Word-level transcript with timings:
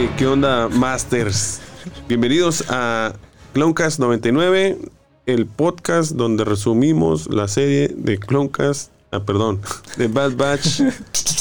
Hey, 0.00 0.08
¿qué 0.16 0.26
onda, 0.26 0.66
Masters? 0.70 1.60
Bienvenidos 2.08 2.64
a 2.70 3.12
Cloncast 3.52 3.98
99, 3.98 4.78
el 5.26 5.44
podcast 5.44 6.12
donde 6.12 6.46
resumimos 6.46 7.26
la 7.28 7.48
serie 7.48 7.94
de 7.94 8.16
Cloncast, 8.16 8.92
ah, 9.12 9.20
perdón, 9.20 9.60
de 9.98 10.08
Bad 10.08 10.36
Batch 10.36 10.80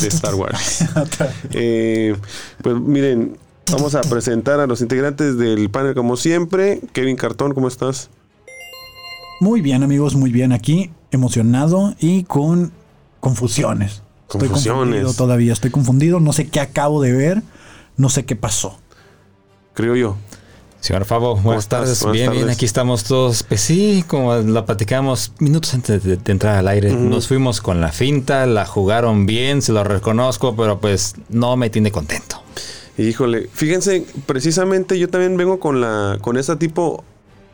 de 0.01 0.07
Star 0.09 0.35
Wars. 0.35 0.83
Eh, 1.53 2.17
pues 2.61 2.75
miren, 2.75 3.37
vamos 3.71 3.95
a 3.95 4.01
presentar 4.01 4.59
a 4.59 4.67
los 4.67 4.81
integrantes 4.81 5.37
del 5.37 5.69
panel 5.69 5.95
como 5.95 6.17
siempre. 6.17 6.81
Kevin 6.91 7.15
Cartón, 7.15 7.53
¿cómo 7.53 7.69
estás? 7.69 8.09
Muy 9.39 9.61
bien, 9.61 9.83
amigos, 9.83 10.15
muy 10.15 10.33
bien 10.33 10.51
aquí, 10.51 10.91
emocionado 11.11 11.95
y 11.97 12.25
con 12.25 12.73
confusiones. 13.21 14.03
Estoy 14.23 14.49
Confusiones. 14.49 14.79
confundido 14.79 15.13
todavía, 15.13 15.53
estoy 15.53 15.71
confundido, 15.71 16.19
no 16.19 16.33
sé 16.33 16.49
qué 16.49 16.59
acabo 16.59 17.01
de 17.01 17.13
ver, 17.13 17.41
no 17.99 18.09
sé 18.09 18.25
qué 18.25 18.35
pasó. 18.35 18.79
Creo 19.73 19.95
yo. 19.95 20.15
Señor 20.79 21.03
Favo, 21.03 21.35
buenas 21.35 21.67
tardes. 21.67 21.99
Buenas 22.01 22.13
bien, 22.13 22.31
bien, 22.31 22.41
tardes. 22.43 22.55
aquí 22.55 22.65
estamos 22.65 23.03
todos. 23.03 23.43
Pues 23.43 23.59
sí, 23.59 24.03
como 24.07 24.33
la 24.35 24.65
platicamos 24.65 25.33
minutos 25.39 25.73
antes 25.73 26.01
de, 26.03 26.15
de 26.15 26.31
entrar 26.31 26.55
al 26.55 26.67
aire. 26.69 26.93
Nos 26.93 27.27
fuimos 27.27 27.59
con 27.59 27.81
la 27.81 27.91
finta, 27.91 28.45
la 28.45 28.65
jugaron 28.65 29.25
bien, 29.25 29.61
se 29.61 29.73
lo 29.73 29.83
reconozco, 29.83 30.55
pero 30.55 30.79
pues 30.79 31.15
no 31.27 31.57
me 31.57 31.69
tiene 31.69 31.91
contento. 31.91 32.41
Híjole, 32.97 33.49
fíjense, 33.51 34.05
precisamente 34.25 34.97
yo 34.97 35.09
también 35.09 35.35
vengo 35.37 35.59
con 35.59 35.81
la 35.81 36.17
con 36.21 36.37
esta 36.37 36.57
tipo 36.57 37.03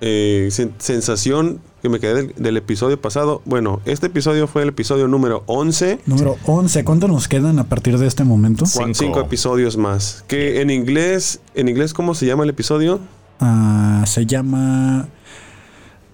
eh, 0.01 0.47
sen- 0.51 0.71
sensación 0.77 1.59
que 1.81 1.89
me 1.89 1.99
quedé 1.99 2.15
del, 2.15 2.33
del 2.35 2.57
episodio 2.57 2.99
pasado. 2.99 3.41
Bueno, 3.45 3.81
este 3.85 4.07
episodio 4.07 4.47
fue 4.47 4.63
el 4.63 4.69
episodio 4.69 5.07
número 5.07 5.43
11. 5.45 5.99
Número 6.05 6.37
11, 6.45 6.83
¿cuántos 6.83 7.09
nos 7.09 7.27
quedan 7.27 7.59
a 7.59 7.63
partir 7.65 7.97
de 7.99 8.07
este 8.07 8.23
momento? 8.23 8.65
Cinco. 8.65 8.93
Cinco 8.93 9.19
episodios 9.21 9.77
más. 9.77 10.23
Que 10.27 10.61
en 10.61 10.69
inglés, 10.69 11.39
en 11.53 11.69
inglés, 11.69 11.93
¿cómo 11.93 12.15
se 12.15 12.25
llama 12.25 12.43
el 12.43 12.49
episodio? 12.49 12.99
Ah, 13.39 14.03
se 14.07 14.25
llama 14.25 15.07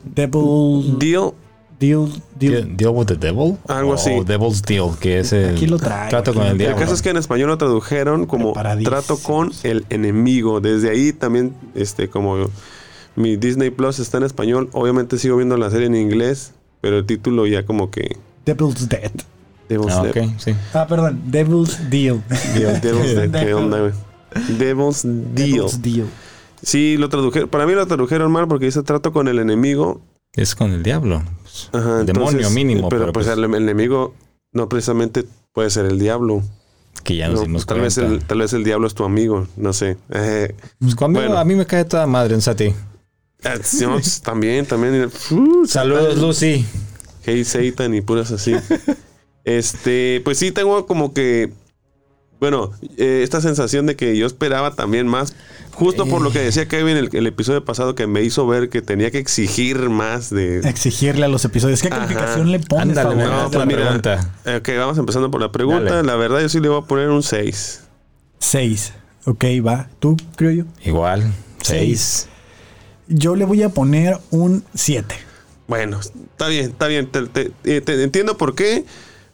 Devil 0.03 0.97
Deal. 0.99 1.31
Deal 1.79 2.09
Deal. 2.39 2.52
Deal, 2.52 2.77
deal 2.77 2.91
with 2.93 3.05
the 3.07 3.15
devil? 3.15 3.57
Algo 3.67 3.91
O 3.91 3.93
así. 3.95 4.11
Devil's 4.25 4.61
Deal, 4.61 4.91
que 4.99 5.19
es 5.19 5.33
el 5.33 5.55
Aquí 5.55 5.65
lo 5.67 5.77
traigo, 5.79 6.09
trato 6.09 6.31
aquí 6.31 6.37
con 6.39 6.47
el 6.47 6.49
traigo. 6.49 6.52
El 6.52 6.57
diablo. 6.57 6.77
caso 6.79 6.93
es 6.93 7.02
que 7.02 7.09
en 7.09 7.17
español 7.17 7.49
lo 7.49 7.57
tradujeron 7.57 8.25
como 8.27 8.53
trato 8.83 9.17
con 9.17 9.52
el 9.63 9.85
enemigo. 9.89 10.59
Desde 10.61 10.89
ahí 10.91 11.11
también, 11.13 11.53
este, 11.73 12.07
como 12.09 12.49
mi 13.16 13.36
Disney 13.38 13.70
Plus 13.70 14.00
está 14.00 14.17
en 14.17 14.23
español, 14.23 14.70
obviamente 14.73 15.17
sigo 15.17 15.38
viendo 15.38 15.58
la 15.58 15.70
serie 15.70 15.88
en 15.88 15.95
inglés, 15.95 16.54
pero 16.81 16.98
el 17.00 17.06
título 17.06 17.45
ya 17.48 17.66
como 17.66 17.92
que 17.92 18.17
Devil's 18.45 18.88
Dead. 18.90 19.12
Devil's 19.70 19.94
Ah, 19.94 20.04
Dead. 20.04 20.26
ok, 20.26 20.34
sí. 20.40 20.54
Ah, 20.73 20.86
perdón, 20.88 21.22
Devil's 21.28 21.89
Deal. 21.89 22.22
Devil's 22.56 23.16
Dead, 23.16 23.32
¿qué 23.32 23.54
onda, 23.54 23.80
güey? 23.80 23.92
Devil's 24.58 25.04
Deal. 25.04 25.34
Devil's 25.36 25.82
Deal. 25.82 26.06
Sí, 26.64 26.95
lo 26.98 27.09
tradujeron. 27.09 27.50
Para 27.50 27.66
mí 27.66 27.73
lo 27.73 27.86
tradujeron 27.88 28.32
mal 28.32 28.48
porque 28.48 28.66
dice 28.66 28.84
trato 28.84 29.12
con 29.12 29.28
el 29.28 29.39
enemigo. 29.39 30.02
Es 30.34 30.56
con 30.56 30.72
el 30.72 30.84
diablo. 30.84 31.23
Ajá, 31.73 32.02
El 32.02 32.06
demonio 32.06 32.30
entonces, 32.32 32.52
mínimo, 32.54 32.88
Pero, 32.89 33.02
pero 33.02 33.14
pues, 33.14 33.26
pues- 33.28 33.38
el, 33.38 33.44
el 33.44 33.56
enemigo 33.56 34.14
no 34.54 34.70
precisamente 34.70 35.26
puede 35.54 35.70
ser 35.70 35.86
el 35.86 36.00
diablo. 36.00 36.42
Que 37.04 37.16
ya 37.16 37.28
nos 37.30 37.39
No, 37.39 37.45
dimos 37.48 37.66
tal, 37.66 37.82
vez 37.82 37.95
cuenta. 37.95 38.14
el, 38.14 38.23
tal 38.23 38.38
vez 38.39 38.54
el 38.54 38.64
diablo 38.64 38.86
es 38.86 38.94
tu 38.94 39.04
amigo. 39.04 39.48
No 39.58 39.73
sé. 39.73 39.98
Eh, 40.12 40.56
Pues 40.80 40.94
conmigo, 40.95 41.26
Bueno. 41.26 41.39
a 41.39 41.45
mí 41.45 41.56
me 41.56 41.66
cae 41.66 41.84
toda 41.86 42.06
madre 42.06 42.36
en 42.36 42.42
Sati. 42.42 42.73
Pues, 43.42 44.21
también, 44.21 44.65
también. 44.65 45.11
Uh, 45.32 45.65
Saludos, 45.65 46.17
Lucy. 46.17 46.65
Hey 47.23 47.43
Satan 47.43 47.93
y 47.93 48.02
puras 48.02 48.32
así. 48.32 48.55
este, 49.43 50.21
pues 50.23 50.38
sí, 50.38 50.52
tengo 50.52 50.86
como 50.86 51.14
que. 51.14 51.52
Bueno, 52.39 52.71
eh, 52.98 53.21
esta 53.23 53.39
sensación 53.39 53.86
de 53.86 53.95
que 53.95 54.17
yo 54.17 54.26
esperaba 54.26 54.73
también 54.73 55.08
más. 55.08 55.36
Justo 55.73 56.05
por 56.05 56.21
lo 56.21 56.32
que 56.32 56.39
decía 56.39 56.67
Kevin 56.67 56.98
el, 56.98 57.10
el 57.14 57.27
episodio 57.27 57.64
pasado 57.64 57.95
que 57.95 58.05
me 58.05 58.23
hizo 58.23 58.45
ver 58.45 58.70
que 58.70 58.82
tenía 58.82 59.10
que 59.10 59.20
exigir 59.20 59.89
más 59.89 60.30
de. 60.30 60.60
Exigirle 60.60 61.26
a 61.26 61.27
los 61.27 61.45
episodios. 61.45 61.82
¿Qué 61.82 61.89
calificación 61.89 62.52
le 62.52 62.60
pones? 62.60 62.98
Ándale, 62.98 63.23
no, 63.23 63.49
pues 63.52 63.65
mira, 63.65 63.82
pregunta. 63.83 64.33
Ok, 64.58 64.70
vamos 64.77 64.98
empezando 64.98 65.30
por 65.32 65.42
la 65.42 65.52
pregunta. 65.52 66.04
La 66.04 66.15
verdad, 66.15 66.42
yo 66.42 66.49
sí 66.49 66.60
le 66.60 66.70
voy 66.70 66.82
a 66.82 66.86
poner 66.86 67.10
un 67.10 67.23
6. 67.23 67.83
6. 68.39 68.94
Ok, 69.26 69.45
va. 69.65 69.89
¿Tú, 69.99 70.17
creo 70.36 70.52
yo? 70.52 70.64
Igual. 70.83 71.32
6. 71.61 72.27
Yo 73.08 73.36
le 73.36 73.45
voy 73.45 73.64
a 73.64 73.70
poner 73.70 74.17
un 74.32 74.64
7. 74.73 75.16
Bueno, 75.67 76.00
está 76.00 76.48
bien, 76.48 76.72
está 76.72 76.88
bien. 76.88 77.08
Te, 77.08 77.28
te- 77.28 77.52
eh, 77.64 77.82
te 77.82 78.02
entiendo 78.04 78.38
por 78.38 78.56
qué. 78.56 78.86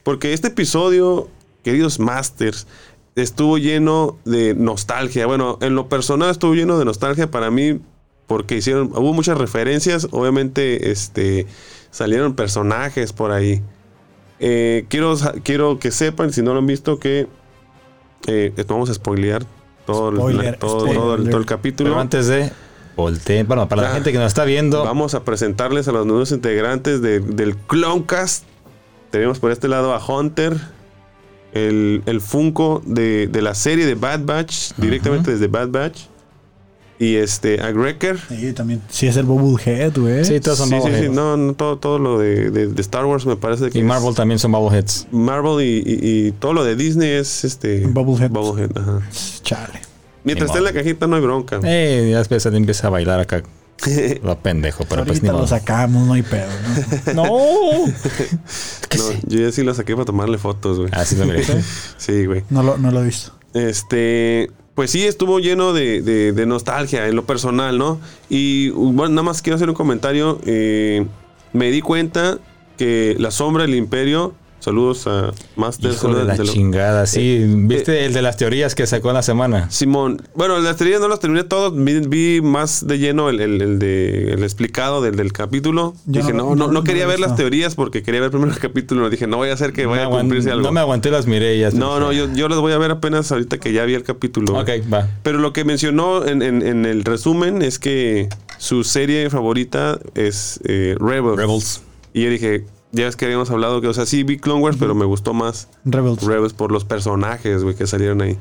Porque 0.04 0.34
este 0.34 0.48
episodio, 0.50 1.28
queridos 1.64 2.00
Masters, 2.00 2.68
estuvo 3.16 3.58
lleno 3.58 4.18
de 4.26 4.54
nostalgia. 4.56 5.26
Bueno, 5.28 5.58
en 5.62 5.76
lo 5.76 5.90
personal 5.90 6.30
estuvo 6.30 6.54
lleno 6.54 6.78
de 6.80 6.86
nostalgia 6.86 7.30
para 7.32 7.52
mí 7.52 7.80
porque 8.28 8.58
hicieron, 8.58 8.92
hubo 8.96 9.14
muchas 9.14 9.38
referencias. 9.38 10.08
Obviamente, 10.12 10.92
este, 10.92 11.48
salieron 11.92 12.36
personajes 12.36 13.14
por 13.14 13.32
ahí. 13.32 13.62
Eh, 14.40 14.86
quiero, 14.90 15.16
quiero 15.44 15.80
que 15.80 15.92
sepan, 15.92 16.32
si 16.32 16.42
no 16.42 16.54
lo 16.54 16.60
han 16.60 16.68
visto, 16.68 17.00
que 17.00 17.28
eh, 18.28 18.54
vamos 18.68 18.90
a 18.90 18.94
spoilear 18.94 19.46
todo, 19.86 20.10
el- 20.10 20.18
Spoiler, 20.18 20.58
todo, 20.60 20.86
todo 20.94 21.16
el, 21.16 21.30
todo 21.30 21.40
el 21.40 21.46
capítulo. 21.46 21.90
Pero 21.92 22.00
antes 22.02 22.28
de 22.28 22.52
volteen, 22.98 23.48
bueno, 23.48 23.70
para 23.70 23.84
la 23.84 23.92
Ah. 23.92 23.94
gente 23.94 24.12
que 24.12 24.18
nos 24.18 24.28
está 24.28 24.44
viendo, 24.44 24.84
Vamos 24.84 25.14
a 25.14 25.24
presentarles 25.24 25.88
a 25.88 25.94
los 25.94 26.06
nuevos 26.06 26.32
integrantes 26.34 27.02
de- 27.02 27.22
del 27.22 27.56
Cloncast. 27.56 28.44
Tenemos 29.12 29.40
por 29.40 29.52
este 29.52 29.70
lado 29.70 29.94
a 29.94 30.06
Hunter, 30.06 30.58
el, 31.54 32.04
el 32.06 32.20
Funko 32.20 32.82
de, 32.86 33.28
de 33.28 33.42
la 33.42 33.56
serie 33.56 33.86
de 33.86 33.96
Bad 33.96 34.26
Batch, 34.26 34.74
directamente 34.78 35.32
desde 35.32 35.48
Bad 35.48 35.70
Batch. 35.70 36.02
Y 37.00 37.18
este, 37.18 37.62
a 37.62 37.70
Greker. 37.72 38.18
Sí, 38.28 38.54
también. 38.54 38.82
Sí, 38.90 39.06
es 39.06 39.16
el 39.18 39.26
Bubblehead, 39.26 39.96
güey. 40.00 40.26
sí, 40.26 40.40
todos 40.40 40.58
son 40.58 40.70
Sí, 40.70 40.78
sí, 40.84 40.90
sí, 41.04 41.10
no, 41.12 41.38
no, 41.38 41.54
todo, 41.54 41.78
todo 41.78 42.00
lo 42.00 42.18
de, 42.18 42.50
de- 42.50 42.68
de 42.70 42.82
Star 42.82 43.06
Wars 43.06 43.24
me 43.28 43.36
parece 43.36 43.70
que 43.70 43.78
Y 43.78 43.82
es- 43.82 43.88
Marvel 43.88 44.16
también 44.16 44.40
son 44.40 44.52
bobbleheads. 44.52 45.06
Marvel 45.12 45.64
y, 45.64 45.78
y- 45.86 46.28
y 46.28 46.32
todo 46.32 46.54
lo 46.54 46.64
de 46.64 46.76
Disney 46.76 47.12
es 47.12 47.44
este 47.44 47.86
Bubblehead. 47.86 48.32
Bubblehead, 48.32 48.76
ajá. 48.76 49.02
Chale. 49.44 49.82
Mientras 50.28 50.50
esté 50.50 50.60
en 50.60 50.64
la 50.66 50.74
cajita 50.74 51.08
no 51.08 51.16
hay 51.16 51.22
bronca. 51.22 51.60
Eh, 51.64 52.10
ya 52.12 52.20
él 52.50 52.56
empieza 52.56 52.88
a 52.88 52.90
bailar 52.92 53.20
acá. 53.20 53.44
Lo 54.24 54.40
pendejo, 54.40 54.86
pero 54.90 55.06
pues 55.06 55.22
ni 55.22 55.30
Ahorita 55.30 55.32
lo 55.34 55.38
modo. 55.40 55.48
sacamos, 55.48 56.08
no 56.08 56.14
hay 56.14 56.24
pedo. 56.24 56.48
¿no? 57.14 57.24
¡No! 57.26 57.94
¿Qué 58.90 58.98
No, 58.98 59.04
sé? 59.04 59.20
yo 59.28 59.40
ya 59.40 59.52
sí 59.52 59.64
lo 59.64 59.74
saqué 59.74 59.94
para 59.94 60.06
tomarle 60.06 60.38
fotos, 60.38 60.80
güey. 60.80 60.90
Así 60.94 61.16
lo 61.16 61.26
miré. 61.26 61.44
Sí, 61.98 62.26
güey. 62.26 62.44
No 62.50 62.64
lo, 62.64 62.78
no 62.78 62.92
lo 62.92 63.02
he 63.02 63.06
visto. 63.06 63.34
Este, 63.54 64.50
pues 64.76 64.92
sí, 64.92 65.06
estuvo 65.06 65.40
lleno 65.40 65.74
de, 65.74 66.02
de- 66.02 66.32
de 66.32 66.46
nostalgia 66.46 67.08
en 67.08 67.16
lo 67.16 67.26
personal, 67.26 67.78
¿no? 67.78 68.00
Y 68.30 68.70
bueno, 68.70 69.10
nada 69.10 69.24
más 69.24 69.42
quiero 69.42 69.56
hacer 69.56 69.70
un 69.70 69.76
comentario. 69.76 70.40
eh, 70.46 71.06
me 71.54 71.70
di 71.72 71.82
cuenta 71.82 72.40
que 72.78 73.16
la 73.20 73.32
sombra 73.32 73.64
del 73.64 73.76
imperio. 73.76 74.34
Saludos 74.60 75.06
a 75.08 75.32
Master. 75.56 75.92
Hijo 75.92 75.94
de 75.94 76.14
saludos 76.14 76.28
la 76.28 76.34
de 76.36 76.44
lo- 76.44 76.52
chingada, 76.52 77.06
sí. 77.06 77.20
Eh, 77.42 77.46
¿Viste 77.48 78.06
el 78.06 78.14
de 78.14 78.22
las 78.22 78.38
teorías 78.38 78.76
que 78.76 78.86
sacó 78.88 79.10
en 79.10 79.14
la 79.14 79.22
semana? 79.22 79.70
Simón, 79.70 80.22
bueno, 80.36 80.60
las 80.60 80.76
teorías 80.78 81.00
no 81.00 81.08
las 81.08 81.20
terminé 81.20 81.44
todas, 81.44 81.72
vi, 81.76 82.00
vi 82.02 82.42
más 82.42 82.86
de 82.86 82.98
lleno 82.98 83.30
el, 83.30 83.40
el- 83.40 83.62
el 83.62 83.80
de, 83.80 84.34
el 84.34 84.44
explicado 84.44 85.02
del, 85.02 85.16
del 85.16 85.32
capítulo. 85.32 85.94
Yo 86.06 86.22
dije, 86.22 86.34
no- 86.34 86.44
no, 86.50 86.56
no, 86.56 86.66
yo 86.66 86.68
no 86.68 86.74
no 86.74 86.84
quería 86.84 87.06
ver 87.08 87.20
las 87.20 87.36
teorías 87.36 87.76
porque 87.76 88.04
quería 88.04 88.20
ver 88.20 88.32
primero 88.32 88.52
el 88.52 88.60
capítulo. 88.60 89.10
Dije, 89.10 89.28
no 89.28 89.38
voy 89.38 89.50
a 89.50 89.54
hacer 89.54 89.74
que 89.74 89.84
No 89.84 89.92
vaya 89.92 90.06
a 90.08 90.10
cumplirse 90.10 90.52
algo. 90.52 90.64
No 90.64 90.72
me 90.72 90.80
aguanté 90.82 91.12
las 91.12 91.26
ya. 91.26 91.70
no, 91.72 92.00
no, 92.00 92.12
yo, 92.12 92.28
yo 92.34 92.50
las 92.50 92.60
voy 92.60 92.74
a 92.74 92.78
ver 92.78 92.92
apenas 92.92 93.32
ahorita 93.32 93.60
que 93.60 93.72
ya 93.74 93.86
vi 93.86 93.94
el 93.94 94.04
capítulo. 94.04 94.60
Ok, 94.60 94.70
va. 94.92 95.08
Pero 95.24 95.38
lo 95.40 95.54
que 95.54 95.64
mencionó 95.66 96.26
en, 96.26 96.42
en- 96.42 96.62
en 96.66 96.86
el 96.86 97.04
resumen 97.06 97.62
es 97.62 97.80
que 97.80 98.28
su 98.58 98.84
serie 98.84 99.30
favorita 99.30 100.00
es 100.16 100.60
eh, 100.66 100.96
Rebels. 101.00 101.38
Rebels. 101.38 101.82
Y 102.14 102.24
yo 102.24 102.30
dije, 102.32 102.66
ya 102.92 103.06
ves 103.06 103.16
que 103.16 103.26
habíamos 103.26 103.50
hablado 103.52 103.82
que, 103.82 103.88
o 103.88 103.94
sea, 103.94 104.06
sí 104.06 104.24
vi 104.24 104.38
Clone 104.38 104.62
Wars, 104.62 104.78
pero 104.80 104.96
me 104.96 105.06
gustó 105.06 105.34
más 105.34 105.68
Rebels. 105.86 106.24
Rebels 106.24 106.54
por 106.54 106.72
los 106.72 106.86
personajes, 106.86 107.64
güey, 107.64 107.76
que 107.76 107.88
salieron 107.88 108.22
ahí. 108.22 108.38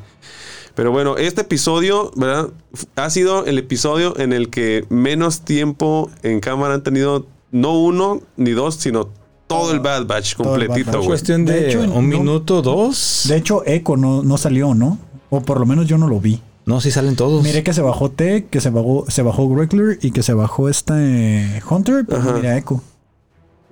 Pero 0.74 0.92
bueno, 0.92 1.16
este 1.16 1.40
episodio, 1.40 2.10
¿verdad? 2.16 2.48
Ha 2.96 3.08
sido 3.10 3.46
el 3.46 3.58
episodio 3.58 4.18
en 4.18 4.32
el 4.32 4.50
que 4.50 4.84
menos 4.90 5.40
tiempo 5.40 6.10
en 6.22 6.40
cámara 6.40 6.74
han 6.74 6.82
tenido, 6.82 7.26
no 7.50 7.78
uno 7.80 8.20
ni 8.36 8.50
dos, 8.50 8.74
sino 8.76 9.08
todo 9.46 9.72
el 9.72 9.80
Bad 9.80 10.06
Batch 10.06 10.34
completito, 10.36 10.92
güey. 10.98 11.06
Cuestión 11.06 11.44
de, 11.46 11.52
De 11.54 11.68
hecho, 11.70 11.80
un 11.80 11.88
no- 12.10 12.18
minuto, 12.18 12.60
dos. 12.62 13.24
De 13.28 13.36
hecho, 13.36 13.62
Echo 13.64 13.96
no, 13.96 14.22
no 14.22 14.36
salió, 14.38 14.74
¿no? 14.74 14.98
O 15.30 15.40
por 15.40 15.60
lo 15.60 15.66
menos 15.66 15.86
yo 15.86 15.96
no 15.98 16.08
lo 16.08 16.20
vi. 16.20 16.42
No, 16.66 16.80
sí 16.80 16.90
salen 16.90 17.14
todos. 17.16 17.42
Miré 17.44 17.62
que 17.62 17.72
se 17.72 17.80
bajó 17.80 18.10
Tech, 18.10 18.50
que 18.50 18.60
se 18.60 18.70
bajó, 18.70 19.04
se 19.08 19.22
bajó 19.22 19.48
Greckler 19.48 19.98
y 20.02 20.10
que 20.10 20.22
se 20.24 20.34
bajó 20.34 20.68
este 20.68 21.62
Hunter, 21.70 22.04
pero 22.08 22.20
Ajá. 22.20 22.32
mira 22.32 22.58
Echo. 22.58 22.82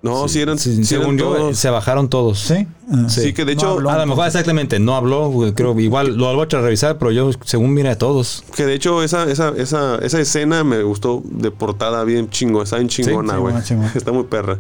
No, 0.05 0.29
sí, 0.29 0.41
eran, 0.41 0.59
Sí, 0.59 0.85
sí 0.85 0.95
eran 0.95 1.05
según 1.07 1.19
yo, 1.19 1.33
todos. 1.33 1.59
se 1.59 1.71
bajaron 1.71 2.11
todos. 2.11 2.39
¿Sí? 2.39 2.67
Ah. 2.93 3.09
Sí, 3.09 3.33
que 3.33 3.47
de 3.47 3.55
hecho, 3.55 3.71
habló. 3.71 3.89
A 3.89 3.97
lo 3.97 4.05
mejor 4.05 4.27
exactamente, 4.27 4.79
no 4.79 4.95
habló, 4.95 5.33
creo 5.55 5.81
igual 5.81 6.15
lo 6.19 6.35
voy 6.37 6.47
a 6.53 6.61
revisar, 6.61 6.99
pero 6.99 7.11
yo 7.11 7.31
según 7.43 7.73
mira 7.73 7.93
a 7.93 7.97
todos. 7.97 8.45
Que 8.55 8.67
de 8.67 8.75
hecho 8.75 9.03
esa, 9.03 9.25
esa, 9.31 9.55
esa, 9.57 9.97
esa 10.03 10.21
escena 10.21 10.63
me 10.63 10.83
gustó 10.83 11.23
de 11.25 11.51
portada 11.51 12.05
bien 12.05 12.29
chingo, 12.29 12.63
está 12.63 12.77
bien 12.77 12.89
chingona, 12.89 13.39
güey. 13.39 13.55
chingona. 13.63 13.93
está 13.95 14.13
muy 14.13 14.25
perra. 14.25 14.59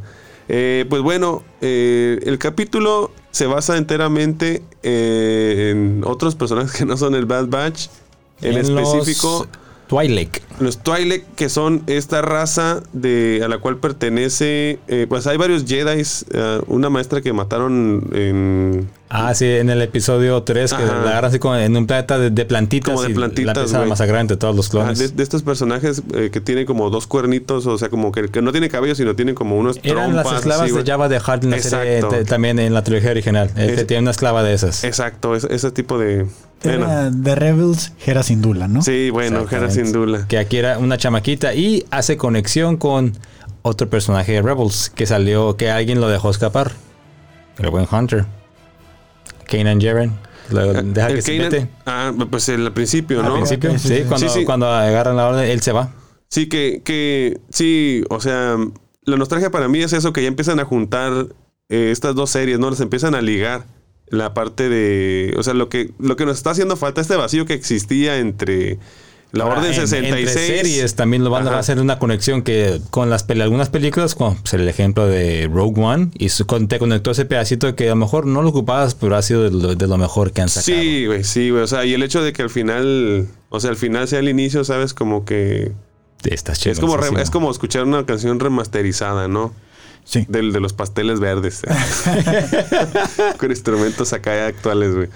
Eh, 0.48 0.86
pues 0.88 1.02
bueno, 1.02 1.42
eh, 1.60 2.20
el 2.24 2.38
capítulo 2.38 3.10
se 3.30 3.46
basa 3.46 3.76
enteramente 3.76 4.62
eh, 4.82 5.72
en 5.72 6.04
otros 6.06 6.36
personajes 6.36 6.72
que 6.72 6.86
no 6.86 6.96
son 6.96 7.14
el 7.14 7.26
Bad 7.26 7.48
Batch. 7.48 7.88
En, 8.40 8.56
específico, 8.56 9.46
Los 9.46 9.88
Twi'lek. 9.88 10.42
Los 10.60 10.78
Twi'lek, 10.78 11.24
que 11.34 11.48
son 11.48 11.82
esta 11.86 12.22
raza 12.22 12.82
de 12.92 13.42
a 13.44 13.48
la 13.48 13.58
cual 13.58 13.78
pertenece, 13.78 14.78
eh, 14.88 15.06
pues 15.08 15.26
hay 15.26 15.36
varios 15.36 15.64
Jedi, 15.66 16.02
una 16.68 16.90
maestra 16.90 17.20
que 17.20 17.32
mataron 17.32 18.08
en 18.12 18.88
Ah, 19.16 19.32
sí, 19.32 19.44
en 19.46 19.70
el 19.70 19.80
episodio 19.80 20.42
3 20.42 20.72
que 20.74 20.82
Ajá. 20.82 20.94
la 21.04 21.10
agarran 21.10 21.26
así 21.26 21.38
como 21.38 21.54
en 21.54 21.76
un 21.76 21.86
planeta 21.86 22.18
de, 22.18 22.30
de 22.30 22.44
plantitas. 22.46 22.92
Como 22.94 23.04
de 23.06 23.12
y 23.12 23.14
plantitas, 23.14 23.54
La 23.54 23.60
empiezan 23.60 23.76
a 23.76 23.78
güey. 23.80 23.90
masacrar 23.90 24.20
entre 24.22 24.36
todos 24.36 24.56
los 24.56 24.68
clones. 24.68 24.98
de, 24.98 25.08
de 25.08 25.22
estos 25.22 25.42
personajes 25.44 26.02
eh, 26.14 26.30
que 26.32 26.40
tienen 26.40 26.66
como 26.66 26.90
dos 26.90 27.06
cuernitos, 27.06 27.64
o 27.66 27.78
sea, 27.78 27.90
como 27.90 28.10
que, 28.10 28.28
que 28.28 28.42
no 28.42 28.50
tienen 28.50 28.70
cabello, 28.70 28.96
sino 28.96 29.14
tienen 29.14 29.36
como 29.36 29.56
unos 29.56 29.78
Eran 29.84 30.16
las 30.16 30.32
esclavas 30.32 30.72
de. 30.74 30.82
Java 30.84 31.08
de 31.08 31.18
Hutt 31.18 31.44
en 31.44 31.50
la 31.50 31.58
serie, 31.60 32.02
te- 32.02 32.24
también 32.24 32.58
en 32.58 32.74
la 32.74 32.82
trilogía 32.82 33.10
original. 33.12 33.50
Este 33.56 33.82
Es- 33.82 33.86
tiene 33.86 34.02
una 34.02 34.10
esclava 34.10 34.42
de 34.42 34.52
esas. 34.54 34.82
Exacto, 34.82 35.36
ese, 35.36 35.54
ese 35.54 35.70
tipo 35.70 35.96
de... 35.98 36.26
Bueno, 36.64 36.86
Era 36.86 37.10
de 37.10 37.34
Rebels, 37.34 37.92
Hera 38.06 38.22
Syndulla, 38.22 38.68
¿no? 38.68 38.80
sí, 38.80 39.10
bueno, 39.10 39.46
Jera 39.46 39.70
sin 39.70 39.92
duda. 39.92 40.26
Que 40.26 40.38
aquí 40.44 40.56
era 40.58 40.78
una 40.78 40.96
chamaquita 40.98 41.54
y 41.54 41.84
hace 41.90 42.16
conexión 42.16 42.76
con 42.76 43.12
otro 43.62 43.88
personaje 43.90 44.32
de 44.32 44.42
Rebels 44.42 44.90
que 44.94 45.06
salió, 45.06 45.56
que 45.56 45.70
alguien 45.70 46.00
lo 46.00 46.08
dejó 46.08 46.30
escapar. 46.30 46.72
El 47.58 47.70
buen 47.70 47.86
Hunter. 47.90 48.24
Kanan 49.46 49.80
Jaren. 49.80 50.12
Lo 50.50 50.72
deja 50.82 51.08
El 51.08 51.16
que 51.16 51.22
se 51.22 51.32
Kanan- 51.38 51.50
mete. 51.50 51.68
Ah, 51.86 52.12
pues 52.30 52.48
el 52.48 52.66
al 52.66 52.72
principio, 52.72 53.22
¿no? 53.22 53.28
Al 53.28 53.40
principio, 53.40 53.70
sí, 53.72 53.78
sí, 53.78 53.88
sí. 53.96 54.02
Cuando, 54.08 54.28
Sí, 54.28 54.38
sí. 54.40 54.44
cuando 54.44 54.66
agarran 54.70 55.16
la 55.16 55.28
orden, 55.28 55.48
él 55.50 55.60
se 55.62 55.72
va. 55.72 55.92
Sí, 56.28 56.48
que, 56.48 56.82
que 56.84 57.38
sí, 57.50 58.02
o 58.10 58.20
sea, 58.20 58.56
la 59.04 59.16
nostalgia 59.16 59.50
para 59.50 59.68
mí 59.68 59.80
es 59.80 59.92
eso, 59.92 60.12
que 60.12 60.22
ya 60.22 60.28
empiezan 60.28 60.58
a 60.60 60.64
juntar 60.64 61.28
eh, 61.68 61.90
estas 61.92 62.14
dos 62.14 62.30
series, 62.30 62.58
¿no? 62.58 62.70
Las 62.70 62.80
empiezan 62.80 63.14
a 63.14 63.22
ligar 63.22 63.64
la 64.08 64.34
parte 64.34 64.68
de, 64.68 65.34
o 65.38 65.42
sea, 65.42 65.54
lo 65.54 65.68
que, 65.68 65.92
lo 65.98 66.16
que 66.16 66.26
nos 66.26 66.36
está 66.36 66.50
haciendo 66.50 66.76
falta, 66.76 67.00
este 67.00 67.16
vacío 67.16 67.46
que 67.46 67.54
existía 67.54 68.18
entre 68.18 68.78
la 69.34 69.46
Orden 69.46 69.66
en- 69.66 69.74
66. 69.74 70.28
Entre 70.36 70.46
series 70.46 70.94
también 70.94 71.24
lo 71.24 71.30
van 71.30 71.46
Ajá. 71.46 71.56
a 71.56 71.58
hacer 71.60 71.80
una 71.80 71.98
conexión 71.98 72.42
que 72.42 72.80
con 72.90 73.10
las 73.10 73.26
algunas 73.28 73.68
películas, 73.68 74.14
como 74.14 74.36
pues, 74.36 74.54
el 74.54 74.68
ejemplo 74.68 75.06
de 75.06 75.48
Rogue 75.52 75.82
One, 75.82 76.10
y 76.18 76.28
su- 76.30 76.46
con- 76.46 76.68
te 76.68 76.78
conectó 76.78 77.10
ese 77.10 77.24
pedacito 77.24 77.74
que 77.76 77.86
a 77.86 77.90
lo 77.90 77.96
mejor 77.96 78.26
no 78.26 78.42
lo 78.42 78.48
ocupabas, 78.50 78.94
pero 78.94 79.16
ha 79.16 79.22
sido 79.22 79.42
de 79.42 79.50
lo, 79.50 79.74
de 79.74 79.86
lo 79.86 79.98
mejor 79.98 80.32
que 80.32 80.40
han 80.42 80.48
sacado. 80.48 80.64
Sí, 80.80 81.06
güey, 81.06 81.24
sí, 81.24 81.50
güey, 81.50 81.62
o 81.62 81.66
sea, 81.66 81.84
y 81.84 81.94
el 81.94 82.02
hecho 82.02 82.22
de 82.22 82.32
que 82.32 82.42
al 82.42 82.50
final, 82.50 83.26
o 83.50 83.60
sea, 83.60 83.70
al 83.70 83.76
final 83.76 84.06
sea 84.08 84.20
el 84.20 84.28
inicio, 84.28 84.64
¿sabes? 84.64 84.94
Como 84.94 85.24
que 85.24 85.72
Estás 86.24 86.64
es 86.66 86.80
como, 86.80 86.96
re- 86.96 87.20
es 87.20 87.28
como 87.30 87.50
escuchar 87.50 87.84
una 87.84 88.06
canción 88.06 88.40
remasterizada, 88.40 89.28
¿no? 89.28 89.52
Sí. 90.04 90.24
Del 90.28 90.52
de 90.52 90.60
los 90.60 90.72
pasteles 90.74 91.18
verdes. 91.20 91.62
Con 93.38 93.50
instrumentos 93.50 94.12
acá 94.12 94.46
actuales, 94.46 94.94
güey. 94.94 95.08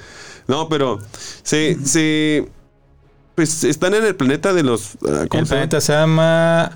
No, 0.47 0.69
pero 0.69 0.99
se, 1.43 1.77
se 1.85 2.49
pues 3.39 3.63
están 3.63 3.95
en 3.95 4.05
el 4.05 4.17
planeta 4.17 4.53
de 4.53 4.65
los 4.65 4.97
ah, 5.09 5.27
¿cómo 5.29 5.41
El 5.43 5.47
se 5.47 5.51
planeta 5.55 5.81
se 5.81 5.93
llama 5.93 6.73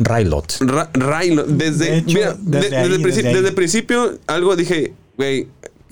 Rylot. 0.00 0.56
Ra- 0.62 0.90
Rhino. 0.92 1.44
Desde, 1.44 1.84
De 1.86 1.96
hecho, 1.98 2.06
mira, 2.18 2.34
de- 2.34 2.38
desde 2.42 2.60
desde, 2.70 2.76
ahí, 2.78 2.92
el 2.92 3.00
principio, 3.00 3.14
desde 3.14 3.28
ahí. 3.28 3.34
desde 3.36 3.48
el 3.50 3.54
principio 3.54 4.18
algo 4.26 4.56
dije, 4.56 4.92
güey, 5.16 5.46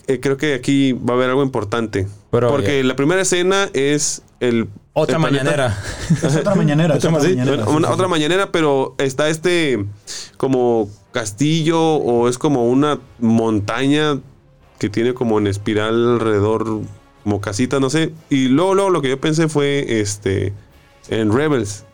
eh, 0.09 0.19
creo 0.19 0.37
que 0.37 0.55
aquí 0.55 0.93
va 0.93 1.15
a 1.15 1.17
haber 1.17 1.31
algo 1.31 1.45
importante. 1.45 2.09
Pero, 2.33 2.49
Porque 2.51 2.83
la 2.83 2.97
primera 2.97 3.23
escena 3.23 3.69
es 3.75 4.23
el 4.41 4.67
Otra 4.93 5.19
el 5.19 5.23
mañanera. 5.23 5.79
Es 6.11 6.35
otra 6.35 6.57
mañanera. 6.57 6.97
Otra 6.97 7.11
sí. 7.21 7.29
mañanera, 7.29 7.65
una- 7.69 7.91
otra 7.91 8.09
mañanera, 8.09 8.51
pero 8.51 8.97
está 8.99 9.29
este 9.29 9.85
como 10.37 10.91
castillo 11.13 11.81
o 11.81 12.29
es 12.29 12.39
como 12.39 12.67
una 12.69 12.99
montaña 13.21 14.19
que 14.81 14.89
tiene 14.91 15.15
como 15.15 15.39
en 15.39 15.47
espiral 15.47 16.15
alrededor, 16.15 16.81
como 17.25 17.41
casitas, 17.41 17.81
no 17.81 17.91
sé. 17.91 18.13
Y 18.31 18.49
luego, 18.49 18.75
luego 18.75 18.91
lo 18.91 19.03
que 19.03 19.09
yo 19.09 19.21
pensé 19.21 19.49
fue 19.49 20.01
este 20.01 20.53
en 21.09 21.33
Rebels. 21.33 21.85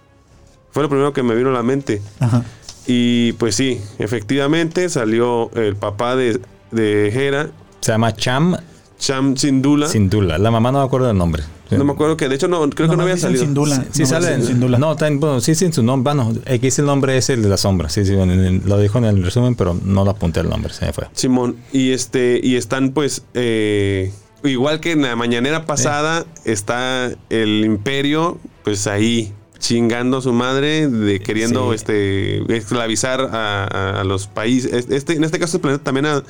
Fue 0.71 0.83
lo 0.83 0.89
primero 0.89 1.13
que 1.13 1.23
me 1.23 1.35
vino 1.35 1.51
a 1.51 1.53
la 1.53 1.63
mente. 1.63 2.01
Ajá. 2.21 2.45
Y 2.87 3.33
pues 3.33 3.55
sí, 3.55 3.81
efectivamente 3.99 4.89
salió 4.89 5.51
el 5.55 5.77
papá 5.77 6.17
de, 6.17 6.41
de 6.71 7.09
Hera, 7.09 7.51
Se 7.81 7.93
llama 7.93 8.15
Cham 8.15 8.57
Cham 8.99 9.37
Sindula. 9.37 9.89
Sindula. 9.89 10.39
La 10.39 10.51
mamá 10.51 10.73
no 10.73 10.81
me 10.81 10.85
acuerdo 10.87 11.07
del 11.07 11.17
nombre. 11.17 11.43
No 11.71 11.85
me 11.85 11.93
acuerdo 11.93 12.17
que, 12.17 12.31
de 12.31 12.35
hecho, 12.35 12.49
no, 12.49 12.69
creo 12.71 12.89
que 12.89 12.97
no 12.97 13.03
había 13.03 13.19
salido. 13.19 13.45
Syndulla. 13.45 13.85
Sí 13.93 14.03
Nomás 14.05 14.25
sale. 14.25 14.55
No, 14.79 14.93
está 14.93 15.07
en- 15.07 15.21
bueno, 15.21 15.41
sí, 15.43 15.55
sin 15.55 15.71
su 15.73 15.83
nombre. 15.83 16.15
Bueno, 16.15 16.33
aquí 16.47 16.59
dice 16.61 16.81
el 16.81 16.87
nombre 16.87 17.17
es 17.19 17.29
el 17.29 17.43
de 17.43 17.49
la 17.51 17.59
sombra. 17.59 17.91
Sí, 17.91 18.07
sí, 18.07 18.15
en 18.15 18.31
el- 18.31 18.63
lo 18.65 18.79
dijo 18.81 18.97
en 18.99 19.05
el 19.05 19.23
resumen, 19.23 19.55
pero 19.55 19.79
no 19.85 20.05
lo 20.05 20.11
apunté 20.13 20.41
el 20.41 20.49
nombre, 20.49 20.73
se 20.73 20.87
me 20.87 20.93
fue. 20.95 21.05
Simón, 21.13 21.57
y 21.73 21.91
este, 21.93 22.41
y 22.43 22.57
están 22.57 22.91
pues, 22.93 23.23
eh, 23.35 24.13
igual 24.45 24.81
que 24.81 24.93
en 24.93 25.03
la 25.03 25.17
mañanera 25.17 25.67
pasada, 25.67 26.25
está 26.45 27.11
el 27.31 27.65
imperio, 27.65 28.39
pues 28.65 28.87
ahí, 28.87 29.33
chingando 29.59 30.19
a 30.19 30.23
su 30.23 30.33
madre, 30.33 30.89
de 30.89 31.21
queriendo 31.21 31.71
Sí. 31.71 31.75
este 31.77 32.57
esclavizar 32.57 33.21
a, 33.21 33.65
a- 33.65 34.01
a 34.01 34.05
los 34.05 34.27
países. 34.29 34.87
Este, 34.91 35.15
en 35.15 35.25
este 35.25 35.39
caso 35.39 35.57
el 35.57 35.61
planeta 35.63 35.83
también 35.85 36.07
era, 36.07 36.23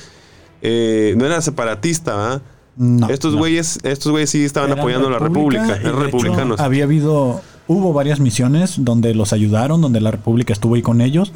eh, 0.62 1.14
no 1.16 1.26
era 1.26 1.40
separatista, 1.42 2.16
¿verdad? 2.16 2.42
No, 2.76 3.08
estos 3.10 3.32
no. 3.32 3.38
güeyes, 3.40 3.80
estos 3.82 4.12
güeyes 4.12 4.30
sí 4.30 4.44
estaban 4.44 4.70
Eran 4.70 4.80
apoyando 4.80 5.08
a 5.08 5.10
la 5.10 5.18
república, 5.18 5.64
eran 5.64 5.80
hecho, 5.80 5.98
republicanos. 6.00 6.60
había 6.60 6.84
habido, 6.84 7.40
hubo 7.68 7.92
varias 7.92 8.18
misiones 8.18 8.76
donde 8.78 9.14
los 9.14 9.32
ayudaron, 9.32 9.80
donde 9.80 10.00
la 10.00 10.10
república 10.10 10.52
estuvo 10.52 10.74
ahí 10.74 10.82
con 10.82 11.00
ellos. 11.00 11.32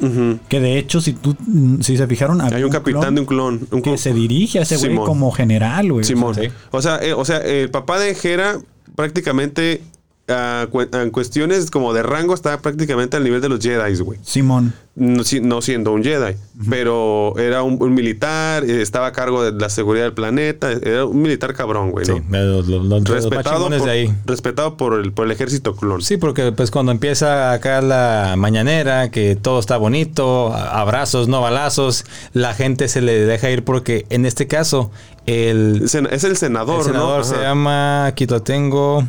Que 0.49 0.59
de 0.59 0.77
hecho, 0.77 0.99
si 0.99 1.13
tú, 1.13 1.37
si 1.81 1.95
se 1.95 2.07
fijaron, 2.07 2.41
Hay 2.41 2.63
un 2.63 2.71
capitán 2.71 3.15
de 3.15 3.21
un 3.21 3.27
clon. 3.27 3.67
Un 3.71 3.81
que 3.81 3.97
se 3.97 4.13
dirige 4.13 4.59
a 4.59 4.63
ese 4.63 4.77
güey 4.77 4.89
Simón. 4.89 5.05
como 5.05 5.31
general, 5.31 5.91
güey. 5.91 6.01
O 6.01 6.03
sea, 6.03 6.15
Simón. 6.15 6.35
sí. 6.35 6.49
O 6.71 6.81
sea, 6.81 6.97
eh, 7.01 7.13
o 7.13 7.23
sea, 7.23 7.37
el 7.37 7.69
papá 7.69 7.99
de 7.99 8.17
Hera 8.21 8.59
prácticamente 8.95 9.81
en 10.27 11.09
cuestiones 11.11 11.69
como 11.69 11.93
de 11.93 12.01
rango 12.01 12.33
está 12.33 12.57
prácticamente 12.61 13.17
al 13.17 13.23
nivel 13.25 13.41
de 13.41 13.49
los 13.49 13.59
Jedi, 13.59 13.95
güey. 13.97 14.19
Simón. 14.23 14.73
No, 14.95 15.23
si- 15.23 15.41
no 15.41 15.61
siendo 15.63 15.91
un 15.91 16.03
Jedi, 16.03 16.35
pero 16.69 17.33
era 17.39 17.63
un, 17.63 17.81
un 17.81 17.93
militar, 17.95 18.63
eh, 18.63 18.81
estaba 18.83 19.07
a 19.07 19.11
cargo 19.11 19.43
de 19.43 19.51
la 19.51 19.67
seguridad 19.69 20.05
del 20.05 20.13
planeta, 20.13 20.71
era 20.71 21.05
un 21.05 21.19
militar 21.21 21.53
cabrón, 21.55 21.89
güey. 21.91 22.05
Sí, 22.05 22.13
¿no? 22.29 22.37
los, 22.39 22.67
los- 22.67 22.85
los- 22.85 23.03
Respetado, 23.03 23.69
por, 23.69 23.81
de 23.83 23.91
ahí. 23.91 24.13
respetado 24.27 24.77
por 24.77 24.99
el, 24.99 25.11
por 25.11 25.25
el 25.25 25.31
ejército 25.31 25.75
clon. 25.75 26.01
Sí, 26.03 26.17
porque 26.17 26.51
pues 26.51 26.69
cuando 26.71 26.91
empieza 26.91 27.51
acá 27.53 27.81
la 27.81 28.35
mañanera, 28.37 29.09
que 29.09 29.35
todo 29.35 29.59
está 29.59 29.77
bonito, 29.77 30.53
abrazos, 30.53 31.27
no 31.27 31.41
balazos, 31.41 32.05
la 32.33 32.53
gente 32.53 32.87
se 32.87 33.01
le 33.01 33.13
deja 33.25 33.49
ir 33.49 33.63
porque 33.65 34.05
en 34.09 34.25
este 34.27 34.45
caso 34.47 34.91
el, 35.25 35.81
Es 35.83 36.23
el 36.23 36.37
senador, 36.37 36.79
el 36.81 36.85
senador 36.85 37.17
¿no? 37.19 37.23
se 37.23 37.35
Ajá. 37.35 37.43
llama, 37.45 38.05
aquí 38.05 38.27
lo 38.27 38.43
tengo, 38.43 39.07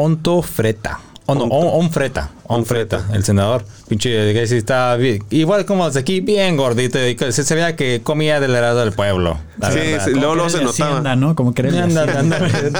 Onto 0.00 0.42
Freta. 0.42 1.00
Oh, 1.30 1.34
no, 1.34 1.42
Onto. 1.42 1.54
On- 1.56 1.84
Onfreta, 1.84 2.30
Onfreta, 2.44 3.06
el 3.12 3.22
senador. 3.22 3.62
Pinche, 3.86 4.32
que 4.32 4.46
sí 4.46 4.56
está 4.56 4.96
bien- 4.96 5.22
igual 5.28 5.66
como 5.66 5.84
desde 5.86 6.00
aquí, 6.00 6.20
bien 6.20 6.56
gordito. 6.56 6.98
y 7.06 7.18
Se, 7.18 7.44
se 7.44 7.54
veía 7.54 7.76
que 7.76 8.00
comía 8.02 8.40
del 8.40 8.54
helado 8.54 8.80
del 8.80 8.92
pueblo. 8.92 9.36
la 9.58 9.70
Sí, 9.70 9.78
sí, 10.06 10.10
luego, 10.12 10.48
se 10.48 10.58
de 10.58 10.64
notaba. 10.64 10.88
Hacienda, 10.90 11.16
¿no? 11.16 11.34
Como 11.34 11.52
que 11.52 11.64
de. 11.64 11.72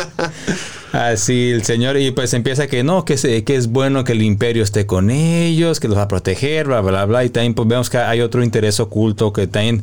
Así 0.92 1.50
el 1.50 1.64
señor, 1.64 1.98
y 1.98 2.10
pues 2.12 2.32
empieza 2.32 2.66
que 2.66 2.82
no, 2.82 3.04
que, 3.04 3.18
se- 3.18 3.44
que 3.44 3.56
es 3.56 3.66
bueno 3.66 4.04
que 4.04 4.12
el 4.12 4.22
imperio 4.22 4.62
esté 4.62 4.86
con 4.86 5.10
ellos, 5.10 5.80
que 5.80 5.88
los 5.88 5.98
va 5.98 6.04
a 6.04 6.08
proteger, 6.08 6.66
bla, 6.68 6.80
bla, 6.80 7.04
bla. 7.04 7.24
Y 7.24 7.28
también 7.28 7.52
pues, 7.52 7.68
vemos 7.68 7.90
que 7.90 7.98
hay 7.98 8.22
otro 8.22 8.42
interés 8.42 8.80
oculto 8.80 9.30
que 9.34 9.46
también, 9.46 9.82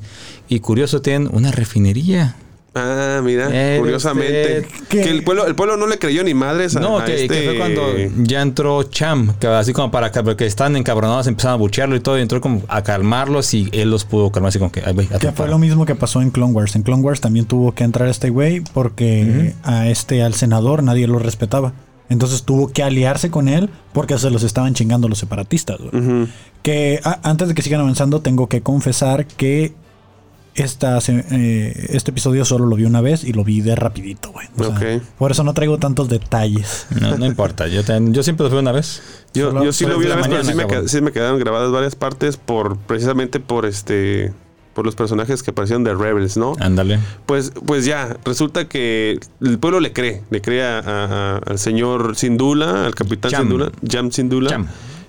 y 0.50 0.62
curioso, 0.62 1.04
tienen 1.04 1.30
una 1.32 1.52
refinería. 1.52 2.36
Ah, 2.76 3.22
mira, 3.24 3.50
curiosamente. 3.80 4.68
Que 4.90 5.04
el 5.10 5.24
pueblo, 5.24 5.48
el 5.48 5.56
pueblo 5.56 5.78
no 5.78 5.88
le 5.88 5.98
creyó 5.98 6.24
ni 6.24 6.34
madres 6.34 6.76
a, 6.76 6.82
No, 6.82 7.00
a 7.00 7.06
que, 7.06 7.24
este... 7.24 7.28
que 7.42 7.46
fue 7.50 7.58
cuando 7.58 7.82
ya 8.24 8.42
entró 8.42 8.84
Cham, 8.84 9.34
que 9.40 9.48
así 9.48 9.72
como 9.72 9.92
para 9.92 10.12
que 10.12 10.22
porque 10.24 10.46
están 10.46 10.76
encabronados, 10.76 11.28
empezaron 11.28 11.54
a 11.54 11.58
buchearlo 11.58 11.96
y 11.96 12.02
todo, 12.02 12.18
y 12.18 12.22
entró 12.22 12.42
como 12.42 12.62
a 12.68 12.84
calmarlos 12.84 13.54
y 13.54 13.70
él 13.72 13.90
los 13.90 14.04
pudo 14.04 14.30
calmar 14.32 14.50
así 14.50 14.60
como 14.60 14.72
que, 14.74 14.82
Que 15.22 15.32
fue 15.32 15.48
lo 15.48 15.58
mismo 15.58 15.86
que 15.86 15.96
pasó 15.96 16.22
en 16.22 16.32
Clone 16.32 16.54
Wars. 16.54 16.76
En 16.76 16.84
Clone 16.84 17.02
Wars 17.02 17.22
también 17.22 17.46
tuvo 17.46 17.74
que 17.74 17.84
entrar 17.86 18.10
este 18.10 18.30
güey 18.30 18.60
porque 18.74 19.54
a 19.64 19.88
este, 19.88 20.22
al 20.22 20.34
senador, 20.34 20.84
nadie 20.84 21.08
lo 21.08 21.18
respetaba. 21.20 21.74
Entonces 22.10 22.44
tuvo 22.44 22.68
que 22.72 22.84
aliarse 22.84 23.32
con 23.32 23.48
él 23.48 23.70
porque 23.94 24.18
se 24.20 24.30
los 24.30 24.44
estaban 24.44 24.74
chingando 24.76 25.08
los 25.08 25.18
separatistas. 25.18 25.78
Que 26.62 27.00
a- 27.04 27.20
antes 27.24 27.48
de 27.48 27.54
que 27.56 27.62
sigan 27.62 27.80
avanzando, 27.82 28.20
tengo 28.22 28.48
que 28.48 28.62
confesar 28.62 29.26
que 29.26 29.74
esta, 30.56 31.00
eh, 31.08 31.88
este 31.90 32.12
episodio 32.12 32.46
solo 32.46 32.66
lo 32.66 32.76
vi 32.76 32.86
una 32.86 33.02
vez 33.02 33.24
y 33.24 33.34
lo 33.34 33.44
vi 33.44 33.62
de 33.62 33.76
rapidito, 33.76 34.32
güey. 34.32 34.48
O 34.58 34.64
sea, 34.64 34.76
Ok. 34.98 35.04
Por 35.18 35.32
eso 35.32 35.44
no 35.44 35.54
traigo 35.54 35.78
tantos 35.78 36.08
detalles. 36.10 36.88
No, 37.02 37.18
no 37.18 37.26
importa, 37.26 37.68
yo, 37.68 37.84
también- 37.84 38.14
yo 38.14 38.24
siempre 38.24 38.46
lo 38.46 38.50
fui 38.50 38.60
una 38.60 38.72
vez. 38.72 39.02
Yo, 39.34 39.50
Solo- 39.50 39.64
yo 39.66 39.74
sí 39.74 39.86
lo 39.86 39.98
vi 40.00 40.06
una 40.06 40.16
vez, 40.16 40.28
pero 40.30 40.44
sí 40.44 40.54
me, 40.54 40.88
sí 40.88 41.02
me 41.02 41.12
quedaron 41.12 41.40
grabadas 41.40 41.72
varias 41.72 41.96
partes 41.96 42.38
por 42.38 42.78
precisamente 42.78 43.40
por 43.40 43.66
este 43.66 44.34
por 44.74 44.86
los 44.86 44.94
personajes 44.96 45.42
que 45.42 45.52
aparecieron 45.52 45.86
de 45.86 45.94
Rebels, 45.96 46.36
¿no? 46.36 46.54
Ándale. 46.60 47.00
Pues, 47.26 47.54
pues 47.66 47.86
ya, 47.86 48.18
resulta 48.26 48.68
que 48.68 49.20
el 49.40 49.58
pueblo 49.58 49.80
le 49.80 49.94
cree, 49.94 50.22
le 50.32 50.42
cree 50.42 50.64
a- 50.66 50.80
a- 50.80 51.06
a- 51.06 51.38
al 51.38 51.58
señor 51.60 52.18
Sindula, 52.18 52.86
al 52.86 52.94
capitán 52.94 53.32
Cham. 53.32 53.42
Sindula, 53.44 53.72
Jam 53.90 54.12
Sindula. 54.12 54.66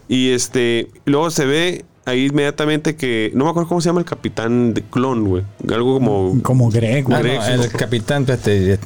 Y 0.08 0.28
este, 0.30 0.88
luego 1.04 1.32
se 1.32 1.46
ve 1.46 1.84
ahí 2.06 2.26
inmediatamente 2.26 2.96
que, 2.96 3.30
no 3.34 3.44
me 3.44 3.50
acuerdo 3.50 3.68
cómo 3.68 3.80
se 3.82 3.88
llama 3.90 4.00
el 4.00 4.06
capitán 4.06 4.72
de 4.72 4.82
clon, 4.82 5.24
güey. 5.24 5.42
Algo 5.70 5.94
como... 5.94 6.40
Como 6.42 6.70
Greg, 6.70 7.04
Ah, 7.12 7.20
güey. 7.20 7.36
no, 7.36 7.44
el 7.64 7.70
capitán, 7.70 8.22
espérate, 8.22 8.78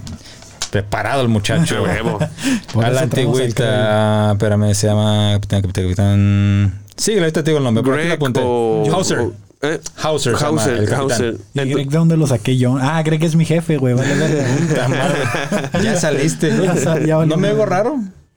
Preparado 0.71 1.23
el 1.23 1.29
muchacho. 1.29 1.83
Huevo. 1.83 2.19
Por 2.73 2.85
a 2.85 2.91
la 2.91 3.03
antigüita, 3.03 4.33
espérame, 4.33 4.75
se 4.75 4.87
llama 4.87 5.31
Capitán, 5.35 5.63
Capitán, 5.63 5.85
Capitán. 5.85 6.81
Sí, 6.97 7.19
ahorita 7.19 7.43
te 7.43 7.51
digo 7.51 7.59
el 7.59 7.65
nombre. 7.65 7.83
por 7.83 7.95
aquí 7.99 8.09
lo 8.09 8.17
Greg 8.17 8.45
o... 8.45 8.85
Hauser. 8.93 9.19
o- 9.19 9.33
eh, 9.63 9.79
Hauser. 9.97 10.37
se 10.39 10.45
llama 10.45 10.65
el 10.65 10.71
Hauser. 10.95 10.95
Hauser. 10.95 11.37
¿Y 11.55 11.59
Ento- 11.59 11.75
Greg 11.75 11.89
de 11.91 11.99
dónde 11.99 12.17
lo 12.17 12.27
saqué 12.27 12.57
yo? 12.57 12.79
Ah, 12.81 13.03
Greg 13.03 13.23
es 13.25 13.35
mi 13.37 13.45
jefe, 13.45 13.77
güey. 13.79 13.95
Vale, 13.95 14.15
vale. 14.19 14.45
Ya 15.85 15.97
saliste. 15.97 16.51
Ya 16.63 16.77
sal- 16.77 17.05
ya 17.05 17.17
valió 17.17 17.35
¿No 17.37 17.41
me 17.41 17.49
madre. 17.49 17.59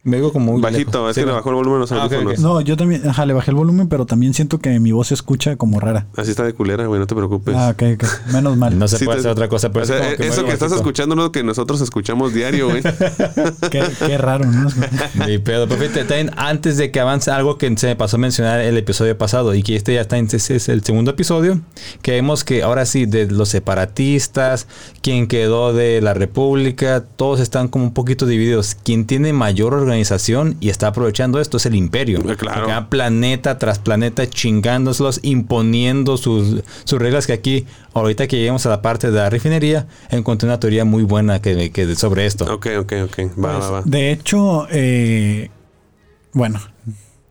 Me 0.06 0.18
digo 0.18 0.34
como 0.34 0.52
muy 0.52 0.62
Bajito, 0.62 0.92
lejos. 1.00 1.10
es 1.12 1.16
Sí, 1.16 1.22
que 1.22 1.28
le 1.28 1.32
bajó 1.32 1.50
el 1.50 1.56
volumen 1.56 1.78
a 1.78 1.80
los 1.80 1.92
Ah, 1.94 2.04
audífonos. 2.04 2.34
ok. 2.34 2.40
No, 2.40 2.60
yo 2.60 2.76
también, 2.76 3.08
ajá, 3.08 3.26
le 3.26 3.32
bajé 3.32 3.52
el 3.52 3.56
volumen, 3.56 3.88
pero 3.88 4.06
también 4.06 4.34
siento 4.34 4.60
que 4.60 4.78
mi 4.82 4.92
voz 4.92 5.08
se 5.08 5.14
escucha 5.14 5.56
como 5.56 5.80
rara. 5.80 6.08
Así 6.18 6.32
está 6.32 6.44
de 6.44 6.52
culera, 6.52 6.86
güey, 6.88 7.00
no 7.00 7.08
te 7.08 7.16
preocupes. 7.16 7.56
Ah, 7.58 7.70
ok, 7.74 7.84
ok. 7.96 8.06
Menos 8.34 8.58
mal. 8.58 8.78
No 8.78 8.86
se 8.90 8.98
Sí 8.98 9.06
puede 9.06 9.18
te- 9.18 9.20
hacer 9.22 9.32
otra 9.32 9.48
cosa. 9.48 9.72
Pero 9.72 9.84
O 9.84 9.88
sea, 9.88 9.98
es 10.00 10.04
como 10.04 10.18
que 10.18 10.28
eso 10.28 10.44
que 10.46 10.52
estás 10.52 10.74
escuchando 10.74 11.16
no 11.16 11.22
es 11.22 11.28
lo 11.28 11.32
que 11.32 11.42
nosotros 11.44 11.80
escuchamos 11.80 12.34
diario, 12.34 12.68
güey. 12.70 12.82
Qué, 13.72 13.82
qué 14.06 14.18
raro, 14.18 14.44
¿no? 14.46 14.68
Ni 15.26 15.38
pedo. 15.38 15.70
Pero 15.70 15.80
fíjate, 15.82 16.04
también 16.04 16.32
antes 16.36 16.76
de 16.76 16.92
que 16.92 17.00
avance 17.00 17.32
algo 17.32 17.58
que 17.58 17.74
se 17.78 17.88
me 17.88 17.96
pasó 17.96 18.18
a 18.18 18.20
mencionar 18.20 18.60
el 18.60 18.76
episodio 18.78 19.18
pasado 19.18 19.56
y 19.56 19.64
que 19.64 19.78
este 19.78 19.94
ya 19.94 20.02
está 20.02 20.18
en 20.18 20.26
este 20.30 20.58
es 20.58 20.68
el 20.68 20.84
segundo 20.84 21.12
episodio, 21.12 21.62
que 22.02 22.12
vemos 22.12 22.44
que 22.44 22.62
ahora 22.64 22.86
sí, 22.86 23.06
de 23.06 23.28
los 23.32 23.48
separatistas, 23.48 24.68
quien 25.02 25.28
quedó 25.28 25.72
de 25.72 26.02
la 26.02 26.14
república, 26.14 27.06
todos 27.16 27.40
están 27.40 27.70
como 27.70 27.86
un 27.86 27.94
poquito 27.94 28.26
divididos. 28.26 28.76
Quien 28.76 29.06
tiene 29.06 29.32
mayor 29.32 29.74
organización 29.74 29.93
y 29.98 30.70
está 30.70 30.88
aprovechando 30.88 31.40
esto 31.40 31.58
es 31.58 31.66
el 31.66 31.76
imperio. 31.76 32.20
Eh, 32.30 32.36
claro. 32.36 32.90
Planeta 32.90 33.58
tras 33.58 33.80
planeta 33.80 34.30
chingándoselos, 34.30 35.20
imponiendo 35.24 36.18
sus, 36.18 36.64
sus 36.84 37.00
reglas 37.00 37.28
que 37.28 37.34
aquí, 37.34 37.66
ahorita 37.94 38.28
que 38.28 38.38
lleguemos 38.38 38.66
a 38.66 38.70
la 38.70 38.82
parte 38.82 39.12
de 39.12 39.18
la 39.18 39.30
refinería, 39.30 39.88
encontré 40.10 40.48
una 40.48 40.60
teoría 40.60 40.86
muy 40.86 41.04
buena 41.04 41.42
que, 41.42 41.72
que 41.72 41.96
sobre 41.96 42.26
esto. 42.26 42.46
ok, 42.46 42.68
ok, 42.80 42.94
ok. 43.06 43.20
Va, 43.44 43.58
va, 43.60 43.70
va. 43.70 43.82
De 43.86 44.12
hecho, 44.12 44.68
eh, 44.72 45.50
bueno. 46.34 46.60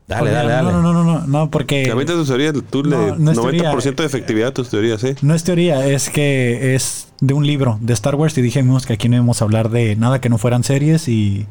Dale, 0.09 0.31
dale, 0.31 0.51
dale. 0.53 0.73
No, 0.73 0.83
no, 0.83 0.93
no, 0.93 1.05
no, 1.05 1.27
no, 1.27 1.51
porque 1.51 1.87
La 1.87 1.95
mente 1.95 2.13
de 2.13 2.19
tus 2.19 2.29
teorías, 2.29 2.53
tú 2.69 2.83
No, 2.83 3.07
le 3.13 3.19
no 3.19 3.31
es 3.31 3.39
90% 3.39 3.41
teoría. 3.43 3.95
de 3.97 4.05
efectividad 4.05 4.49
a 4.49 4.55
tus 4.55 4.69
teorías, 4.69 5.03
¿eh? 5.05 5.17
no 5.23 5.35
es 5.35 5.43
teoría, 5.43 5.87
es 5.87 6.11
que 6.11 6.75
es 6.75 7.09
de 7.21 7.33
un 7.33 7.47
libro 7.47 7.79
de 7.81 7.95
Star 7.95 8.17
Wars 8.17 8.37
y 8.37 8.43
dijimos 8.43 8.85
que 8.85 8.93
aquí 8.93 9.09
no 9.09 9.17
íbamos 9.17 9.41
a 9.41 9.45
hablar 9.47 9.71
de 9.71 9.97
nada 9.97 10.21
que 10.21 10.29
no 10.29 10.37
fueran 10.39 10.65
series 10.65 11.09
y... 11.09 11.47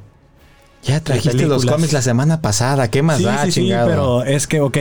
Ya 0.84 1.00
trajiste 1.00 1.46
los 1.46 1.66
cómics 1.66 1.94
la 1.94 2.02
semana 2.02 2.42
pasada. 2.42 2.90
¿Qué 2.90 3.02
más 3.02 3.18
sí, 3.20 3.24
da, 3.24 3.46
sí, 3.46 3.52
sí, 3.52 3.62
chingado? 3.62 3.88
pero 3.88 4.24
es 4.24 4.48
que, 4.48 4.62
ok, 4.62 4.78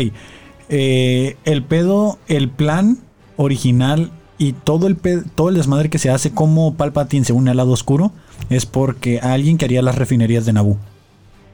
eh, 0.69 1.37
el 1.45 1.62
pedo, 1.62 2.19
el 2.28 2.49
plan 2.49 2.99
original 3.37 4.11
y 4.38 4.52
todo 4.52 4.87
el, 4.87 4.97
pe- 4.97 5.23
todo 5.35 5.49
el 5.50 5.57
desmadre 5.57 5.90
que 5.90 5.99
se 5.99 6.11
hace 6.11 6.30
como 6.33 6.75
Palpatine 6.75 7.25
se 7.25 7.33
une 7.33 7.50
al 7.50 7.57
lado 7.59 7.73
oscuro 7.73 8.12
es 8.49 8.64
porque 8.66 9.21
alguien 9.21 9.59
quería 9.59 9.83
las 9.83 9.97
refinerías 9.97 10.47
de 10.47 10.52
Naboo. 10.54 10.78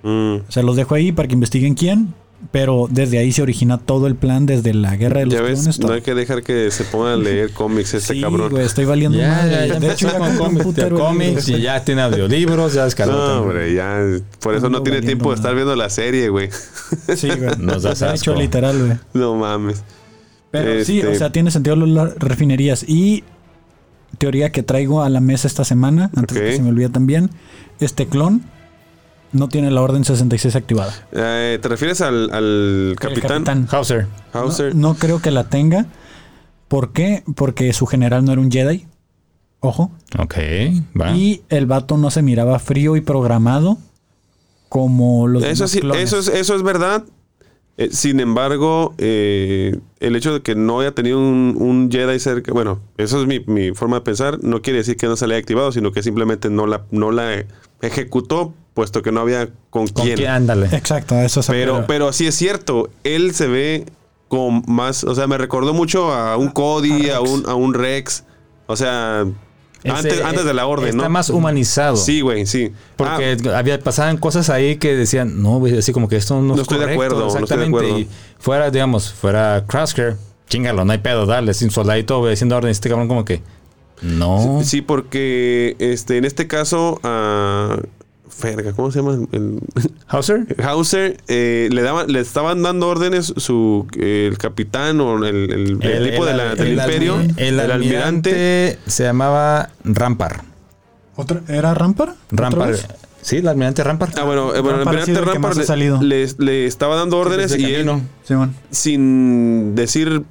Mm. 0.05 0.37
Se 0.49 0.63
los 0.63 0.77
dejo 0.77 0.95
ahí 0.95 1.11
para 1.11 1.27
que 1.27 1.35
investiguen 1.35 1.75
quién, 1.75 2.15
pero 2.53 2.87
desde 2.91 3.19
ahí 3.19 3.33
se 3.33 3.43
origina 3.43 3.79
todo 3.79 4.07
el 4.07 4.15
plan 4.15 4.47
desde 4.47 4.73
la 4.75 4.95
guerra 4.97 5.21
de 5.21 5.27
los 5.27 5.35
Ya 5.35 5.41
ves, 5.43 5.59
clones. 5.61 5.79
no 5.81 5.93
hay 5.93 6.01
que 6.03 6.15
dejar 6.15 6.43
que 6.43 6.71
se 6.71 6.85
ponga 6.85 7.15
a 7.15 7.17
leer 7.17 7.51
cómics 7.53 7.95
este 7.95 8.15
sí, 8.15 8.21
cabrón. 8.21 8.51
güey, 8.51 8.65
estoy 8.65 8.85
valiendo 8.85 9.19
Ya, 9.19 9.29
madre. 9.29 9.51
ya, 9.51 9.67
ya 9.67 9.81
de 9.81 9.93
hecho, 9.93 10.09
con 10.17 10.91
cómics, 10.97 11.49
y 11.49 11.61
ya 11.61 11.83
tiene 11.85 12.03
audiolibros, 12.03 12.75
ya 12.75 12.87
escaló. 12.87 13.13
No, 13.13 13.43
hombre, 13.43 13.75
ya. 13.75 14.01
Por 14.41 14.55
eso 14.55 14.67
Ando 14.67 14.79
no 14.79 14.83
tiene 14.85 15.01
tiempo 15.03 15.31
de 15.31 15.37
estar 15.37 15.55
viendo 15.55 15.75
la 15.77 15.91
serie, 15.91 16.29
güey. 16.29 16.51
Sí, 17.17 17.29
güey. 17.29 17.51
Nos 17.59 17.83
das 17.83 18.01
De 18.01 18.07
hecho, 18.15 18.31
asco. 18.33 18.35
literal, 18.41 18.79
güey. 18.79 18.99
No 19.15 19.35
mames. 19.35 19.83
Pero 20.51 20.85
sí, 20.85 21.01
Este- 21.01 21.13
o 21.13 21.15
sea, 21.17 21.33
tiene 21.33 21.51
sentido 21.51 21.75
las 21.77 22.15
refinerías. 22.17 22.85
Y 22.89 23.25
teoría 24.19 24.53
que 24.53 24.63
traigo 24.63 25.03
a 25.03 25.09
la 25.11 25.21
mesa 25.21 25.49
esta 25.49 25.65
semana, 25.65 26.11
antes 26.15 26.35
de 26.39 26.45
que 26.45 26.57
se 26.57 26.63
me 26.63 26.69
olvide 26.71 26.89
también, 26.91 27.31
este 27.81 28.07
clon 28.07 28.43
no 29.37 29.49
tiene 29.49 29.71
la 29.71 29.83
orden 29.83 30.05
66 30.05 30.57
activada. 30.57 30.93
Eh, 31.13 31.59
¿Te 31.61 31.69
refieres 31.69 32.01
al, 32.01 32.31
al 32.33 32.45
El 32.91 32.97
capitán, 32.99 33.69
Hauser. 33.71 34.07
Hauser? 34.33 34.75
No, 34.75 34.89
no 34.89 34.95
creo 34.95 35.21
que 35.21 35.31
la 35.31 35.45
tenga. 35.49 35.87
¿Por 36.69 36.93
qué? 36.93 37.23
Porque 37.37 37.73
su 37.73 37.87
general 37.87 38.25
no 38.25 38.33
era 38.33 38.41
un 38.41 38.51
Jedi. 38.51 38.87
Ojo. 39.61 39.91
Ok, 40.19 40.35
va. 41.01 41.13
Y 41.17 41.43
el 41.49 41.67
vato 41.67 41.97
no 41.97 42.11
se 42.11 42.23
miraba 42.23 42.59
frío 42.59 42.97
y 42.97 43.01
programado 43.01 43.79
como 44.69 45.27
los 45.29 45.43
Eso 45.45 45.65
demás 45.65 45.71
sí, 45.71 45.81
clones. 45.81 46.03
eso 46.03 46.19
es, 46.19 46.29
eso 46.29 46.55
es 46.57 46.63
verdad. 46.63 47.05
Eh, 47.79 47.91
sin 47.93 48.21
embargo, 48.21 48.95
eh, 48.99 49.79
el 50.01 50.17
hecho 50.17 50.33
de 50.33 50.41
que 50.43 50.55
no 50.55 50.81
haya 50.81 50.93
tenido 50.93 51.19
un, 51.19 51.57
un 51.59 51.91
Jedi 51.91 52.19
cerca, 52.19 52.53
bueno, 52.53 52.81
eso 52.97 53.21
es 53.21 53.27
mi, 53.27 53.41
mi 53.41 53.73
forma 53.75 53.97
de 53.97 54.01
pensar, 54.03 54.43
no 54.43 54.63
quiere 54.63 54.79
decir 54.79 54.97
que 54.97 55.07
no 55.07 55.17
se 55.17 55.27
le 55.27 55.35
haya 55.35 55.41
activado, 55.41 55.73
sino 55.73 55.93
que 55.93 56.03
simplemente 56.03 56.49
no 56.49 56.67
la, 56.67 56.87
no 56.91 57.11
la 57.13 57.45
ejecutó, 57.81 58.55
puesto 58.75 59.03
que 59.03 59.13
no 59.13 59.21
había 59.21 59.47
con, 59.71 59.87
¿Con 59.89 60.05
quién. 60.05 60.17
quién? 60.19 60.31
Ándale. 60.31 60.67
Exacto, 60.73 61.15
eso 61.17 61.41
es 61.41 61.47
Pero, 61.47 61.85
pero 61.87 62.13
sí 62.13 62.27
es 62.27 62.35
cierto, 62.35 62.91
él 63.05 63.35
se 63.35 63.47
ve 63.47 63.87
con 64.29 64.63
más, 64.67 65.05
o 65.05 65.15
sea, 65.15 65.27
me 65.27 65.39
recordó 65.39 65.73
mucho 65.75 66.13
a 66.13 66.37
un 66.37 66.49
Cody, 66.51 67.11
a, 67.11 67.21
un, 67.21 67.45
a 67.49 67.55
un 67.55 67.75
Rex, 67.75 68.25
o 68.67 68.75
sea, 68.77 69.25
Ese, 69.85 69.95
antes, 69.95 70.21
antes 70.25 70.45
de 70.45 70.53
la 70.55 70.67
orden, 70.67 70.89
está 70.91 71.05
¿no? 71.05 71.11
más 71.11 71.31
humanizado. 71.31 71.97
Sí, 71.97 72.21
güey, 72.23 72.45
sí. 72.47 72.73
Porque 72.97 73.37
Ah, 73.49 73.59
había, 73.59 73.79
pasaban 73.79 74.17
cosas 74.17 74.51
ahí 74.51 74.77
que 74.77 74.97
decían, 74.97 75.43
no, 75.43 75.59
güey, 75.59 75.79
así 75.79 75.93
como 75.93 76.09
que 76.09 76.17
esto 76.17 76.35
no, 76.37 76.43
No 76.43 76.55
es 76.57 76.61
estoy 76.63 76.79
de 76.79 76.93
acuerdo, 76.93 77.21
no 77.21 77.27
estoy 77.29 77.39
de 77.39 77.45
Exactamente. 77.45 77.77
acuerdo. 77.79 77.99
Y 78.01 78.09
fuera, 78.39 78.71
digamos, 78.71 79.13
fuera 79.13 79.65
Crasker, 79.69 80.17
chingalo, 80.49 80.85
no 80.85 80.91
hay 80.93 80.99
pedo, 80.99 81.25
dale, 81.27 81.55
sin 81.55 81.71
soldadito 81.71 82.19
obedeciendo 82.19 82.57
órdenes. 82.57 82.79
Este 82.79 82.89
cabrón 82.89 83.07
como 83.07 83.25
que, 83.25 83.43
no. 84.03 84.61
Sí, 84.65 84.81
porque 84.83 85.77
este, 85.79 86.17
en 86.19 86.25
este 86.25 86.47
caso, 86.47 87.01
a. 87.03 87.79
Ferga, 88.29 88.73
¿cómo 88.75 88.91
se 88.91 89.01
llama? 89.01 89.27
El, 89.33 89.61
Hauser. 90.09 90.45
Hauser 90.63 91.17
eh, 91.27 91.69
le 91.73 91.81
daban, 91.81 92.13
le 92.13 92.21
estaban 92.21 92.63
dando 92.63 92.87
órdenes 92.89 93.33
su 93.39 93.87
el 93.99 94.37
capitán 94.37 95.01
o 95.01 95.25
el, 95.25 95.51
el- 95.51 95.79
el 95.83 96.11
tipo 96.11 96.27
de 96.27 96.35
la- 96.37 96.55
del 96.55 96.67
el 96.67 96.73
imperio, 96.75 97.17
almi- 97.17 97.35
El, 97.39 97.61
almirante 97.61 98.79
se 98.87 99.05
llamaba 99.05 99.71
Rampar. 99.85 100.43
¿Otra- 101.15 101.41
¿Era 101.49 101.73
Rampar? 101.73 102.11
¿Otra 102.31 102.51
Rampar. 102.51 102.75
Sí, 103.23 103.37
el 103.39 103.49
almirante 103.49 103.83
Rampar. 103.83 104.11
Ah, 104.19 104.25
bueno, 104.25 104.55
eh, 104.55 104.61
bueno 104.61 104.81
el 104.81 104.85
Rampar 104.85 104.99
almirante 104.99 105.21
Rampar 105.33 105.57
le, 106.03 106.27
le- 106.27 106.35
le 106.39 106.67
estaba 106.67 106.97
dando 106.97 107.17
órdenes 107.17 107.57
y 107.57 107.65
él. 107.75 107.91
Simón. 108.25 108.55
sin 108.71 109.75
decir 109.75 110.25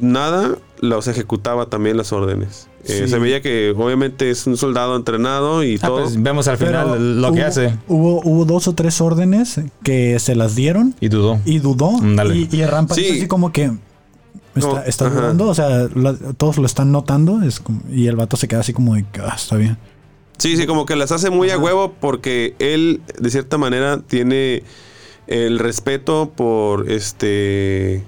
nada, 0.00 0.56
los 0.80 1.08
ejecutaba 1.08 1.70
también 1.70 1.96
las 1.96 2.12
órdenes. 2.12 2.68
Eh, 2.88 3.02
Sí. 3.04 3.08
se 3.08 3.18
veía 3.18 3.40
que 3.42 3.74
obviamente 3.76 4.30
es 4.30 4.46
un 4.46 4.56
soldado 4.56 4.96
entrenado 4.96 5.62
y 5.64 5.76
Ah, 5.82 5.86
todo. 5.88 6.02
pues 6.04 6.22
vemos 6.22 6.46
al 6.48 6.56
Pero 6.58 6.70
final 6.82 7.20
lo 7.20 7.32
que 7.32 7.40
hubo- 7.40 7.46
hace. 7.48 7.74
Hubo, 7.88 8.20
hubo 8.24 8.44
dos 8.44 8.68
o 8.68 8.74
tres 8.74 9.00
órdenes 9.00 9.60
que 9.82 10.18
se 10.20 10.34
las 10.36 10.54
dieron 10.54 10.94
Y 11.00 11.08
dudó. 11.08 11.40
y 11.44 11.58
dudó. 11.58 11.98
Dale. 12.00 12.36
Y, 12.36 12.48
y 12.52 12.64
Rampar 12.64 12.96
Sí. 12.96 13.04
es 13.06 13.12
así 13.18 13.26
como 13.28 13.52
que. 13.52 13.72
Está, 14.54 14.68
No, 14.68 14.78
está 14.84 15.06
ajá. 15.08 15.14
dudando, 15.20 15.48
o 15.48 15.54
sea, 15.54 15.88
la- 15.94 16.14
todos 16.38 16.56
lo 16.56 16.64
están 16.64 16.90
notando. 16.90 17.42
Es 17.42 17.60
como- 17.60 17.82
y 17.92 18.06
el 18.06 18.16
vato 18.16 18.36
se 18.38 18.48
queda 18.48 18.60
así 18.60 18.72
como 18.72 18.94
de 18.94 19.04
que 19.12 19.20
ah, 19.20 19.34
está 19.36 19.56
bien. 19.56 19.76
Sí, 20.38 20.56
sí, 20.56 20.66
como 20.66 20.86
que 20.86 20.96
las 20.96 21.12
hace 21.12 21.28
muy 21.30 21.50
a 21.50 21.58
huevo 21.58 21.94
porque 22.00 22.54
él, 22.58 23.00
de 23.18 23.30
cierta 23.30 23.58
manera, 23.58 24.00
tiene 24.06 24.62
el 25.26 25.58
respeto 25.58 26.30
por 26.36 26.90
este. 26.90 28.04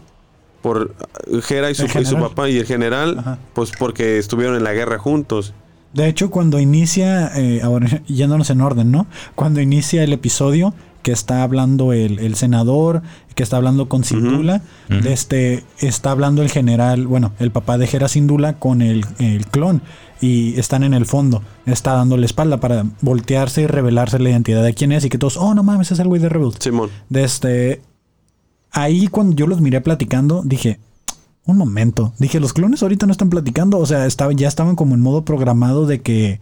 Por 0.63 0.95
Jera 1.43 1.71
y 1.71 1.75
su, 1.75 1.87
y 1.87 2.05
su 2.05 2.17
papá 2.17 2.49
y 2.49 2.59
el 2.59 2.67
general, 2.67 3.19
Ajá. 3.19 3.39
pues 3.55 3.73
porque 3.79 4.19
estuvieron 4.19 4.57
en 4.57 4.65
la 4.65 4.73
guerra 4.73 4.99
juntos. 4.99 5.55
De 5.95 6.07
hecho, 6.09 6.31
cuando 6.31 6.59
inicia, 6.61 7.33
eh, 7.37 7.61
ahora 7.63 8.03
yéndonos 8.07 8.51
en 8.51 8.61
orden, 8.61 8.91
¿no? 8.91 9.07
Cuando 9.35 9.61
inicia 9.61 10.05
el 10.05 10.13
episodio, 10.13 10.75
que 11.03 11.13
está 11.13 11.43
hablando 11.43 11.93
el, 11.93 12.19
el 12.19 12.35
senador, 12.35 13.03
que 13.35 13.43
está 13.43 13.57
hablando 13.57 13.89
con 13.89 14.05
Sindula, 14.05 14.63
este, 15.07 15.65
está 15.79 16.11
hablando 16.11 16.43
el 16.43 16.51
general, 16.51 17.07
bueno, 17.07 17.33
el 17.39 17.51
papá 17.51 17.79
de 17.79 17.89
Hera 17.91 18.09
Sindula 18.09 18.59
con 18.59 18.83
el, 18.83 19.07
el 19.19 19.47
clon, 19.47 19.81
y 20.21 20.59
están 20.59 20.83
en 20.83 20.93
el 20.93 21.07
fondo, 21.07 21.43
está 21.65 21.93
dando 21.93 22.17
la 22.17 22.27
espalda 22.27 22.59
para 22.59 22.85
voltearse 23.01 23.63
y 23.63 23.67
revelarse 23.69 24.19
la 24.19 24.31
identidad 24.31 24.63
de 24.65 24.75
quién 24.75 24.93
es, 24.93 25.05
y 25.05 25.09
que 25.09 25.19
todos, 25.19 25.37
oh, 25.37 25.55
no 25.55 25.63
mames, 25.63 25.93
es 25.93 26.01
el 26.01 26.09
güey 26.09 26.21
de 26.21 26.29
Rebels. 26.29 26.57
Simón. 26.59 26.91
De 27.09 27.25
este, 27.25 27.81
ahí 28.71 29.09
cuando 29.09 29.37
yo 29.37 29.47
los 29.47 29.61
miré 29.61 29.81
platicando, 29.81 30.43
dije, 30.45 30.79
un 31.45 31.57
momento, 31.57 32.13
dije, 32.19 32.41
los 32.41 32.53
clones 32.53 32.83
ahorita 32.83 33.07
no 33.07 33.13
están 33.13 33.31
platicando, 33.31 33.79
o 33.79 33.87
sea, 33.87 34.07
estaban, 34.07 34.37
ya 34.37 34.49
estaban 34.49 34.77
como 34.77 34.95
en 34.95 35.01
modo 35.01 35.25
programado 35.25 35.87
de 35.87 36.01
que 36.03 36.41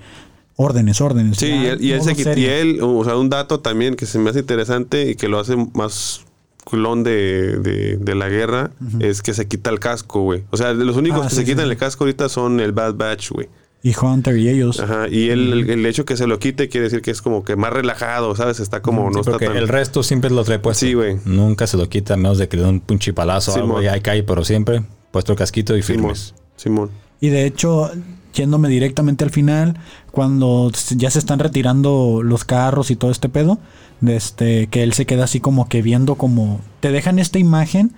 órdenes, 0.57 1.01
órdenes. 1.01 1.39
Sí, 1.39 1.49
ya, 1.49 1.57
y 1.57 1.67
él, 1.67 1.83
y 1.83 1.93
él 1.93 1.99
modo 2.01 2.15
se 2.15 2.41
y 2.41 2.45
él, 2.47 2.79
o 2.83 3.05
sea, 3.05 3.17
un 3.17 3.31
dato 3.31 3.61
también 3.61 3.95
que 3.95 4.07
se 4.07 4.19
me 4.19 4.31
hace 4.31 4.41
interesante 4.41 5.11
y 5.11 5.15
que 5.15 5.29
lo 5.29 5.39
hace 5.39 5.55
más 5.75 6.23
clon 6.65 7.05
de, 7.05 7.59
de, 7.59 7.97
de 7.99 8.15
la 8.17 8.29
guerra 8.29 8.73
es 8.99 9.23
que 9.23 9.33
se 9.35 9.47
quita 9.47 9.71
el 9.71 9.79
casco, 9.79 10.23
güey. 10.23 10.43
O 10.51 10.57
sea, 10.57 10.73
los 10.73 10.97
únicos 10.97 11.21
Ah, 11.21 11.25
que 11.25 11.31
sí, 11.31 11.37
se 11.37 11.45
quitan 11.45 11.67
sí. 11.67 11.71
el 11.71 11.77
casco 11.77 12.03
ahorita 12.03 12.29
son 12.29 12.59
el 12.59 12.73
Bad 12.73 12.95
Batch, 12.95 13.31
güey. 13.31 13.49
Y 13.87 13.95
Hunter 13.95 14.37
y 14.37 14.49
ellos. 14.49 14.81
Ajá, 14.81 15.07
y 15.09 15.31
él, 15.31 15.53
el, 15.53 15.71
el 15.71 15.87
hecho 15.87 16.05
que 16.05 16.17
se 16.17 16.27
lo 16.27 16.41
quite 16.41 16.69
quiere 16.69 16.87
decir 16.87 17.03
que 17.03 17.13
es 17.13 17.23
como 17.23 17.45
que 17.45 17.55
más 17.55 17.73
relajado, 17.73 18.35
¿sabes? 18.35 18.59
Está 18.59 18.83
como, 18.83 19.09
no 19.13 19.21
está 19.21 19.39
tan... 19.39 19.57
el 19.57 19.69
resto 19.69 20.03
siempre 20.03 20.29
lo 20.29 20.43
trae 20.43 20.59
puesto. 20.59 20.85
Sí, 20.85 20.95
güey. 20.95 21.19
Nunca 21.25 21.69
se 21.69 21.77
lo 21.77 21.89
quita, 21.89 22.15
a 22.15 22.17
menos 22.17 22.39
de 22.39 22.49
que 22.49 22.57
le 22.57 22.65
den 22.65 22.73
un 22.73 22.81
pinche 22.81 23.13
palazo 23.13 23.53
o 23.53 23.55
Simón. 23.55 23.71
algo. 23.71 23.83
Y 23.83 23.87
ahí 23.87 24.01
cae, 24.01 24.25
pero 24.25 24.45
siempre 24.45 24.83
puesto 25.13 25.31
el 25.31 25.39
casquito 25.39 25.77
y 25.77 25.85
Simón, 25.85 26.01
firmes. 26.01 26.35
Simón. 26.57 26.91
Y 27.21 27.29
de 27.29 27.47
hecho, 27.47 27.93
yéndome 28.35 28.69
directamente 28.69 29.23
al 29.23 29.31
final, 29.31 29.79
cuando 30.11 30.73
ya 30.97 31.13
se 31.13 31.21
están 31.21 31.39
retirando 31.39 32.23
los 32.25 32.45
carros 32.45 32.91
y 32.91 32.97
todo 32.97 33.13
este 33.13 33.29
pedo, 33.29 33.61
este, 34.05 34.67
que 34.67 34.83
él 34.83 34.95
se 34.95 35.07
queda 35.07 35.23
así 35.23 35.39
como 35.39 35.69
que 35.69 35.81
viendo 35.83 36.17
como, 36.17 36.61
te 36.81 36.91
dejan 36.91 37.21
esta 37.21 37.39
imagen 37.39 37.93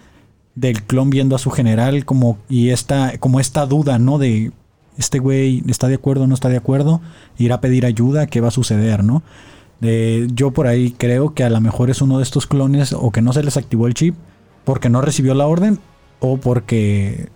del 0.54 0.82
clon 0.82 1.08
viendo 1.08 1.34
a 1.34 1.38
su 1.38 1.50
general 1.50 2.04
como 2.04 2.36
y 2.50 2.70
esta 2.70 3.16
como 3.16 3.40
esta 3.40 3.64
duda, 3.64 3.98
¿no? 3.98 4.18
De 4.18 4.52
este 4.98 5.18
güey 5.20 5.62
está 5.68 5.88
de 5.88 5.94
acuerdo 5.94 6.24
o 6.24 6.26
no 6.26 6.34
está 6.34 6.48
de 6.48 6.56
acuerdo, 6.56 7.00
irá 7.38 7.56
a 7.56 7.60
pedir 7.60 7.86
ayuda, 7.86 8.26
¿qué 8.26 8.40
va 8.40 8.48
a 8.48 8.50
suceder, 8.50 9.04
no? 9.04 9.22
Yo 9.80 10.50
por 10.50 10.66
ahí 10.66 10.90
creo 10.90 11.34
que 11.34 11.44
a 11.44 11.50
lo 11.50 11.60
mejor 11.60 11.88
es 11.88 12.02
uno 12.02 12.18
de 12.18 12.24
estos 12.24 12.46
clones 12.46 12.92
o 12.92 13.12
que 13.12 13.22
no 13.22 13.32
se 13.32 13.44
les 13.44 13.56
activó 13.56 13.86
el 13.86 13.94
chip 13.94 14.16
porque 14.64 14.90
no 14.90 15.00
recibió 15.00 15.34
la 15.34 15.46
orden 15.46 15.78
o 16.18 16.36
porque 16.36 17.28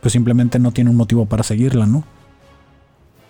pues 0.00 0.12
simplemente 0.12 0.58
no 0.58 0.72
tiene 0.72 0.90
un 0.90 0.96
motivo 0.96 1.26
para 1.26 1.44
seguirla, 1.44 1.86
¿no? 1.86 2.04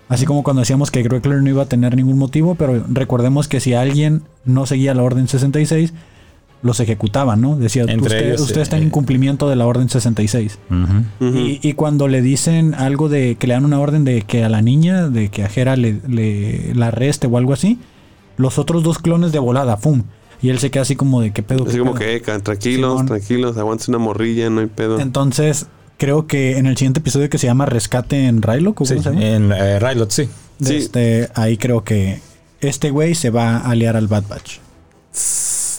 Así 0.09 0.25
como 0.25 0.43
cuando 0.43 0.61
decíamos 0.61 0.91
que 0.91 1.03
Greckler 1.03 1.43
no 1.43 1.51
iba 1.51 1.65
a 1.65 1.69
tener 1.69 1.97
ningún 1.97 2.17
motivo, 2.17 2.55
pero 2.55 2.85
recordemos 2.89 3.49
que 3.49 3.61
si 3.61 3.75
alguien 3.75 4.23
no 4.45 4.65
seguía 4.65 4.95
la 4.95 5.03
orden 5.03 5.29
66, 5.29 5.93
los 6.63 6.81
ejecutaban, 6.81 7.41
¿no? 7.41 7.57
Decía, 7.57 7.83
Entre 7.83 7.97
usted, 8.01 8.27
ellos, 8.29 8.41
usted 8.41 8.61
está 8.61 8.77
en 8.77 8.83
eh, 8.85 8.87
incumplimiento 8.87 9.49
de 9.49 9.57
la 9.57 9.67
orden 9.67 9.89
66. 9.89 10.59
Ujú. 10.71 11.27
Ujú. 11.29 11.39
y, 11.39 11.61
y 11.63 11.73
cuando 11.75 12.09
le 12.09 12.23
dicen 12.23 12.75
algo 12.75 13.09
de 13.09 13.37
que 13.39 13.47
le 13.47 13.55
dan 13.55 13.65
una 13.65 13.79
orden 13.79 14.05
de 14.05 14.23
que 14.23 14.43
a 14.45 14.49
la 14.49 14.63
niña, 14.63 15.09
de 15.09 15.29
que 15.29 15.45
a 15.45 15.49
Jera 15.49 15.77
le, 15.77 16.01
le- 16.09 16.75
la 16.75 16.89
arreste 16.89 17.27
o 17.27 17.37
algo 17.39 17.53
así, 17.53 17.79
los 18.37 18.59
otros 18.59 18.83
dos 18.83 18.99
clones 18.99 19.33
de 19.33 19.39
volada, 19.39 19.79
¡pum! 19.79 20.03
Y 20.43 20.51
él 20.51 20.59
se 20.59 20.71
queda 20.71 20.83
así 20.83 20.97
como 20.97 21.21
de 21.21 21.33
qué 21.33 21.43
pedo. 21.43 21.63
Así 21.65 21.73
qué 21.75 21.79
como 21.79 21.95
pedo?". 21.95 22.01
que, 22.01 22.17
eh, 22.17 22.41
tranquilos, 22.41 23.07
tranquilos, 23.07 23.57
aguantes 23.57 23.89
una 23.89 23.99
morrilla, 23.99 24.51
no 24.51 24.61
hay 24.61 24.67
pedo. 24.67 24.99
Entonces, 25.01 25.67
creo 25.99 26.27
que 26.27 26.59
en 26.59 26.67
el 26.67 26.77
siguiente 26.77 27.01
episodio 27.01 27.31
que 27.31 27.39
se 27.39 27.47
llama 27.47 27.65
Rescate 27.67 28.27
en 28.27 28.43
Rylock, 28.43 28.81
¿o 28.81 28.85
Sí, 28.85 28.95
cómo 28.95 29.03
se 29.05 29.11
llama? 29.11 29.25
en 29.25 29.53
eh, 29.53 29.79
Rylot, 29.79 30.11
sí. 30.11 30.29
Sí. 30.61 30.75
Este, 30.77 31.29
ahí 31.35 31.57
creo 31.59 31.85
que 31.85 32.21
este 32.61 32.91
güey 32.91 33.15
se 33.15 33.31
va 33.31 33.59
a 33.59 33.71
aliar 33.71 33.97
al 33.97 34.09
Bad 34.09 34.25
Batch. 34.29 34.59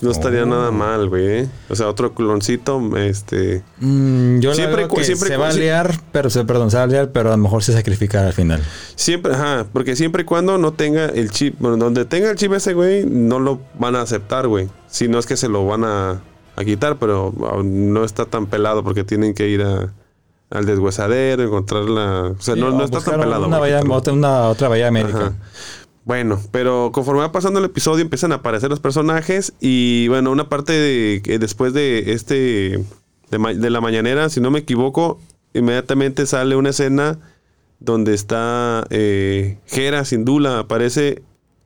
No 0.01 0.11
estaría 0.11 0.43
Oh. 0.43 0.45
nada 0.47 0.71
mal, 0.71 1.09
güey. 1.09 1.27
¿eh? 1.27 1.47
O 1.69 1.75
sea, 1.75 1.87
otro 1.87 2.13
cloncito, 2.13 2.79
este... 2.97 3.63
Mm, 3.79 4.39
yo 4.39 4.53
Siempre 4.53 4.87
cu- 4.87 4.97
que 4.97 5.03
siempre 5.03 5.29
se 5.29 5.37
va 5.37 5.49
a 5.49 5.53
liar, 5.53 5.93
pero 6.11 6.29
se, 6.29 6.45
perdón, 6.45 6.69
se 6.71 6.77
va 6.77 6.83
a 6.83 6.87
liar, 6.87 7.09
pero 7.11 7.29
a 7.29 7.37
lo 7.37 7.41
mejor 7.43 7.63
se 7.63 7.73
sacrificará 7.73 8.27
al 8.27 8.33
final. 8.33 8.61
Siempre, 8.95 9.33
ajá, 9.33 9.65
porque 9.73 9.95
siempre 9.95 10.21
y 10.21 10.25
cuando 10.25 10.57
no 10.57 10.73
tenga 10.73 11.05
el 11.05 11.31
chip, 11.31 11.55
bueno, 11.59 11.77
donde 11.77 12.05
tenga 12.05 12.29
el 12.29 12.35
chip 12.35 12.53
ese 12.53 12.73
güey, 12.73 13.05
no 13.05 13.39
lo 13.39 13.59
van 13.79 13.95
a 13.95 14.01
aceptar, 14.01 14.47
güey. 14.47 14.67
Si 14.87 15.07
no 15.07 15.17
es 15.19 15.25
que 15.25 15.35
se 15.37 15.47
lo 15.49 15.65
van 15.65 15.83
a, 15.83 16.21
a 16.55 16.63
quitar, 16.65 16.97
pero 16.97 17.33
ah, 17.51 17.61
no 17.63 18.03
está 18.03 18.25
tan 18.25 18.45
pelado 18.45 18.83
porque 18.83 19.03
tienen 19.03 19.33
que 19.33 19.47
ir 19.49 19.63
a, 19.63 19.91
al 20.49 20.65
deshuesadero, 20.65 21.43
encontrar 21.43 21.83
la... 21.89 22.33
O 22.37 22.41
sea, 22.41 22.55
no, 22.55 22.71
Sí, 22.71 22.77
no 22.77 22.83
está 22.85 23.01
tan 23.01 23.19
pelado. 23.19 23.47
Una, 23.47 23.61
quitarlo. 23.61 23.93
otra, 23.95 24.13
una 24.13 24.41
otra 24.49 24.67
bahía 24.69 24.91
médica. 24.91 25.33
Bueno, 26.07 26.41
pero 26.51 26.91
conforme 26.93 27.19
va 27.19 27.33
pasando 27.33 27.59
el 27.59 27.65
episodio 27.65 28.01
empiezan 28.01 28.31
a 28.31 28.35
aparecer 28.35 28.69
los 28.69 28.79
personajes 28.79 29.51
y 29.59 30.07
bueno, 30.07 30.31
una 30.31 30.47
parte 30.47 30.71
de 30.71 31.21
que 31.21 31.37
después 31.37 31.73
de 31.73 32.13
este 32.13 32.81
de, 33.29 33.69
la 33.69 33.81
mañanera, 33.81 34.29
si 34.29 34.39
no 34.39 34.49
me 34.49 34.59
equivoco, 34.59 35.19
inmediatamente 35.53 36.25
sale 36.25 36.55
una 36.55 36.69
escena 36.69 37.19
donde 37.81 38.13
está 38.13 38.87
eh, 38.89 39.57
Hera 39.69 40.05
sin 40.05 40.23
duda 40.23 40.59
aparece 40.59 41.23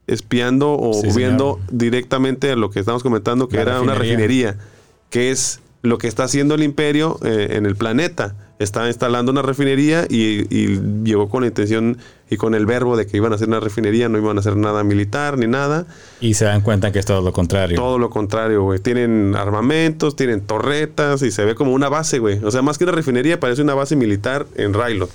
espiando 0.08 0.74
o 0.74 0.92
Sí, 0.96 1.02
señor. 1.02 1.18
viendo 1.18 1.60
directamente 1.72 2.52
a 2.52 2.56
lo 2.56 2.72
que 2.72 2.80
estamos 2.80 3.04
comentando 3.04 3.48
que 3.48 3.58
La 3.58 3.62
era 3.62 3.82
una 3.82 3.94
refinería, 3.94 4.58
que 5.12 5.30
es 5.30 5.60
lo 5.82 5.98
que 5.98 6.08
está 6.08 6.24
haciendo 6.24 6.56
el 6.56 6.64
imperio 6.64 7.20
eh, 7.24 7.50
en 7.52 7.66
el 7.66 7.76
planeta. 7.76 8.36
Está 8.60 8.88
instalando 8.88 9.32
una 9.32 9.42
refinería 9.42 10.06
y, 10.08 10.46
y 10.56 10.80
llegó 11.04 11.30
con 11.30 11.42
la 11.42 11.48
intención 11.48 11.98
y 12.30 12.38
con 12.38 12.54
el 12.54 12.68
verbo 12.68 12.96
de 12.96 13.08
que 13.08 13.18
iban 13.18 13.32
a 13.32 13.36
hacer 13.36 13.48
una 13.48 13.60
refinería, 13.60 14.08
no 14.08 14.20
iban 14.20 14.38
a 14.38 14.40
hacer 14.40 14.56
nada 14.56 14.84
militar 14.84 15.38
ni 15.38 15.48
nada. 15.48 15.88
Y 16.20 16.36
se 16.36 16.46
dan 16.46 16.62
cuenta 16.62 16.92
que 16.92 17.00
es 17.00 17.06
todo 17.06 17.22
lo 17.22 17.34
contrario. 17.34 17.76
Todo 17.76 17.98
lo 17.98 18.12
contrario, 18.12 18.62
güey. 18.62 18.80
Tienen 18.80 19.36
armamentos, 19.36 20.16
tienen 20.16 20.42
torretas 20.42 21.24
y 21.24 21.32
se 21.32 21.44
ve 21.44 21.56
como 21.56 21.74
una 21.74 21.90
base, 21.90 22.20
güey. 22.20 22.44
O 22.44 22.52
sea, 22.52 22.62
más 22.62 22.78
que 22.78 22.84
una 22.84 22.94
refinería, 22.94 23.40
parece 23.40 23.64
una 23.64 23.74
base 23.74 23.96
militar 23.96 24.46
en 24.56 24.74
Rylot. 24.74 25.10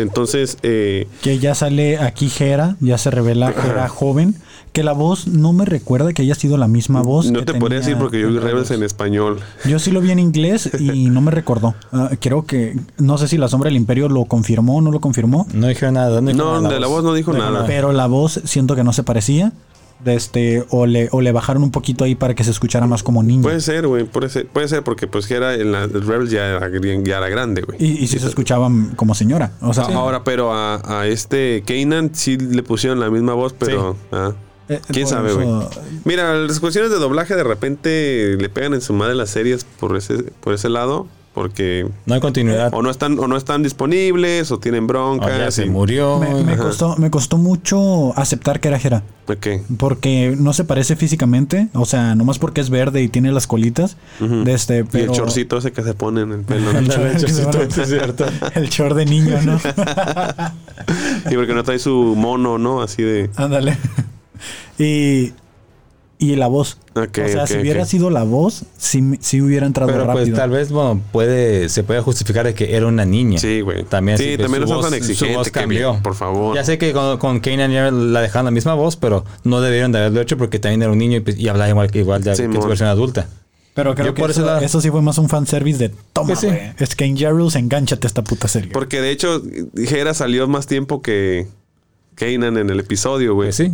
Entonces, 0.00 0.58
eh, 0.62 1.06
Que 1.22 1.38
ya 1.38 1.54
sale 1.54 1.98
aquí 1.98 2.28
Jera, 2.28 2.76
ya 2.80 2.98
se 2.98 3.10
revela 3.10 3.52
Jera 3.52 3.88
joven. 3.88 4.34
Que 4.72 4.84
la 4.84 4.92
voz 4.92 5.26
no 5.26 5.52
me 5.52 5.64
recuerda 5.64 6.12
que 6.12 6.22
haya 6.22 6.36
sido 6.36 6.56
la 6.56 6.68
misma 6.68 7.02
voz. 7.02 7.28
no 7.28 7.40
que 7.40 7.46
te 7.46 7.54
podría 7.54 7.80
decir 7.80 7.96
porque 7.96 8.20
yo 8.20 8.28
vi 8.28 8.36
en 8.36 8.42
Rebels 8.42 8.70
en 8.70 8.84
español. 8.84 9.40
Yo 9.64 9.80
sí 9.80 9.90
lo 9.90 10.00
vi 10.00 10.12
en 10.12 10.20
inglés 10.20 10.70
y 10.78 11.10
no 11.10 11.20
me 11.20 11.32
recordó. 11.32 11.74
Ah, 11.90 12.10
creo 12.20 12.46
que, 12.46 12.78
no 12.96 13.18
sé 13.18 13.26
si 13.26 13.36
la 13.36 13.48
sombra 13.48 13.66
del 13.68 13.76
imperio 13.76 14.08
lo 14.08 14.26
confirmó 14.26 14.76
o 14.76 14.80
no 14.80 14.92
lo 14.92 15.00
confirmó. 15.00 15.46
No 15.52 15.66
dijeron 15.66 15.94
nada. 15.94 16.20
No, 16.20 16.30
dijo 16.30 16.38
No, 16.38 16.60
nada 16.60 16.74
de 16.74 16.80
la 16.80 16.86
voz 16.86 17.02
no 17.02 17.14
dijo 17.14 17.32
nada. 17.32 17.66
Pero 17.66 17.92
la 17.92 18.06
voz 18.06 18.40
siento 18.44 18.76
que 18.76 18.84
no 18.84 18.92
se 18.92 19.02
parecía. 19.02 19.52
De 20.04 20.14
este, 20.14 20.64
o 20.70 20.86
le, 20.86 21.08
o 21.12 21.20
le 21.20 21.30
bajaron 21.32 21.62
un 21.62 21.70
poquito 21.70 22.04
ahí 22.04 22.14
para 22.14 22.34
que 22.34 22.42
se 22.42 22.50
escuchara 22.50 22.86
más 22.86 23.02
como 23.02 23.22
niño. 23.22 23.42
Puede 23.42 23.60
ser, 23.60 23.86
güey. 23.86 24.04
Puede 24.04 24.28
ser, 24.30 24.46
puede 24.46 24.66
ser 24.68 24.82
porque 24.82 25.06
pues 25.06 25.30
Hera 25.30 25.54
en 25.54 25.72
la 25.72 25.86
Rebels 25.86 26.30
ya 26.30 26.46
era, 26.56 26.70
ya 26.70 27.18
era 27.18 27.28
grande, 27.28 27.62
güey. 27.62 27.76
y, 27.78 28.02
y 28.02 28.06
sí 28.06 28.18
se 28.18 28.26
escuchaban 28.26 28.92
como 28.96 29.14
señora. 29.14 29.52
O 29.60 29.74
sea, 29.74 29.84
Ahora, 29.84 30.24
pero 30.24 30.52
a, 30.54 31.00
a 31.00 31.06
este 31.06 31.62
Kanan 31.66 32.14
sí 32.14 32.36
le 32.38 32.62
pusieron 32.62 32.98
la 33.00 33.10
misma 33.10 33.34
voz, 33.34 33.52
pero... 33.52 33.96
ah, 34.12 34.32
eh, 34.70 34.80
¿Quién 34.92 35.06
sabe, 35.08 35.32
güey? 35.34 35.48
Mira, 36.04 36.34
las 36.34 36.60
cuestiones 36.60 36.90
de 36.92 36.98
doblaje 36.98 37.34
de 37.34 37.42
repente 37.42 38.36
le 38.38 38.48
pegan 38.48 38.72
en 38.72 38.80
su 38.80 38.92
madre 38.92 39.16
las 39.16 39.28
series 39.30 39.64
por 39.64 39.96
ese, 39.96 40.22
por 40.40 40.54
ese 40.54 40.68
lado, 40.68 41.08
porque 41.34 41.86
No 42.06 42.14
hay 42.14 42.20
continuidad. 42.20 42.74
o 42.74 42.82
no 42.82 42.90
están, 42.90 43.18
o 43.18 43.28
no 43.28 43.36
están 43.36 43.62
disponibles, 43.62 44.50
o 44.50 44.58
tienen 44.58 44.84
O 44.84 44.86
broncas. 44.88 45.38
ya 45.38 45.50
se 45.50 45.66
y- 45.66 45.70
murió. 45.70 46.18
Me, 46.44 46.56
costó, 46.56 46.96
me 46.96 47.10
costó 47.10 47.38
mucho 47.38 48.12
aceptar 48.18 48.58
que 48.60 48.68
era 48.68 48.78
Jera. 48.78 49.02
Ok. 49.28 49.46
Porque 49.78 50.34
no 50.36 50.52
se 50.52 50.64
parece 50.64 50.96
físicamente. 50.96 51.68
O 51.74 51.84
sea, 51.84 52.14
nomás 52.16 52.38
porque 52.40 52.60
es 52.60 52.68
verde 52.68 53.00
y 53.02 53.08
tiene 53.08 53.30
las 53.30 53.46
colitas. 53.46 53.96
De 54.18 54.52
este, 54.52 54.74
Y 54.76 54.78
el 54.78 54.86
pero, 54.88 55.12
chorcito 55.12 55.58
ese 55.58 55.72
que 55.72 55.82
se 55.84 55.94
pone 55.94 56.22
en 56.22 56.32
el 56.32 56.40
pelo. 56.40 56.72
¿no? 56.72 56.78
Ándale, 56.78 57.12
que 57.12 57.18
se 57.28 57.44
chorcito, 57.44 57.82
es 57.82 57.88
cierto. 57.88 58.24
El 58.56 58.68
short 58.68 58.96
de 58.96 59.06
niño, 59.06 59.38
¿no? 59.42 59.60
y 61.30 61.34
porque 61.36 61.54
no 61.54 61.62
trae 61.62 61.78
su 61.78 62.14
mono, 62.16 62.58
¿no? 62.58 62.82
Así 62.82 63.02
de... 63.02 63.30
Ándale. 63.36 63.76
Y, 64.78 65.32
y 66.20 66.36
la 66.36 66.46
voz. 66.48 66.76
O 66.94 67.06
sea, 67.28 67.46
si 67.46 67.56
hubiera 67.58 67.84
sido 67.86 68.10
la 68.10 68.22
voz, 68.24 68.64
sí, 68.76 69.16
sí 69.20 69.40
hubiera 69.40 69.66
entrado 69.66 69.90
Pero 69.90 70.04
pues 70.04 70.18
rápido. 70.18 70.36
tal 70.36 70.50
vez, 70.50 70.70
bueno, 70.70 71.00
puede, 71.12 71.68
se 71.70 71.82
puede 71.82 72.00
justificar 72.02 72.44
de 72.46 72.52
que 72.54 72.76
era 72.76 72.86
una 72.86 73.04
niña. 73.06 73.38
Sí, 73.38 73.62
güey. 73.62 73.84
También, 73.84 74.18
Sí, 74.18 74.36
también 74.36 74.64
su 74.64 74.68
no 74.68 74.76
voz- 74.76 74.82
tan 74.82 74.90
su 74.90 74.96
exigente, 74.96 75.36
voz 75.36 75.50
cambió. 75.50 75.98
por 76.02 76.14
favor. 76.14 76.54
Ya 76.54 76.62
sé 76.62 76.76
que 76.78 76.92
con, 76.92 77.16
con 77.18 77.40
ya 77.40 77.90
la 77.90 78.20
dejaron 78.20 78.44
la 78.44 78.50
misma 78.50 78.74
voz, 78.74 78.96
pero 78.96 79.24
no 79.44 79.60
debieron 79.62 79.92
de 79.92 79.98
haberlo 79.98 80.20
hecho 80.20 80.36
porque 80.36 80.58
también 80.58 80.82
era 80.82 80.92
un 80.92 80.98
niño 80.98 81.16
y, 81.16 81.20
pues, 81.20 81.38
y 81.38 81.48
hablaba 81.48 81.70
igual 81.70 81.90
que 81.90 82.00
igual 82.00 82.22
ya 82.22 82.34
Sí, 82.36 82.46
que 82.46 82.60
su 82.60 82.68
versión 82.68 82.88
adulta. 82.90 83.26
Pero 83.72 83.94
creo 83.94 84.08
Yo 84.08 84.14
que 84.14 84.24
eso, 84.24 84.58
eso 84.58 84.80
sí 84.80 84.90
fue 84.90 85.00
más 85.00 85.16
un 85.16 85.28
fanservice 85.28 85.78
de 85.78 85.94
toma, 86.12 86.26
Pues 86.34 86.40
sí. 86.40 86.48
Es 86.78 86.94
que 86.96 87.04
en 87.04 87.16
Jarrus 87.16 87.54
engánchate 87.56 88.06
a 88.06 88.08
esta 88.08 88.22
puta 88.22 88.46
serie. 88.48 88.72
Porque 88.72 89.00
de 89.00 89.10
hecho, 89.10 89.40
Hera 89.76 90.12
salió 90.12 90.46
más 90.48 90.66
tiempo 90.66 91.00
que 91.00 91.46
Kanan 92.16 92.58
en 92.58 92.68
el 92.68 92.80
episodio, 92.80 93.34
güey. 93.34 93.46
Pues 93.48 93.56
sí. 93.56 93.72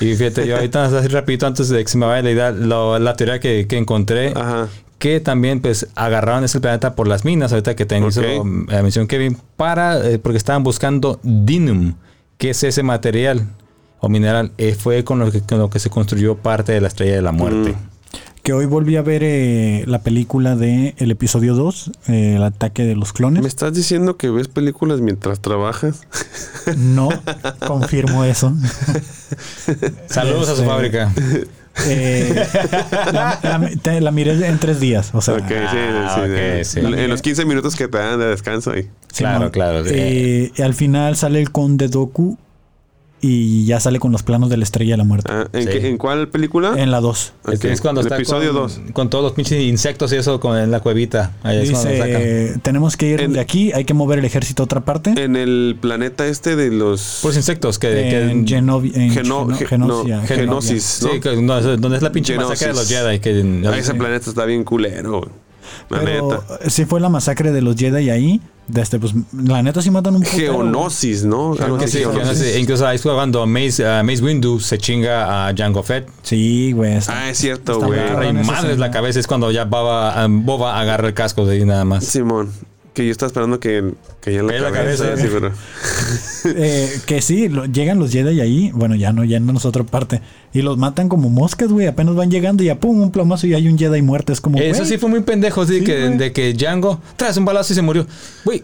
Y 0.00 0.14
fíjate, 0.16 0.46
yo 0.46 0.56
ahorita 0.56 0.86
así 0.86 1.08
rapidito 1.08 1.46
antes 1.46 1.68
de 1.68 1.82
que 1.84 1.88
se 1.90 1.98
me 1.98 2.06
vaya 2.06 2.22
la 2.22 2.30
idea, 2.30 2.50
lo- 2.50 2.98
la 2.98 3.14
teoría 3.14 3.38
que, 3.40 3.66
que 3.68 3.76
encontré, 3.78 4.32
Ajá. 4.34 4.68
que 4.98 5.20
también 5.20 5.60
pues 5.60 5.86
agarraron 5.94 6.42
ese 6.44 6.60
planeta 6.60 6.94
por 6.94 7.06
las 7.06 7.24
minas, 7.24 7.52
ahorita 7.52 7.76
que 7.76 7.86
te 7.86 7.98
hizo 7.98 8.20
Ok. 8.20 8.46
la 8.70 8.82
mención 8.82 9.06
Kevin, 9.06 9.38
para, 9.56 10.04
eh, 10.04 10.18
porque 10.18 10.38
estaban 10.38 10.62
buscando 10.64 11.20
Dinum, 11.22 11.94
que 12.38 12.50
es 12.50 12.64
ese 12.64 12.82
material 12.82 13.46
o 14.00 14.08
mineral, 14.08 14.50
eh, 14.58 14.74
fue 14.74 15.04
con 15.04 15.18
lo, 15.20 15.30
que, 15.30 15.40
con 15.42 15.58
lo 15.58 15.70
que 15.70 15.78
se 15.78 15.90
construyó 15.90 16.36
parte 16.36 16.72
de 16.72 16.80
la 16.80 16.88
estrella 16.88 17.14
de 17.14 17.22
la 17.22 17.32
muerte. 17.32 17.70
Mm. 17.70 17.93
Que 18.44 18.52
hoy 18.52 18.66
volví 18.66 18.96
a 18.96 19.02
ver 19.02 19.22
eh, 19.24 19.84
la 19.86 20.00
película 20.02 20.54
de 20.54 20.94
el 20.98 21.10
episodio 21.10 21.54
2, 21.54 21.90
eh, 22.08 22.34
el 22.36 22.42
ataque 22.42 22.84
de 22.84 22.94
los 22.94 23.14
clones. 23.14 23.42
¿Me 23.42 23.48
estás 23.48 23.72
diciendo 23.72 24.18
que 24.18 24.28
ves 24.28 24.48
películas 24.48 25.00
mientras 25.00 25.40
trabajas? 25.40 26.02
No 26.76 27.08
confirmo 27.66 28.22
eso. 28.22 28.54
Saludos 30.08 30.50
a 30.50 30.56
su 30.56 30.60
Este, 30.60 30.66
fábrica. 30.66 31.10
Eh, 31.86 32.46
la, 33.14 33.40
la- 33.42 33.70
te- 33.82 34.00
la 34.02 34.10
miré 34.10 34.32
en 34.46 34.58
tres 34.58 34.78
días. 34.78 35.10
O 35.14 35.22
sea, 35.22 35.34
Ok, 35.36 35.48
sí, 35.48 35.54
sí, 35.54 35.78
Ah, 35.80 36.58
sí. 36.64 36.80
En 36.80 37.08
los 37.08 37.22
15 37.22 37.46
minutos 37.46 37.74
que 37.76 37.88
te 37.88 37.96
dan 37.96 38.20
de 38.20 38.26
descanso 38.26 38.72
ahí. 38.72 38.90
Claro, 39.16 39.50
claro, 39.52 39.84
sí. 39.86 39.90
Eh, 39.94 40.52
y 40.54 40.60
al 40.62 40.74
final 40.74 41.16
sale 41.16 41.40
el 41.40 41.50
conde 41.50 41.88
Doku 41.88 42.36
y 43.26 43.64
ya 43.64 43.80
sale 43.80 43.98
con 43.98 44.12
los 44.12 44.22
planos 44.22 44.50
de 44.50 44.56
la 44.56 44.64
estrella 44.64 44.92
de 44.92 44.96
la 44.98 45.04
muerte. 45.04 45.30
Ah, 45.32 45.46
¿en, 45.52 45.62
Sí. 45.64 45.68
qué- 45.70 45.88
en 45.88 45.96
cuál 45.98 46.28
película? 46.28 46.74
En 46.76 46.90
la 46.90 47.00
2. 47.00 47.32
Es 47.52 47.58
que 47.60 47.68
Ok, 47.68 47.72
es 47.72 47.80
cuando 47.80 48.00
el 48.02 48.06
está 48.06 48.16
episodio 48.16 48.52
con, 48.52 48.62
2. 48.62 48.80
con 48.92 49.10
todos 49.10 49.24
los 49.24 49.32
pinches 49.32 49.62
insectos 49.62 50.12
y 50.12 50.16
eso 50.16 50.38
con 50.40 50.58
en 50.58 50.70
la 50.70 50.80
cuevita. 50.80 51.32
Ahí 51.42 51.58
es. 51.62 51.68
Dice, 51.70 52.58
tenemos 52.62 52.96
que 52.96 53.08
ir 53.10 53.20
En- 53.22 53.32
de 53.32 53.40
aquí, 53.40 53.72
hay 53.72 53.84
que 53.84 53.94
mover 53.94 54.18
el 54.18 54.24
ejército 54.24 54.62
a 54.62 54.64
otra 54.64 54.84
parte. 54.84 55.14
En 55.16 55.36
el 55.36 55.76
planeta 55.80 56.26
este 56.26 56.56
de 56.56 56.70
los... 56.70 57.20
Puros 57.22 57.36
insectos 57.36 57.78
que, 57.78 57.88
que- 57.88 58.30
en 58.30 58.46
Genovi- 58.46 58.94
en 58.94 59.10
Geno- 59.12 59.46
Geno- 59.48 59.56
Genosia, 59.56 59.76
no, 59.78 60.22
Genovia. 60.22 60.22
Genosis, 60.26 61.00
¿no? 61.02 61.12
Sí, 61.12 61.20
que 61.20 61.36
no, 61.36 61.58
es- 61.58 61.80
donde 61.80 61.96
es 61.96 62.02
la 62.02 62.12
pinche 62.12 62.36
masacre 62.36 62.66
de 62.68 62.72
los 62.74 62.88
Genosis. 62.88 63.20
Jedi. 63.20 63.20
Que, 63.20 63.68
Ah, 63.68 63.78
ese 63.78 63.94
planeta 63.94 64.28
está 64.28 64.44
bien 64.44 64.64
culero. 64.64 65.22
La 65.88 66.00
Pero 66.00 66.28
neta. 66.30 66.70
sí 66.70 66.84
fue 66.84 67.00
la 67.00 67.08
masacre 67.08 67.50
de 67.52 67.62
los 67.62 67.74
Jedi 67.76 68.10
ahí, 68.10 68.40
De 68.66 68.80
este, 68.80 68.98
pues, 68.98 69.12
la 69.32 69.62
neta 69.62 69.82
sí 69.82 69.90
matan 69.90 70.14
un 70.16 70.22
güey. 70.22 70.32
Geonosis, 70.32 71.24
¿no? 71.24 71.52
Así, 71.52 71.98
sí, 71.98 72.04
sé, 72.34 72.58
incluso 72.60 72.86
ahí 72.86 72.96
fue 72.96 73.12
cuando 73.14 73.46
Mace, 73.46 73.86
ah, 73.86 74.02
Mace 74.02 74.22
Windu 74.22 74.58
se 74.58 74.78
chinga 74.78 75.48
a 75.48 75.54
Jango 75.54 75.82
Fett. 75.82 76.08
Sí, 76.22 76.72
güey. 76.72 76.94
está- 76.94 77.24
Ah, 77.24 77.30
es 77.30 77.38
cierto, 77.38 77.78
güey. 77.80 78.00
y 78.30 78.32
madres 78.32 78.78
la 78.78 78.90
cabeza 78.90 79.20
es 79.20 79.26
cuando 79.26 79.50
ya 79.50 79.64
Boba, 79.66 80.22
ah, 80.24 80.26
Boba 80.30 80.80
agarra 80.80 81.08
el 81.08 81.14
casco 81.14 81.44
de 81.44 81.56
ahí 81.56 81.64
nada 81.64 81.84
más. 81.84 82.04
Simón. 82.04 82.50
Que 82.94 83.04
yo 83.04 83.10
estaba 83.12 83.26
esperando 83.26 83.58
que, 83.60 83.92
que 84.20 84.32
ya 84.32 84.40
en 84.40 84.46
la 84.46 84.58
la 84.60 84.72
cabeza. 84.72 85.04
cabeza, 85.04 85.22
sí, 85.22 85.28
pero- 85.32 85.52
Eh, 86.56 87.00
que 87.06 87.20
sí, 87.22 87.48
lo- 87.48 87.64
llegan 87.66 87.98
los 87.98 88.12
Jedi 88.12 88.40
ahí. 88.40 88.70
Bueno, 88.72 88.94
ya 88.94 89.12
no, 89.12 89.24
ya 89.24 89.40
no 89.40 89.56
es 89.56 89.64
otra 89.64 89.82
parte. 89.84 90.20
Y 90.52 90.62
los 90.62 90.78
matan 90.78 91.08
como 91.08 91.28
moscas, 91.28 91.68
güey. 91.70 91.86
Apenas 91.88 92.14
van 92.14 92.30
llegando 92.30 92.62
y 92.62 92.66
ya 92.66 92.78
pum, 92.78 93.00
un 93.00 93.10
plomazo 93.10 93.46
y 93.48 93.54
hay 93.54 93.66
un 93.66 93.76
Jedi 93.76 94.00
muerto. 94.02 94.32
Es 94.32 94.40
como. 94.40 94.58
Eso 94.58 94.84
sí 94.84 94.96
fue 94.98 95.08
muy 95.10 95.20
pendejo, 95.20 95.66
sí, 95.66 95.80
Sí, 95.80 95.84
que, 95.84 95.94
de 96.10 96.32
que 96.32 96.52
Django 96.54 97.00
tras 97.16 97.36
un 97.36 97.44
balazo 97.44 97.72
y 97.72 97.76
se 97.76 97.82
murió. 97.82 98.06
Güey, 98.44 98.62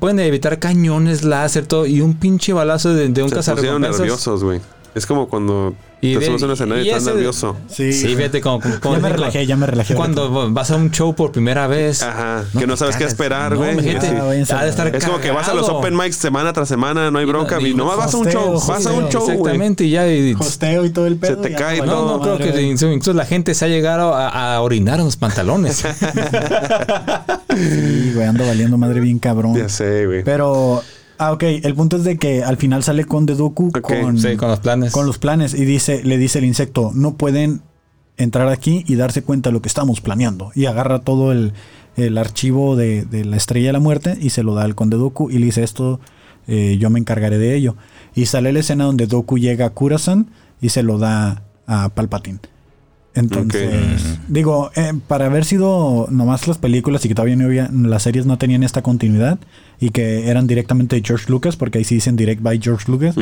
pueden 0.00 0.20
evitar 0.20 0.58
cañones, 0.58 1.24
láser, 1.24 1.66
todo, 1.66 1.86
y 1.86 2.00
un 2.00 2.14
pinche 2.14 2.52
balazo 2.52 2.94
de, 2.94 3.08
de 3.08 3.22
un 3.22 3.28
Se 3.28 3.36
pusieron 3.36 3.42
cazarrecompensas. 3.82 4.00
nerviosos, 4.00 4.44
güey. 4.44 4.60
Es 4.94 5.06
como 5.06 5.28
cuando 5.28 5.74
Y 6.04 6.16
te 6.16 6.26
subes 6.26 6.42
a 6.42 6.46
un 6.46 6.50
escenario 6.52 6.82
y 6.84 6.88
estás 6.88 7.02
ese- 7.04 7.12
nervioso. 7.14 7.56
Sí, 7.68 7.92
Sí, 7.92 8.16
fíjate 8.16 8.40
como, 8.40 8.60
como- 8.60 8.80
como 8.80 8.94
Ya 8.96 9.00
me 9.00 9.08
relajé, 9.08 9.46
ya 9.46 9.56
me 9.56 9.66
relajé. 9.68 9.94
Cuando 9.94 10.50
vas 10.52 10.70
a 10.72 10.76
un 10.76 10.90
show 10.90 11.14
por 11.14 11.30
primera 11.30 11.68
vez. 11.68 12.02
Ajá. 12.02 12.44
que 12.58 12.66
no 12.66 12.74
te 12.74 12.78
sabes 12.80 12.96
qué 12.96 13.04
esperar, 13.04 13.54
güey. 13.56 13.80
gente. 13.80 14.08
Ah, 14.08 14.58
ha 14.58 14.64
de 14.64 14.70
estar 14.70 14.94
Es 14.94 15.04
como 15.04 15.20
que 15.20 15.30
vas 15.30 15.48
a 15.48 15.54
los 15.54 15.68
open 15.68 15.96
mics 15.96 16.16
semana 16.16 16.52
tras 16.52 16.68
semana, 16.68 17.10
no 17.12 17.20
hay 17.20 17.24
bronca. 17.24 17.54
no, 17.60 17.66
Y 17.66 17.70
y 17.70 17.74
nomás 17.74 17.96
vas 17.98 18.14
a 18.14 18.16
un 18.16 18.26
hosteo, 18.26 18.40
show, 18.42 18.52
vas 18.68 18.86
a 18.86 18.90
un 18.92 19.08
show, 19.10 19.20
güey. 19.22 19.36
Exactamente, 19.36 19.84
y 19.84 19.90
ya. 19.90 20.08
y- 20.12 20.34
Hosteo 20.34 20.84
y 20.84 20.90
todo 20.90 21.06
el 21.06 21.16
pedo. 21.16 21.36
te 21.38 21.50
ya 21.52 21.56
cae 21.56 21.78
valió 21.78 21.94
no, 21.94 22.18
no, 22.18 22.36
creo 22.36 22.52
que 22.52 22.62
incluso 22.62 23.12
la 23.12 23.24
gente 23.24 23.54
se 23.54 23.64
ha 23.64 23.68
llegado 23.68 24.12
a, 24.14 24.54
a 24.56 24.60
orinar 24.60 24.98
en 24.98 25.04
los 25.04 25.16
pantalones. 25.16 25.84
Sí, 27.54 28.12
güey, 28.14 28.26
ando 28.26 28.46
valiendo 28.46 28.78
madre 28.78 29.00
bien 29.00 29.18
cabrón. 29.18 29.54
Ya 29.56 29.68
sé, 29.68 30.06
güey. 30.06 30.24
Pero. 30.24 30.82
Ah, 31.22 31.32
ok. 31.32 31.42
El 31.62 31.74
punto 31.74 31.96
es 31.96 32.04
de 32.04 32.18
que 32.18 32.42
al 32.42 32.56
final 32.56 32.82
sale 32.82 33.04
con 33.04 33.26
Dedoku 33.26 33.68
Ok, 33.68 33.80
con, 33.80 34.18
sí, 34.18 34.36
con 34.36 34.48
los 34.48 34.60
planes. 34.60 34.92
con 34.92 35.06
los 35.06 35.18
planes 35.18 35.54
y 35.54 35.64
dice, 35.64 36.02
le 36.02 36.18
dice 36.18 36.40
el 36.40 36.44
insecto, 36.44 36.90
no 36.94 37.14
pueden 37.16 37.62
entrar 38.16 38.48
aquí 38.48 38.84
y 38.88 38.96
darse 38.96 39.22
cuenta 39.22 39.50
de 39.50 39.54
lo 39.54 39.62
que 39.62 39.68
estamos 39.68 40.00
planeando. 40.00 40.50
Y 40.54 40.66
agarra 40.66 41.00
todo 41.00 41.30
el, 41.30 41.52
el 41.96 42.18
archivo 42.18 42.74
de, 42.74 43.04
de 43.04 43.24
la 43.24 43.36
estrella 43.36 43.68
de 43.68 43.72
la 43.74 43.78
muerte 43.80 44.16
y 44.20 44.30
se 44.30 44.42
lo 44.42 44.54
da 44.54 44.64
al 44.64 44.74
conde 44.74 44.96
Doku 44.96 45.30
y 45.30 45.38
le 45.38 45.46
dice 45.46 45.62
esto, 45.62 46.00
eh, 46.48 46.76
yo 46.80 46.90
me 46.90 46.98
encargaré 46.98 47.38
de 47.38 47.54
ello. 47.54 47.76
Y 48.14 48.26
sale 48.26 48.52
la 48.52 48.58
escena 48.58 48.84
donde 48.84 49.06
Doku 49.06 49.38
llega 49.38 49.66
a 49.66 49.70
Kurasan 49.70 50.28
y 50.60 50.70
se 50.70 50.82
lo 50.82 50.98
da 50.98 51.44
a 51.66 51.88
Palpatine. 51.90 52.40
Entonces, 53.14 54.18
digo, 54.28 54.70
eh, 54.74 54.92
para 55.06 55.26
haber 55.26 55.44
sido 55.44 56.06
nomás 56.10 56.48
las 56.48 56.56
películas 56.56 57.04
y 57.04 57.08
que 57.08 57.14
todavía 57.14 57.36
no 57.36 57.44
había, 57.44 57.68
las 57.70 58.04
series 58.04 58.24
no 58.24 58.38
tenían 58.38 58.62
esta 58.62 58.82
continuidad 58.82 59.38
y 59.78 59.90
que 59.90 60.30
eran 60.30 60.46
directamente 60.46 60.96
de 60.96 61.02
George 61.04 61.30
Lucas, 61.30 61.56
porque 61.56 61.78
ahí 61.78 61.84
sí 61.84 61.96
dicen 61.96 62.16
direct 62.16 62.40
by 62.42 62.58
George 62.62 62.90
Lucas, 62.90 63.14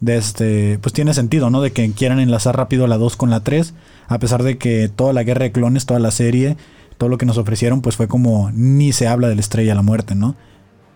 de 0.00 0.16
este, 0.16 0.78
pues 0.80 0.92
tiene 0.92 1.14
sentido, 1.14 1.50
¿no? 1.50 1.60
De 1.60 1.70
que 1.70 1.88
quieran 1.92 2.18
enlazar 2.18 2.56
rápido 2.56 2.86
la 2.88 2.98
2 2.98 3.16
con 3.16 3.30
la 3.30 3.40
3, 3.40 3.74
a 4.08 4.18
pesar 4.18 4.42
de 4.42 4.58
que 4.58 4.88
toda 4.88 5.12
la 5.12 5.22
guerra 5.22 5.44
de 5.44 5.52
clones, 5.52 5.86
toda 5.86 6.00
la 6.00 6.10
serie, 6.10 6.56
todo 6.96 7.08
lo 7.08 7.16
que 7.18 7.26
nos 7.26 7.38
ofrecieron, 7.38 7.80
pues 7.80 7.94
fue 7.94 8.08
como 8.08 8.50
ni 8.52 8.92
se 8.92 9.06
habla 9.06 9.28
de 9.28 9.36
la 9.36 9.40
estrella 9.40 9.70
de 9.70 9.76
la 9.76 9.82
muerte, 9.82 10.16
¿no? 10.16 10.34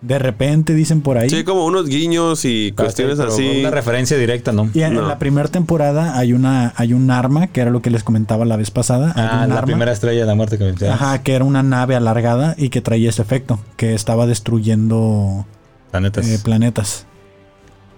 De 0.05 0.19
repente 0.19 0.73
dicen 0.75 0.99
por 1.01 1.17
ahí. 1.17 1.29
Sí, 1.29 1.45
como 1.45 1.65
unos 1.65 1.87
guiños 1.87 2.43
y 2.43 2.73
cuestiones 2.73 3.17
Pero 3.17 3.31
así. 3.31 3.61
Una 3.61 3.71
referencia 3.71 4.17
directa, 4.17 4.51
¿no? 4.51 4.69
y 4.73 4.81
en, 4.81 4.95
No. 4.95 5.07
la 5.07 5.17
primera 5.17 5.47
temporada 5.47 6.17
hay 6.17 6.33
una 6.33 6.73
hay 6.75 6.91
un 6.93 7.09
arma, 7.09 7.47
que 7.47 7.61
era 7.61 7.71
lo 7.71 7.81
que 7.81 7.89
les 7.89 8.03
comentaba 8.03 8.43
la 8.43 8.57
vez 8.57 8.69
pasada. 8.69 9.13
hay 9.15 9.23
Ah, 9.25 9.41
un 9.43 9.49
la 9.49 9.55
arma. 9.59 9.65
primera 9.67 9.91
estrella 9.93 10.19
de 10.19 10.25
la 10.27 10.35
muerte 10.35 10.57
que 10.57 10.65
mencionas. 10.65 11.01
Ajá, 11.01 11.23
que 11.23 11.33
era 11.33 11.45
una 11.45 11.63
nave 11.63 11.95
alargada 11.95 12.53
y 12.57 12.67
que 12.69 12.81
traía 12.81 13.09
ese 13.09 13.21
efecto, 13.21 13.59
que 13.77 13.93
estaba 13.93 14.27
destruyendo 14.27 15.45
Planetas. 15.91 16.27
eh, 16.27 16.39
planetas. 16.43 17.05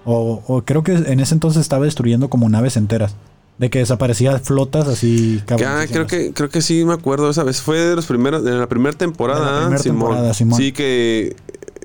O, 0.03 0.43
o 0.45 0.61
creo 0.63 0.83
que 0.83 0.93
en 0.93 1.19
ese 1.19 1.33
entonces 1.33 1.61
estaba 1.61 1.85
destruyendo 1.85 2.29
como 2.29 2.47
naves 2.49 2.77
enteras. 2.77 3.15
De 3.57 3.69
que 3.69 3.79
desaparecían 3.79 4.41
flotas 4.41 4.85
así 4.89 5.41
Ah, 5.65 5.85
creo 5.89 6.07
que, 6.07 6.33
creo 6.33 6.49
que 6.49 6.61
sí 6.61 6.83
me 6.83 6.93
acuerdo 6.93 7.29
esa 7.29 7.43
vez. 7.45 7.61
Fue 7.61 7.79
de 7.79 7.95
los 7.95 8.05
primeros, 8.05 8.43
de 8.43 8.51
la 8.51 8.67
primera 8.67 8.97
temporada, 8.97 9.45
De 9.45 9.51
la 9.53 9.59
primera 9.61 9.81
Simón. 9.81 9.99
temporada, 10.09 10.33
Simón. 10.33 10.59
Sí, 10.59 10.73
que 10.73 11.37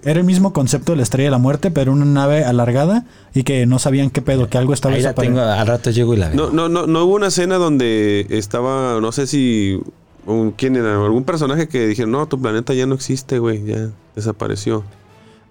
Era 0.03 0.19
el 0.21 0.25
mismo 0.25 0.53
concepto 0.55 0.93
de 0.93 0.97
la 0.97 1.03
estrella 1.03 1.27
de 1.27 1.31
la 1.33 1.39
muerte, 1.39 1.71
pero 1.71 1.93
una 1.93 2.05
nave 2.07 2.45
alargada 2.45 3.05
y 3.35 3.43
que 3.43 3.67
no 3.67 3.79
sabían 3.79 4.09
qué 4.11 4.23
pedo, 4.23 4.49
que 4.49 4.57
algo 4.57 4.73
estaba 4.73 4.95
Ahí 4.95 5.03
la 5.03 5.13
tengo, 5.15 5.39
desapareciendo. 5.41 5.61
al 5.61 5.67
rato 5.67 5.91
llego 5.91 6.15
y 6.15 6.17
la 6.17 6.29
veo. 6.31 6.37
no, 6.37 6.51
no, 6.51 6.69
no, 6.71 6.87
no 6.87 7.05
hubo 7.05 7.15
una 7.17 7.27
escena 7.27 7.57
donde 7.57 8.27
estaba, 8.31 8.99
no 9.01 9.13
sé 9.13 9.27
si 9.27 9.79
un- 10.27 10.53
quién 10.53 10.77
era, 10.77 10.95
algún 11.05 11.25
personaje 11.25 11.69
que 11.69 11.87
dijeron, 11.87 12.13
no, 12.13 12.27
tu 12.27 12.41
planeta 12.41 12.73
ya 12.73 12.87
no 12.87 12.95
existe, 12.95 13.39
güey, 13.39 13.65
ya 13.65 13.91
desapareció. 14.17 14.85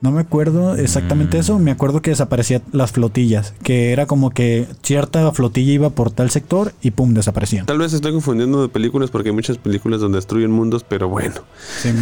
No 0.01 0.11
me 0.11 0.21
acuerdo 0.21 0.75
exactamente 0.75 1.37
Mm. 1.37 1.39
eso, 1.41 1.59
me 1.59 1.71
acuerdo 1.71 2.01
que 2.01 2.11
desaparecían 2.11 2.61
las 2.71 2.91
flotillas, 2.93 3.53
que 3.63 3.91
era 3.91 4.05
como 4.05 4.29
que 4.29 4.65
cierta 4.81 5.29
flotilla 5.33 5.73
iba 5.73 5.89
por 5.89 6.09
tal 6.11 6.29
sector 6.29 6.71
y 6.81 6.91
pum, 6.91 7.13
desaparecían. 7.13 7.65
Tal 7.65 7.77
vez 7.79 7.91
estoy 7.93 8.13
confundiendo 8.13 8.61
de 8.61 8.69
películas 8.69 9.09
porque 9.11 9.29
hay 9.29 9.35
muchas 9.35 9.57
películas 9.57 9.99
donde 9.99 10.17
destruyen 10.17 10.51
mundos, 10.51 10.85
pero 10.87 11.09
bueno. 11.09 11.35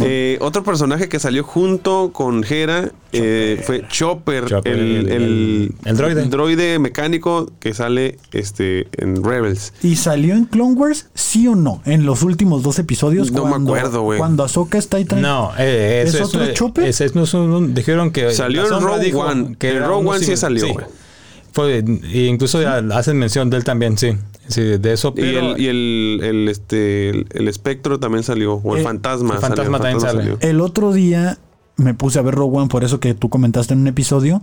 Eh, 0.04 0.38
otro 0.40 0.62
personaje 0.62 1.08
que 1.08 1.18
salió 1.18 1.42
junto 1.42 2.10
con 2.12 2.44
Hera 2.48 2.92
eh, 3.12 3.62
fue 3.66 3.84
Chopper, 3.88 4.44
Chopper, 4.46 4.72
el, 4.74 4.80
el- 4.80 5.12
el- 5.12 5.74
el 5.84 5.96
droide. 5.96 6.24
droide 6.26 6.78
mecánico 6.78 7.50
que 7.58 7.72
sale 7.74 8.18
este, 8.32 8.86
en 8.92 9.24
Rebels. 9.24 9.72
¿Y 9.82 9.96
salió 9.96 10.34
en 10.34 10.44
Clone 10.44 10.74
Wars, 10.74 11.08
sí 11.14 11.48
o 11.48 11.56
no? 11.56 11.82
En 11.84 12.04
los 12.06 12.22
últimos 12.22 12.62
dos 12.62 12.78
episodios. 12.78 13.32
No 13.32 13.44
me 13.44 13.50
cuando- 13.50 13.74
acuerdo, 13.74 14.02
güey. 14.02 14.18
Cuando 14.18 14.44
Ahsoka 14.44 14.78
está 14.78 14.98
ahí 14.98 15.06
No, 15.16 15.50
eh, 15.58 16.04
¿Es 16.06 16.14
eso 16.14 16.24
otro 16.26 16.52
Chopper? 16.52 16.84
ese 16.84 17.06
es- 17.06 17.14
no 17.14 17.22
es 17.24 17.34
un- 17.34 17.50
un- 17.50 17.74
dijeron 17.92 18.10
que. 18.10 18.30
Salió 18.32 18.66
sombra 18.66 18.96
Rogue 18.96 19.14
One. 19.14 19.56
que 19.58 19.70
En 19.70 19.76
era 19.76 19.86
Rogue 19.88 20.08
One 20.08 20.18
sí 20.24 20.36
salió, 20.36 20.72
güey. 20.72 20.86
Fue, 21.52 21.82
incluso 22.12 22.60
ya 22.62 22.76
hacen 22.94 23.18
mención 23.18 23.50
de 23.50 23.56
él 23.56 23.64
también, 23.64 23.96
sí. 23.98 24.12
Sí, 24.48 24.62
de 24.62 24.92
eso. 24.92 25.12
Y, 25.16 25.20
el, 25.34 25.60
y 25.60 25.66
el, 25.66 26.20
el, 26.22 26.48
este, 26.48 27.10
el, 27.10 27.26
el 27.32 27.48
espectro 27.48 27.98
también 27.98 28.22
salió, 28.22 28.54
o 28.54 28.74
el 28.76 28.80
Eh, 28.82 28.84
fantasma. 28.84 29.34
el 29.34 29.40
fantasma 29.40 29.78
salió, 29.78 29.78
también 29.78 30.00
sale. 30.00 30.22
salió. 30.22 30.38
El 30.40 30.60
otro 30.60 30.92
día 30.92 31.38
me 31.76 31.94
puse 31.94 32.18
a 32.18 32.22
ver 32.22 32.34
Rogue 32.34 32.58
One, 32.58 32.68
por 32.68 32.84
eso 32.84 33.00
que 33.00 33.14
tú 33.14 33.28
comentaste 33.28 33.74
en 33.74 33.80
un 33.80 33.88
episodio 33.88 34.40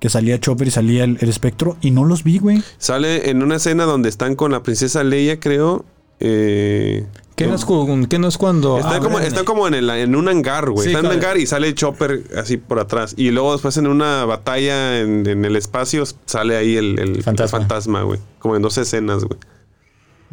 que 0.00 0.08
salía 0.10 0.38
Chopper 0.38 0.68
y 0.68 0.70
salía 0.70 1.04
el, 1.04 1.16
el 1.20 1.28
espectro 1.30 1.76
y 1.80 1.90
no 1.92 2.04
los 2.04 2.24
vi, 2.24 2.38
güey. 2.38 2.62
Sale 2.78 3.30
en 3.30 3.42
una 3.42 3.56
escena 3.56 3.84
donde 3.84 4.08
están 4.08 4.34
con 4.34 4.52
la 4.52 4.62
princesa 4.62 5.02
Leia, 5.02 5.40
creo. 5.40 5.84
Eh, 6.20 7.06
¿qué, 7.36 7.46
no 7.46 7.54
es, 7.54 7.64
qué 8.08 8.18
no 8.18 8.28
es 8.28 8.38
cuando. 8.38 8.78
Están 8.78 9.02
como, 9.02 9.18
están 9.18 9.44
como 9.44 9.66
en, 9.68 9.74
el- 9.74 9.90
en 9.90 10.14
un 10.16 10.28
hangar, 10.28 10.70
güey. 10.70 10.84
Sí, 10.88 10.90
están 10.94 11.04
en 11.06 11.10
un 11.10 11.16
hangar 11.16 11.36
y 11.38 11.46
sale 11.46 11.74
Chopper 11.74 12.22
así 12.36 12.56
por 12.56 12.78
atrás. 12.78 13.14
Y 13.16 13.30
luego 13.30 13.52
después 13.52 13.76
en 13.76 13.86
una 13.86 14.24
batalla 14.24 15.00
en, 15.00 15.26
en 15.28 15.44
el 15.44 15.56
espacio 15.56 16.04
sale 16.26 16.56
ahí 16.56 16.76
el, 16.76 16.98
el- 16.98 17.16
el 17.16 17.22
fantasma, 17.48 18.02
güey. 18.02 18.20
Como 18.38 18.56
en 18.56 18.62
dos 18.62 18.78
escenas, 18.78 19.24
güey. 19.24 19.38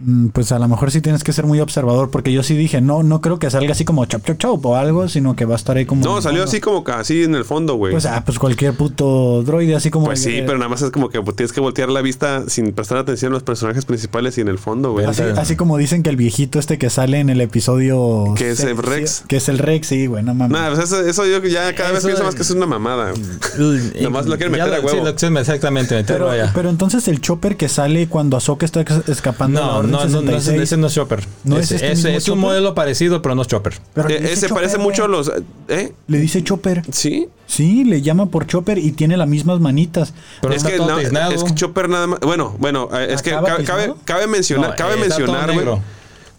Mm, 0.04 0.28
Pues 0.30 0.52
a 0.52 0.60
lo 0.60 0.68
mejor 0.68 0.92
sí 0.92 1.02
tienes 1.02 1.24
que 1.24 1.34
ser 1.34 1.46
muy 1.46 1.60
observador, 1.60 2.10
porque 2.10 2.32
yo 2.32 2.44
sí 2.44 2.56
dije, 2.56 2.82
no, 2.82 3.04
no 3.04 3.22
creo 3.22 3.40
que 3.40 3.50
salga 3.50 3.72
así 3.74 3.86
como 3.86 4.06
chop 4.06 4.26
chop 4.26 4.38
chop 4.38 4.66
o 4.66 4.76
algo, 4.76 5.08
sino 5.10 5.36
que 5.36 5.46
va 5.46 5.54
a 5.54 5.58
estar 5.58 5.78
ahí 5.78 5.86
como. 5.86 6.04
No, 6.04 6.22
salió 6.22 6.40
fondo. 6.42 6.50
así 6.50 6.60
como 6.62 6.84
que 6.84 6.92
así 6.92 7.24
en 7.24 7.36
el 7.36 7.46
fondo, 7.46 7.76
güey. 7.76 7.92
Pues, 7.94 8.06
ah, 8.06 8.24
pues 8.26 8.40
cualquier 8.40 8.74
puto 8.74 9.44
droide, 9.44 9.76
así 9.76 9.90
como. 9.92 10.06
Pues 10.08 10.22
sí, 10.22 10.38
eh, 10.38 10.44
pero 10.46 10.58
nada 10.58 10.70
más 10.70 10.82
es 10.82 10.92
como 10.92 11.10
que 11.10 11.22
pues, 11.22 11.36
tienes 11.36 11.52
que 11.54 11.60
voltear 11.62 11.90
la 11.90 12.02
vista 12.02 12.44
sin 12.48 12.72
prestar 12.74 12.98
atención 12.98 13.32
a 13.32 13.36
los 13.36 13.44
personajes 13.44 13.86
principales 13.86 14.38
y 14.38 14.42
en 14.42 14.48
el 14.48 14.58
fondo, 14.58 14.92
güey. 14.92 15.06
Así, 15.06 15.24
así 15.24 15.56
como 15.56 15.78
dicen 15.78 16.04
que 16.04 16.10
el 16.10 16.16
viejito 16.18 16.60
este 16.60 16.78
que 16.78 16.90
sale 16.90 17.20
en 17.20 17.30
el 17.30 17.42
episodio. 17.42 18.34
Que 18.36 18.52
es 18.52 18.60
el 18.62 18.78
Rex. 18.78 19.24
Que 19.28 19.38
es 19.38 19.50
el 19.50 19.58
Rex, 19.58 19.88
sí, 19.88 20.06
güey, 20.08 20.24
no 20.24 20.34
mames. 20.34 20.58
Nada, 20.58 20.74
pues 20.76 20.86
eso, 20.92 21.06
eso 21.06 21.26
yo 21.26 21.40
ya 21.48 21.74
cada 21.76 21.92
vez 21.92 22.04
pienso 22.06 22.24
más 22.24 22.36
que 22.36 22.42
es 22.42 22.52
una 22.52 22.66
mamada. 22.66 23.14
Y- 23.58 24.04
Nomás 24.04 24.26
lo 24.26 24.38
quieren 24.38 24.56
ya 24.56 24.66
meter 24.66 24.80
a 24.80 24.86
huevo. 24.86 24.98
Sí, 25.00 25.06
lo 25.06 25.16
quieren 25.16 25.38
exactamente, 25.38 25.96
meterlo 25.96 26.28
pero, 26.28 26.32
allá. 26.44 26.52
pero 26.56 26.70
entonces 26.70 27.08
el 27.08 27.22
chopper 27.22 27.58
que 27.58 27.70
sale 27.70 28.08
cuando 28.08 28.38
Ahsoka 28.38 28.66
está 28.66 28.82
escapando 29.08 29.60
de 29.60 29.66
la 29.66 29.74
No, 29.74 29.84
no, 29.92 30.00
no, 30.06 30.22
no, 30.22 30.32
66, 30.32 30.62
ese 30.62 30.78
no 30.78 30.88
es 30.88 30.94
Chopper. 30.94 31.24
¿No 31.44 31.58
es 31.58 31.66
Ese- 31.72 31.76
este 31.76 31.92
ese 31.92 32.16
es 32.16 32.24
un 32.28 32.36
Chopper? 32.36 32.42
modelo 32.42 32.74
parecido, 32.76 33.22
pero 33.22 33.36
no 33.36 33.42
es 33.44 33.48
Chopper. 33.48 33.74
pero 33.94 34.10
Eh, 34.10 34.32
ese 34.32 34.50
parece 34.50 34.78
mucho 34.78 35.04
a 35.06 35.08
los... 35.08 35.32
¿Eh? 35.68 35.94
Le 36.08 36.18
dice 36.20 36.44
Chopper. 36.44 36.84
¿Sí? 36.92 37.28
Sí, 37.48 37.84
le 37.84 38.02
llama 38.02 38.28
por 38.28 38.48
Chopper 38.48 38.78
y 38.78 38.92
tiene 38.94 39.18
las 39.18 39.28
mismas 39.28 39.60
manitas. 39.60 40.14
Pero 40.42 40.54
es, 40.54 40.64
que 40.64 40.78
todo 40.78 41.00
es 41.00 41.44
que 41.44 41.56
Chopper 41.56 41.90
nada 41.90 42.08
más... 42.08 42.20
Bueno, 42.22 42.56
bueno, 42.60 42.90
eh, 42.94 43.08
es 43.12 43.22
que 43.22 43.32
¿Acaba 43.32 43.48
cabe, 43.50 43.64
cabe, 43.66 43.94
cabe 44.06 44.28
mencionar, 44.28 44.72
No, 44.72 44.76
cabe 44.76 44.98
mencionar, 44.98 45.52
güey. 45.54 45.66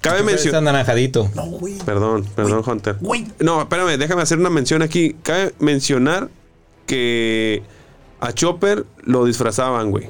Cabe 0.00 0.22
mencionar... 0.24 0.58
anaranjadito. 0.62 1.30
No, 1.34 1.44
güey. 1.44 1.78
Perdón, 1.78 2.24
perdón, 2.34 2.62
Hunter. 2.66 2.96
güey. 3.00 3.26
No, 3.38 3.60
espérame, 3.62 3.96
déjame 3.98 4.22
hacer 4.22 4.38
una 4.38 4.50
mención 4.50 4.82
aquí. 4.82 5.14
Cabe 5.22 5.54
mencionar 5.60 6.28
que 6.86 7.62
a 8.20 8.32
Chopper 8.32 8.84
lo 9.04 9.24
disfrazaban, 9.24 9.90
güey. 9.90 10.08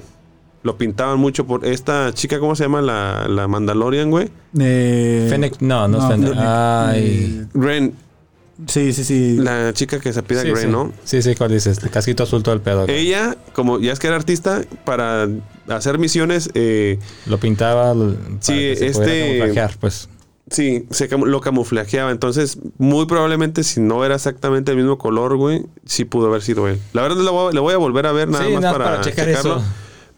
Lo 0.62 0.76
pintaban 0.78 1.18
mucho 1.18 1.44
por 1.46 1.66
esta 1.66 2.12
chica, 2.14 2.38
¿cómo 2.38 2.54
se 2.54 2.64
llama? 2.64 2.80
La, 2.82 3.26
la 3.28 3.48
Mandalorian, 3.48 4.10
güey. 4.10 4.28
Eh, 4.58 5.26
Fennec, 5.28 5.60
no, 5.60 5.88
no, 5.88 5.98
es 5.98 6.04
Fennec. 6.04 6.28
Fennec. 6.30 6.44
Ay. 6.46 7.46
Ren, 7.54 7.84
Eh, 7.86 8.64
sí, 8.68 8.92
sí, 8.92 9.02
sí. 9.04 9.36
la 9.38 9.72
chica 9.72 9.98
que 9.98 10.12
se 10.12 10.22
pide 10.22 10.42
Sí, 10.42 10.48
Ren, 10.52 10.56
sí. 10.62 10.66
¿no? 10.68 10.92
Sí, 11.04 11.20
sí, 11.20 11.34
¿cuál 11.34 11.50
dices? 11.50 11.82
El 11.82 11.90
casquito 11.90 12.22
azul 12.22 12.42
todo 12.44 12.54
el 12.54 12.60
pedo. 12.60 12.84
Ella, 12.86 13.36
como 13.54 13.80
ya 13.80 13.92
es 13.92 13.98
que 13.98 14.06
era 14.06 14.14
artista, 14.16 14.62
para 14.84 15.26
hacer 15.68 15.98
misiones, 15.98 16.48
eh, 16.54 16.98
Lo 17.26 17.38
pintaba 17.38 17.92
para 17.92 18.10
Sí, 18.40 18.52
que 18.54 18.76
se 18.76 18.86
este- 18.86 19.20
camuflajear, 19.38 19.76
pues. 19.80 20.08
Sí, 20.50 20.86
se 20.90 21.08
cam- 21.08 21.24
lo 21.24 21.40
camuflajeaba. 21.40 22.10
Entonces, 22.10 22.58
muy 22.78 23.06
probablemente, 23.06 23.64
si 23.64 23.80
no 23.80 24.04
era 24.04 24.16
exactamente 24.16 24.70
el 24.72 24.76
mismo 24.76 24.98
color, 24.98 25.36
güey, 25.36 25.64
sí 25.86 26.04
pudo 26.04 26.26
haber 26.28 26.42
sido 26.42 26.68
él. 26.68 26.78
La 26.92 27.02
verdad, 27.02 27.16
le 27.24 27.30
voy, 27.30 27.48
a- 27.50 27.52
le 27.54 27.60
voy 27.60 27.72
a 27.74 27.78
volver 27.78 28.06
a 28.06 28.12
ver 28.12 28.28
nada 28.28 28.44
Sí, 28.44 28.52
más 28.52 28.60
nada 28.62 28.72
para, 28.74 28.84
para 28.84 29.00
checar 29.02 29.26
checarlo. 29.26 29.56
eso. 29.56 29.64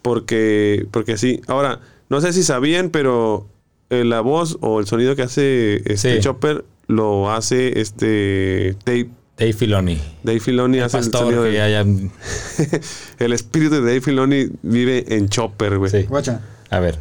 Porque, 0.04 0.86
porque 0.90 1.16
sí. 1.16 1.40
Ahora, 1.46 1.80
no 2.10 2.20
sé 2.20 2.34
si 2.34 2.42
sabían, 2.42 2.90
pero 2.90 3.48
eh, 3.88 4.04
la 4.04 4.20
voz 4.20 4.58
o 4.60 4.78
el 4.80 4.86
sonido 4.86 5.16
que 5.16 5.22
hace 5.22 5.76
este 5.90 6.16
Sí. 6.16 6.20
Chopper 6.20 6.62
lo 6.88 7.32
hace 7.32 7.80
este 7.80 8.76
Dave, 8.84 9.08
Dave 9.38 9.54
Filoni. 9.54 9.98
Dave 10.22 10.40
Filoni. 10.40 10.76
El 10.76 10.84
hace 10.84 10.98
el, 10.98 11.04
pastor 11.04 11.20
sonido 11.22 11.42
que 11.44 11.48
de- 11.48 11.54
ya- 11.54 11.68
ya- 11.70 12.78
el 13.24 13.32
espíritu 13.32 13.76
de 13.76 13.80
Dave 13.80 14.02
Filoni 14.02 14.48
vive 14.62 15.16
en 15.16 15.30
Chopper, 15.30 15.78
güey. 15.78 15.90
Sí. 15.90 16.02
Guacha. 16.02 16.42
A 16.68 16.80
ver. 16.80 16.98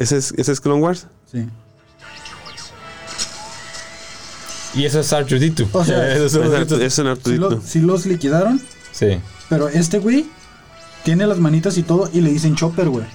¿Ese 0.00 0.16
es, 0.16 0.34
¿Ese 0.36 0.50
es 0.50 0.60
Clone 0.60 0.82
Wars? 0.82 1.06
Sí. 1.30 1.46
Y 4.74 4.84
eso 4.84 4.98
es 4.98 5.12
Arturito. 5.12 5.68
O 5.72 5.84
sea, 5.84 6.12
Eso 6.16 6.24
Es, 6.26 6.34
es 6.72 6.80
es 6.80 6.98
un 6.98 7.40
lo- 7.40 7.60
sí 7.60 7.80
los 7.80 8.06
liquidaron, 8.06 8.60
Sí. 8.92 9.20
pero 9.48 9.68
este 9.68 10.00
güey 10.00 10.26
tiene 11.04 11.26
las 11.26 11.38
manitas 11.38 11.76
y 11.78 11.82
todo 11.82 12.08
y 12.12 12.20
le 12.20 12.30
dicen 12.30 12.54
chopper, 12.56 12.88
güey. 12.88 13.06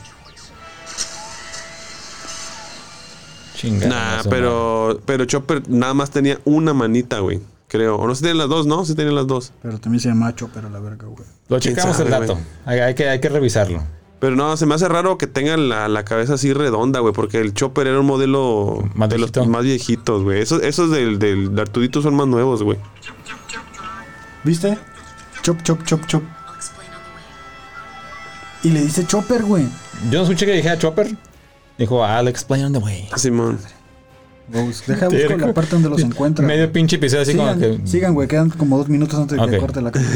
Chinga. 3.55 3.87
Nah, 3.87 4.23
pero, 4.29 4.99
pero 5.05 5.25
Chopper 5.25 5.63
nada 5.69 5.93
más 5.93 6.11
tenía 6.11 6.39
una 6.45 6.73
manita, 6.73 7.19
güey. 7.19 7.39
Creo. 7.67 7.95
O 7.95 8.07
no 8.07 8.13
se 8.13 8.21
tienen 8.21 8.37
las 8.37 8.49
dos, 8.49 8.67
¿no? 8.67 8.85
Se 8.85 8.95
tienen 8.95 9.15
las 9.15 9.27
dos. 9.27 9.51
Pero 9.61 9.79
también 9.79 9.99
se 10.01 10.09
llama 10.09 10.35
chopper 10.35 10.65
a 10.65 10.69
la 10.69 10.79
verga, 10.79 11.07
güey. 11.07 11.25
Lo 11.47 11.59
¿Quién 11.59 11.75
checamos 11.75 11.99
el 11.99 12.09
dato. 12.09 12.37
Hay, 12.65 12.79
hay 12.79 12.95
que, 12.95 13.09
hay 13.09 13.19
que 13.19 13.29
revisarlo. 13.29 13.83
Pero 14.19 14.35
no, 14.35 14.55
se 14.57 14.65
me 14.65 14.75
hace 14.75 14.87
raro 14.87 15.17
que 15.17 15.27
tengan 15.27 15.67
la, 15.69 15.87
la 15.87 16.05
cabeza 16.05 16.35
así 16.35 16.53
redonda, 16.53 16.99
güey. 16.99 17.13
Porque 17.13 17.39
el 17.39 17.53
Chopper 17.53 17.87
era 17.87 17.99
un 17.99 18.05
modelo 18.05 18.83
Más 18.93 19.09
de 19.09 19.17
viejito. 19.17 19.39
los 19.41 19.49
más 19.49 19.63
viejitos, 19.63 20.23
güey. 20.23 20.41
Esos, 20.41 20.61
esos 20.61 20.91
del, 20.91 21.17
del 21.19 21.55
de 21.55 21.61
Arturito 21.61 22.01
son 22.01 22.15
más 22.15 22.27
nuevos, 22.27 22.61
güey. 22.61 22.77
¿Viste? 24.43 24.77
Chop, 25.41 25.61
chop, 25.63 25.83
chop, 25.85 26.05
chop. 26.07 26.23
Y 28.65 28.71
le 28.71 28.81
dice 28.81 29.05
chopper, 29.05 29.43
güey. 29.43 29.63
Yo 30.09 30.17
no 30.17 30.23
escuché 30.23 30.45
que 30.45 30.53
dijera 30.53 30.77
Chopper. 30.77 31.15
Dijo, 31.77 32.03
I'll 32.05 32.27
explain 32.27 32.65
on 32.65 32.73
the 32.73 32.79
way. 32.79 33.07
Simón. 33.15 33.59
Deja 34.47 35.07
buscar 35.07 35.39
la 35.39 35.53
parte 35.53 35.71
donde 35.71 35.89
los 35.89 36.01
encuentra. 36.01 36.45
Medio 36.45 36.71
pinche 36.71 36.95
episodio 36.97 37.21
así 37.23 37.31
sigan, 37.33 37.59
como 37.59 37.77
que. 37.77 37.87
sigan, 37.87 38.13
güey. 38.13 38.27
Quedan 38.27 38.49
como 38.49 38.77
dos 38.77 38.89
minutos 38.89 39.19
antes 39.19 39.39
de 39.39 39.47
que 39.49 39.57
corte 39.57 39.81
la 39.81 39.91
cámara. 39.93 40.13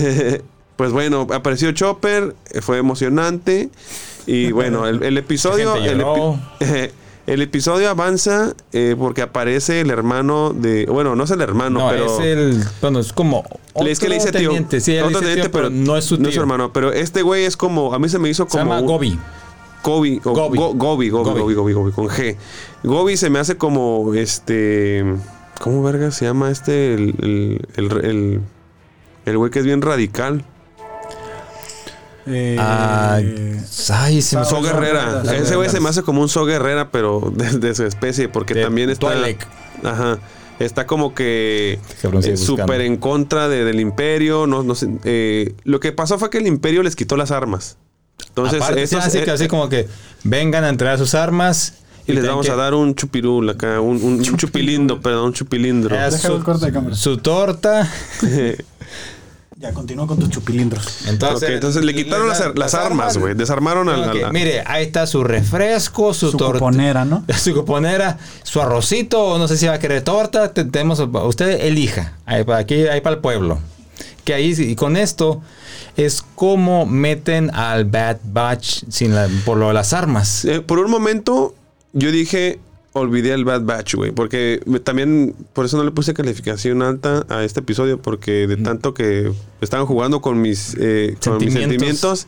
Pues 0.76 0.92
bueno, 0.92 1.28
apareció 1.34 1.72
Chopper, 1.74 2.36
eh, 2.52 2.62
fue 2.62 2.78
emocionante. 2.78 3.70
Y 4.26 4.52
bueno, 4.52 4.88
el, 4.88 5.04
el 5.04 5.18
episodio. 5.18 5.76
El, 5.76 6.02
epi- 6.02 6.40
el 7.34 7.42
episodio 7.42 7.90
avanza 7.90 8.54
eh, 8.74 8.96
porque 8.98 9.22
aparece 9.22 9.82
el 9.82 9.90
hermano 9.90 10.52
de. 10.54 10.86
Bueno, 10.86 11.16
no 11.16 11.24
es 11.24 11.32
el 11.32 11.42
hermano, 11.42 11.80
No, 11.80 11.90
pero. 11.90 12.06
es 12.06 12.20
el. 12.26 12.64
Bueno, 12.82 13.00
es 13.00 13.14
como. 13.14 13.44
Le- 13.82 13.92
es 13.92 14.00
que 14.00 14.10
le 14.10 14.16
dice 14.16 14.30
otro 14.30 14.40
tío. 14.40 14.50
teniente, 14.50 14.80
Sí, 14.82 14.98
Otro 14.98 15.20
teniente, 15.20 15.42
tío, 15.44 15.52
pero, 15.52 15.70
no 15.70 15.96
es 15.98 16.06
su 16.06 16.18
tío. 16.18 16.42
hermano. 16.42 16.72
Pero 16.74 16.92
este 16.92 17.22
güey 17.22 17.46
es 17.46 17.56
como. 17.58 17.94
A 17.94 18.00
mí 18.00 18.10
se 18.10 18.20
me 18.20 18.30
hizo 18.30 18.44
Se 18.46 18.50
como. 18.50 18.64
llama 18.64 18.80
un- 18.82 18.88
Gobi. 18.88 19.20
Gobi, 19.84 20.22
o 20.26 20.32
Gobi. 20.34 20.58
Go- 20.58 20.74
Gobi, 20.74 21.10
Gobi, 21.10 21.10
Gobi. 21.10 21.40
Gobi, 21.42 21.54
Gobi, 21.54 21.74
Gobi, 21.74 21.92
con 21.94 22.08
G. 22.10 22.36
Gobi 22.84 23.16
se 23.18 23.30
me 23.30 23.40
hace 23.40 23.58
como 23.58 24.14
este. 24.14 25.06
¿Cómo 25.62 25.84
verga 25.84 26.12
se 26.12 26.26
llama 26.26 26.52
este? 26.52 26.94
El. 26.94 27.16
El. 27.22 27.62
El. 27.92 28.06
el- 28.06 28.42
el 29.26 29.38
güey 29.38 29.52
que 29.52 29.60
es 29.60 29.66
bien 29.66 29.82
radical. 29.82 30.44
Eh, 32.30 32.56
Ah, 32.60 33.20
ay, 33.94 34.22
se 34.22 34.38
me 34.38 34.46
So 34.46 34.62
Guerrera. 34.62 35.22
Guerrera, 35.24 35.38
Ese 35.38 35.56
güey 35.56 35.70
se 35.70 35.80
me 35.80 35.90
hace 35.90 36.04
como 36.04 36.22
un 36.22 36.30
So 36.30 36.46
Guerrera, 36.46 36.92
pero 36.92 37.32
de, 37.36 37.58
de 37.60 37.76
su 37.76 37.84
especie, 37.86 38.30
porque 38.30 38.54
De 38.54 38.64
también 38.64 38.90
está. 38.90 39.12
Twi'lek. 39.14 39.48
Ajá. 39.84 40.20
Está 40.60 40.86
como 40.86 41.16
que. 41.16 41.80
Eh. 42.24 42.38
Súper 42.38 42.82
en 42.82 42.98
contra 42.98 43.48
de- 43.48 43.64
del 43.64 43.80
imperio. 43.80 44.46
No, 44.48 44.62
no 44.64 44.76
sé. 44.76 44.90
eh, 45.06 45.54
lo 45.64 45.80
que 45.80 45.92
pasó 45.94 46.20
fue 46.20 46.30
que 46.30 46.38
el 46.40 46.48
imperio 46.48 46.84
les 46.84 46.96
quitó 46.96 47.16
las 47.18 47.32
armas. 47.32 47.78
Entonces, 48.28 48.62
Aparte, 48.62 48.86
sí, 48.86 48.96
estos, 48.96 49.06
así, 49.08 49.20
que 49.24 49.30
eh, 49.30 49.34
así 49.34 49.48
como 49.48 49.70
que 49.70 49.88
vengan 50.24 50.66
a 50.66 50.70
entregar 50.70 50.98
sus 50.98 51.16
armas. 51.16 51.76
y 52.06 52.12
les 52.14 52.26
vamos 52.28 52.46
que- 52.48 52.52
a 52.52 52.56
dar 52.56 52.74
un 52.74 52.94
chupirul 52.96 53.50
acá, 53.50 53.80
un, 53.80 53.98
un, 54.04 54.14
un 54.16 54.38
chupilindo, 54.38 55.00
perdón, 55.00 55.28
un 55.28 55.34
chupilindro. 55.34 55.96
Eh, 55.96 56.10
cámara. 56.74 56.96
su 56.96 57.18
torta. 57.20 57.90
Ya, 59.62 59.74
continúa 59.74 60.08
con 60.08 60.18
tus 60.18 60.30
chupilindros. 60.30 61.06
Entonces, 61.08 61.50
entonces 61.50 61.84
le 61.84 61.94
quitaron 61.94 62.30
las, 62.30 62.42
las 62.56 62.74
armas, 62.74 63.18
güey. 63.18 63.34
Desarmaron 63.34 63.90
al. 63.90 64.10
Ok, 64.10 64.24
al- 64.24 64.32
Mire, 64.32 64.64
ahí 64.66 64.86
está 64.86 65.06
su 65.06 65.22
refresco, 65.22 66.14
su, 66.14 66.32
Su 66.32 66.38
torta. 66.38 66.60
cuponera, 66.60 67.04
¿no? 67.04 67.26
Su 67.38 67.54
cuponera, 67.54 68.18
su 68.44 68.62
arrocito, 68.62 69.22
o 69.22 69.38
no 69.38 69.50
sé 69.50 69.58
si 69.58 69.68
va 69.68 69.74
a 69.74 69.80
querer 69.80 70.02
torta. 70.02 70.54
te- 70.54 70.64
tenemos, 70.64 71.00
usted 71.02 71.66
elija. 71.66 72.14
Ahí, 72.26 72.46
para 72.46 72.60
aquí, 72.60 72.88
ahí 72.88 73.02
para 73.02 73.18
el 73.18 73.22
pueblo. 73.22 73.60
Que 74.24 74.34
ahí, 74.34 74.54
y 74.58 74.76
con 74.76 74.96
esto, 74.96 75.42
es 75.98 76.24
como 76.36 76.86
meten 76.86 77.54
al 77.54 77.84
Bad 77.84 78.20
Batch 78.24 78.84
sin 78.90 79.14
la- 79.14 79.28
por 79.44 79.58
lo 79.58 79.68
de 79.68 79.74
las 79.74 79.92
armas. 79.92 80.46
Eh, 80.46 80.62
por 80.62 80.80
un 80.80 80.90
momento, 80.90 81.54
yo 81.92 82.12
dije, 82.14 82.62
olvidé 82.94 83.34
el 83.34 83.46
Bad 83.46 83.64
Batch, 83.64 83.96
güey. 83.96 84.12
Porque 84.12 84.62
me- 84.66 84.80
también, 84.80 85.36
por 85.54 85.66
eso 85.66 85.78
no 85.78 85.84
le 85.84 85.92
puse 85.92 86.14
calificación 86.14 86.82
alta 86.82 87.26
a 87.30 87.44
este 87.44 87.60
episodio. 87.60 88.02
Porque 88.02 88.48
de 88.48 88.58
tanto 88.58 88.94
que 88.94 89.32
estaban 89.62 89.86
jugando 89.86 90.22
con 90.22 90.42
mis, 90.42 90.76
eh, 90.80 91.16
con 91.24 91.38
mis 91.38 91.54
Sentimientos. 91.54 91.60
sentimientos. 91.70 92.28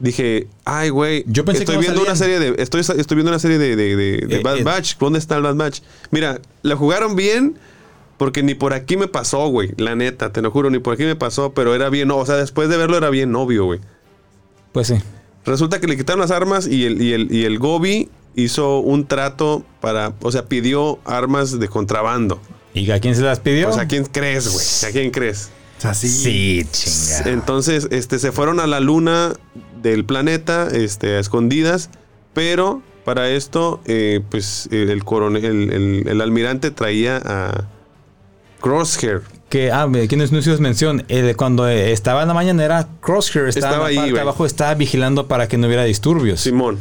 Dije, 0.00 0.48
ay, 0.64 0.88
güey. 0.88 1.24
Yo 1.28 1.44
pensé 1.44 1.60
que 1.60 1.64
estoy 1.72 1.76
no 1.76 1.80
viendo 1.80 2.02
una 2.02 2.16
serie 2.16 2.40
de. 2.40 2.60
Estoy, 2.62 2.80
estoy 2.80 3.14
viendo 3.14 3.30
una 3.30 3.38
serie 3.38 3.58
de, 3.58 3.76
de, 3.76 3.96
de- 3.96 4.26
de 4.26 4.36
Eh, 4.36 4.40
Bad 4.42 4.58
eh. 4.58 4.64
Batch. 4.64 4.98
¿Dónde 4.98 5.18
está 5.20 5.36
el 5.36 5.42
Bad 5.42 5.54
Batch? 5.56 5.80
Mira, 6.10 6.40
la 6.62 6.76
jugaron 6.76 7.14
bien. 7.16 7.56
Porque 8.18 8.42
ni 8.44 8.54
por 8.54 8.72
aquí 8.72 8.96
me 8.96 9.08
pasó, 9.08 9.48
güey. 9.48 9.70
La 9.78 9.96
neta, 9.96 10.32
te 10.32 10.42
lo 10.42 10.50
juro, 10.52 10.70
ni 10.70 10.78
por 10.78 10.94
aquí 10.94 11.02
me 11.04 11.16
pasó. 11.16 11.54
Pero 11.54 11.74
era 11.74 11.88
bien. 11.88 12.10
O 12.12 12.24
sea, 12.26 12.36
después 12.36 12.68
de 12.68 12.76
verlo 12.76 12.96
era 12.96 13.10
bien 13.10 13.34
obvio, 13.34 13.64
güey. 13.64 13.80
Pues 14.72 14.88
sí. 14.88 14.94
Resulta 15.44 15.80
que 15.80 15.86
le 15.88 15.96
quitaron 15.96 16.20
las 16.20 16.30
armas 16.30 16.68
y 16.68 16.84
el, 16.84 17.02
y 17.02 17.12
el, 17.14 17.32
y 17.34 17.44
el 17.44 17.58
Gobi 17.58 18.08
hizo 18.34 18.78
un 18.78 19.06
trato 19.06 19.64
para, 19.80 20.14
o 20.22 20.32
sea, 20.32 20.46
pidió 20.46 20.98
armas 21.04 21.58
de 21.58 21.68
contrabando. 21.68 22.40
¿Y 22.74 22.90
a 22.90 23.00
quién 23.00 23.14
se 23.14 23.22
las 23.22 23.40
pidió? 23.40 23.72
Sea, 23.72 23.82
¿a 23.82 23.86
quién 23.88 24.04
crees, 24.06 24.48
güey? 24.52 24.90
¿A 24.90 24.92
quién 24.92 25.10
crees? 25.10 25.50
Sea, 25.78 25.94
sí. 25.94 26.64
Chinga. 26.70 27.30
Entonces, 27.30 27.88
este, 27.90 28.18
se 28.18 28.32
fueron 28.32 28.60
a 28.60 28.66
la 28.66 28.80
luna 28.80 29.32
del 29.82 30.04
planeta, 30.04 30.68
este, 30.72 31.16
a 31.16 31.18
escondidas, 31.18 31.90
pero 32.34 32.80
para 33.04 33.28
esto, 33.30 33.80
eh, 33.84 34.20
pues, 34.30 34.68
el, 34.70 34.90
el 34.90 35.04
coronel, 35.04 35.44
el, 35.44 35.72
el- 35.72 36.08
el 36.08 36.20
almirante 36.20 36.70
traía 36.70 37.20
a 37.24 37.64
Crosshair. 38.60 39.22
Que, 39.48 39.70
ah, 39.70 39.86
aquí 40.02 40.16
nos 40.16 40.32
hicimos 40.32 40.60
mención. 40.60 41.04
eh, 41.08 41.34
cuando 41.36 41.68
eh, 41.68 41.92
estaba 41.92 42.22
en 42.22 42.28
la 42.28 42.34
mañanera, 42.34 42.88
Crosshair 43.00 43.48
estaba, 43.48 43.72
Estaba 43.74 43.90
en 43.90 43.96
la 43.96 44.02
ahí, 44.02 44.08
parte 44.08 44.20
abajo, 44.20 44.46
estaba 44.46 44.74
vigilando 44.74 45.26
para 45.28 45.48
que 45.48 45.58
no 45.58 45.66
hubiera 45.66 45.84
disturbios. 45.84 46.40
Simón. 46.40 46.78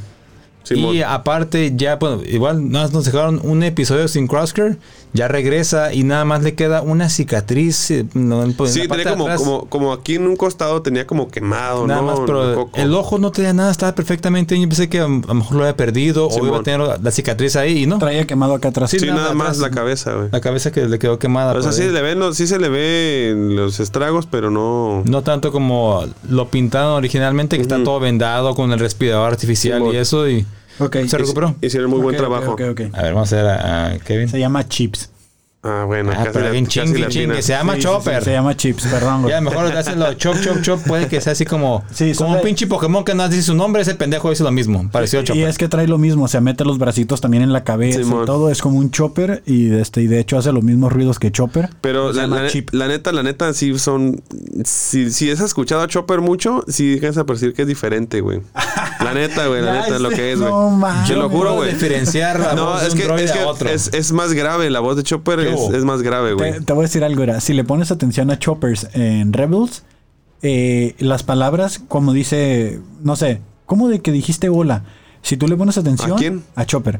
Simón. 0.64 0.96
Y 0.96 1.02
aparte, 1.02 1.74
ya, 1.76 1.96
bueno, 1.98 2.22
igual 2.26 2.70
nada 2.72 2.86
más 2.86 2.94
nos 2.94 3.06
dejaron 3.06 3.40
un 3.44 3.64
episodio 3.64 4.08
sin 4.08 4.28
Crosshair, 4.28 4.78
ya 5.14 5.28
regresa 5.28 5.94
y 5.94 6.04
nada 6.04 6.24
más 6.24 6.44
le 6.44 6.54
queda 6.56 6.82
una 6.82 7.10
cicatriz. 7.10 7.92
eh, 7.92 8.06
no, 8.14 8.44
en 8.44 8.56
la 8.58 8.68
sí, 8.68 8.88
tenía 8.88 9.10
como, 9.10 9.28
como, 9.36 9.66
como 9.66 9.92
aquí 9.94 10.16
en 10.16 10.28
un 10.28 10.36
costado 10.36 10.82
tenía 10.82 11.06
como 11.08 11.30
quemado, 11.30 11.86
Nada 11.88 12.02
¿no? 12.02 12.08
más, 12.08 12.20
pero 12.26 12.70
el 12.76 12.94
ojo 12.94 13.18
no 13.20 13.32
tenía 13.32 13.54
nada, 13.54 13.72
estaba 13.72 13.94
perfectamente. 13.94 14.58
Yo 14.60 14.68
pensé 14.70 14.88
que 14.88 15.00
a, 15.00 15.06
a 15.06 15.08
lo 15.08 15.34
mejor 15.34 15.56
lo 15.58 15.64
había 15.64 15.76
perdido 15.76 16.28
o 16.28 16.46
iba 16.46 16.60
a 16.60 16.64
tener 16.64 16.80
la, 17.02 17.12
cicatriz 17.12 17.56
ahí 17.56 17.84
y 17.84 17.86
no. 17.88 17.98
Traía 18.00 18.26
quemado 18.26 18.54
acá 18.54 18.70
atrás. 18.70 18.90
Sí, 18.92 19.00
Sí, 19.00 19.08
nada 19.08 19.22
nada 19.22 19.34
más 19.34 19.58
la 19.58 19.70
cabeza, 19.72 20.14
güey. 20.14 20.30
La 20.32 20.40
cabeza 20.42 20.72
que 20.72 20.86
le 20.86 20.98
quedó 21.00 21.20
quemada. 21.20 21.54
O 21.54 21.62
sea, 21.62 21.72
sí, 21.72 21.84
le 21.90 22.02
ven 22.02 22.20
los- 22.20 22.38
sí 22.38 22.48
se 22.48 22.58
le 22.60 22.70
ven 22.70 23.56
los 23.56 23.80
estragos, 23.80 24.28
pero 24.28 24.50
no. 24.52 25.04
No 25.06 25.22
tanto 25.24 25.52
como 25.52 26.06
lo 26.30 26.48
pintaron 26.50 26.92
originalmente, 26.94 27.58
que 27.58 27.62
está 27.64 27.84
todo 27.84 28.00
vendado 28.00 28.56
con 28.56 28.72
el 28.72 28.80
respirador 28.80 29.30
artificial 29.32 29.80
Simón. 29.80 29.94
y 29.94 29.98
eso. 29.98 30.30
Y 30.30 30.46
Ok. 30.86 30.98
se 31.08 31.18
recuperó. 31.18 31.56
Hicieron 31.62 31.90
muy 31.90 32.00
buen 32.00 32.16
trabajo. 32.18 32.54
A 32.54 33.02
ver, 33.02 33.14
vamos 33.14 33.32
a 33.34 33.36
ver 33.36 33.46
a, 33.48 33.86
a 33.88 34.00
Kevin. 34.00 34.28
Se 34.30 34.40
llama 34.40 34.68
Chips. 34.68 35.10
Ah, 35.64 35.84
bueno, 35.86 36.10
Ah, 36.12 36.16
casi 36.24 36.30
pero 36.34 36.46
la- 36.46 36.52
bien 36.54 36.66
casi 36.66 36.80
chingue, 36.80 37.08
chingue. 37.08 37.42
Se 37.44 37.54
llama 37.54 37.76
Sí, 37.76 37.82
Chopper. 37.82 38.18
sí, 38.18 38.26
se 38.26 38.32
llama 38.32 38.58
Chips, 38.58 38.88
perdón, 38.88 39.22
güey. 39.22 39.32
Ya, 39.32 39.42
mejor 39.42 39.66
hacen 39.78 40.00
lo 40.00 40.12
chop, 40.16 40.36
chop, 40.42 40.60
chop. 40.64 40.80
Puede 40.88 41.08
que 41.08 41.22
sea 41.22 41.34
así 41.34 41.46
como, 41.46 41.84
Sí, 41.94 42.14
como 42.16 42.32
un 42.32 42.38
de- 42.38 42.42
pinche 42.42 42.66
Pokémon 42.66 43.04
que 43.06 43.14
no 43.14 43.30
dice 43.30 43.44
su 43.44 43.54
nombre. 43.54 43.84
Ese 43.84 43.94
pendejo 43.94 44.32
hizo 44.32 44.44
lo 44.44 44.50
mismo. 44.52 44.90
Pareció 44.92 45.20
a 45.20 45.22
Y 45.22 45.26
Chopper. 45.26 45.48
es 45.48 45.60
que 45.60 45.68
trae 45.68 45.86
lo 45.88 46.00
mismo, 46.00 46.28
se 46.28 46.42
mete 46.42 46.66
los 46.66 46.80
bracitos 46.80 47.22
también 47.22 47.44
en 47.44 47.54
la 47.54 47.64
cabeza 47.64 48.02
y 48.02 48.04
todo, 48.26 48.50
es 48.50 48.60
como 48.60 48.80
un 48.80 48.90
chopper 48.90 49.44
y 49.46 49.72
este 49.76 50.02
y 50.02 50.08
de 50.08 50.20
hecho 50.20 50.40
hace 50.40 50.52
los 50.52 50.64
mismos 50.64 50.92
ruidos 50.92 51.20
que 51.20 51.32
chopper. 51.32 51.70
Pero 51.82 52.10
Se 52.12 52.16
la, 52.18 52.24
llama 52.24 52.42
la- 52.42 52.50
Chip. 52.50 52.70
la 52.74 52.88
neta, 52.88 53.12
la 53.12 53.22
neta, 53.22 53.54
sí 53.54 53.78
son. 53.78 54.20
Si, 54.66 55.12
si 55.12 55.30
has 55.30 55.42
escuchado 55.42 55.82
a 55.84 55.88
Chopper 55.88 56.22
mucho, 56.22 56.64
sí 56.70 56.96
dejas 56.96 57.20
a 57.20 57.26
percibir 57.28 57.54
que 57.54 57.62
es 57.62 57.68
diferente, 57.68 58.22
güey. 58.22 58.42
La 59.04 59.14
neta, 59.14 59.48
güey, 59.48 59.62
la 59.62 59.74
Ya, 59.74 59.82
neta, 59.84 60.00
lo 60.00 60.10
sí, 60.10 60.16
que 60.16 60.32
es, 60.34 60.40
güey. 60.40 60.52
no 60.52 60.70
mames. 60.70 61.08
Te 61.08 61.16
lo 61.16 61.30
juro, 61.30 61.42
puedo 61.50 61.56
güey. 61.58 61.74
diferenciar 61.74 62.40
la 62.40 62.54
No, 62.54 62.66
voz 62.68 62.82
de 62.82 62.88
es 62.88 62.94
un 62.94 63.00
que, 63.00 63.06
droide 63.06 63.24
es, 63.26 63.32
a 63.32 63.34
que 63.34 63.44
otro. 63.46 63.70
es, 63.70 63.94
es 63.94 64.12
más 64.12 64.34
grave. 64.34 64.70
La 64.70 64.80
voz 64.80 64.96
de 64.98 65.04
Chopper 65.04 65.40
¿Qué 65.40 65.54
es, 65.54 65.60
es 65.74 65.84
más 65.86 66.02
grave, 66.02 66.34
güey. 66.34 66.54
Te, 66.54 66.62
te 66.62 66.74
voy 66.74 66.84
a 66.84 66.88
decir 66.88 67.04
algo, 67.04 67.24
era, 67.24 67.40
si 67.42 67.54
le 67.54 67.64
pones 67.64 67.92
atención 67.92 68.30
a 68.32 68.38
choppers 68.40 68.88
en 68.94 69.34
Rebels, 69.34 69.84
eh, 70.44 70.96
las 71.00 71.24
palabras, 71.24 71.82
como 71.88 72.14
dice, 72.14 72.80
no 73.02 73.16
sé, 73.16 73.42
¿cómo 73.66 73.88
de 73.90 74.02
que 74.02 74.12
dijiste 74.12 74.50
hola? 74.50 74.84
Si 75.22 75.38
tú 75.38 75.48
le 75.48 75.56
pones 75.56 75.78
atención 75.78 76.14
¿A 76.14 76.16
quién? 76.16 76.44
a 76.56 76.66
Chopper. 76.66 77.00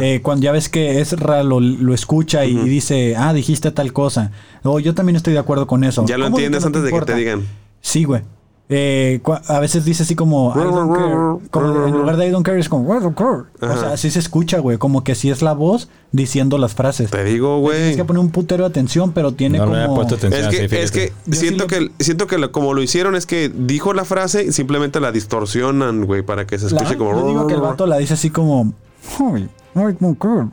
Eh, 0.00 0.20
cuando 0.24 0.42
ya 0.42 0.50
ves 0.52 0.68
que 0.68 1.00
Ezra 1.00 1.44
lo, 1.44 1.60
lo 1.60 1.94
escucha 1.94 2.44
y, 2.44 2.54
dice, 2.56 3.14
ah, 3.16 3.32
dijiste 3.32 3.70
tal 3.70 3.92
cosa. 3.92 4.32
O 4.64 4.80
yo 4.80 4.92
también 4.94 5.14
estoy 5.16 5.34
de 5.34 5.38
acuerdo 5.38 5.66
con 5.68 5.84
eso. 5.84 6.04
Ya 6.06 6.18
lo 6.18 6.24
¿Cómo 6.24 6.36
entiendes 6.38 6.62
no 6.62 6.66
antes 6.68 6.82
de 6.82 6.90
que 6.90 7.00
te 7.02 7.14
digan. 7.14 7.46
Sí, 7.80 8.02
güey. 8.04 8.22
Eh, 8.70 9.20
a 9.46 9.60
veces 9.60 9.86
dice 9.86 10.02
así 10.02 10.14
como, 10.14 10.52
I 10.54 10.58
don't 10.60 10.94
care. 10.94 11.48
Como 11.50 11.86
en 11.86 11.92
lugar 11.96 12.18
de 12.18 12.26
I 12.26 12.30
don't 12.30 12.44
care 12.44 12.60
es 12.60 12.68
como, 12.68 12.94
I 12.94 13.00
don't 13.00 13.16
care. 13.16 13.44
O 13.60 13.78
sea, 13.80 13.92
así 13.94 14.10
se 14.10 14.18
escucha, 14.18 14.58
güey. 14.58 14.76
Como 14.76 15.04
que 15.04 15.14
sí 15.14 15.30
es 15.30 15.40
la 15.40 15.54
voz 15.54 15.88
diciendo 16.12 16.58
las 16.58 16.74
frases. 16.74 17.10
Te 17.10 17.24
digo, 17.24 17.60
güey. 17.60 17.78
Tienes 17.78 17.96
que 17.96 18.04
poner 18.04 18.20
un 18.20 18.30
putero 18.30 18.64
de 18.64 18.68
atención, 18.70 19.12
pero 19.12 19.32
tiene 19.32 19.56
No 19.58 19.64
como... 19.66 19.94
puesto 19.94 20.16
atención. 20.16 20.52
Es 20.70 20.90
que, 20.90 21.04
es 21.04 21.12
sí 21.30 21.32
siento 21.32 21.64
lo- 21.64 21.68
que 21.68 21.90
siento 21.98 22.26
que 22.26 22.36
lo- 22.36 22.52
como 22.52 22.74
lo 22.74 22.82
hicieron 22.82 23.14
es 23.16 23.24
que 23.24 23.48
dijo 23.48 23.94
la 23.94 24.04
frase 24.04 24.44
y 24.44 24.52
simplemente 24.52 25.00
la 25.00 25.12
distorsionan, 25.12 26.04
güey, 26.04 26.22
para 26.22 26.46
que 26.46 26.58
se 26.58 26.70
La- 26.70 26.76
escuche 26.76 26.98
como. 26.98 27.12
yo 27.18 27.26
digo 27.28 27.46
que 27.46 27.54
el 27.54 27.60
vato 27.62 27.86
la 27.86 27.96
dice 27.96 28.14
así 28.14 28.28
como... 28.30 28.74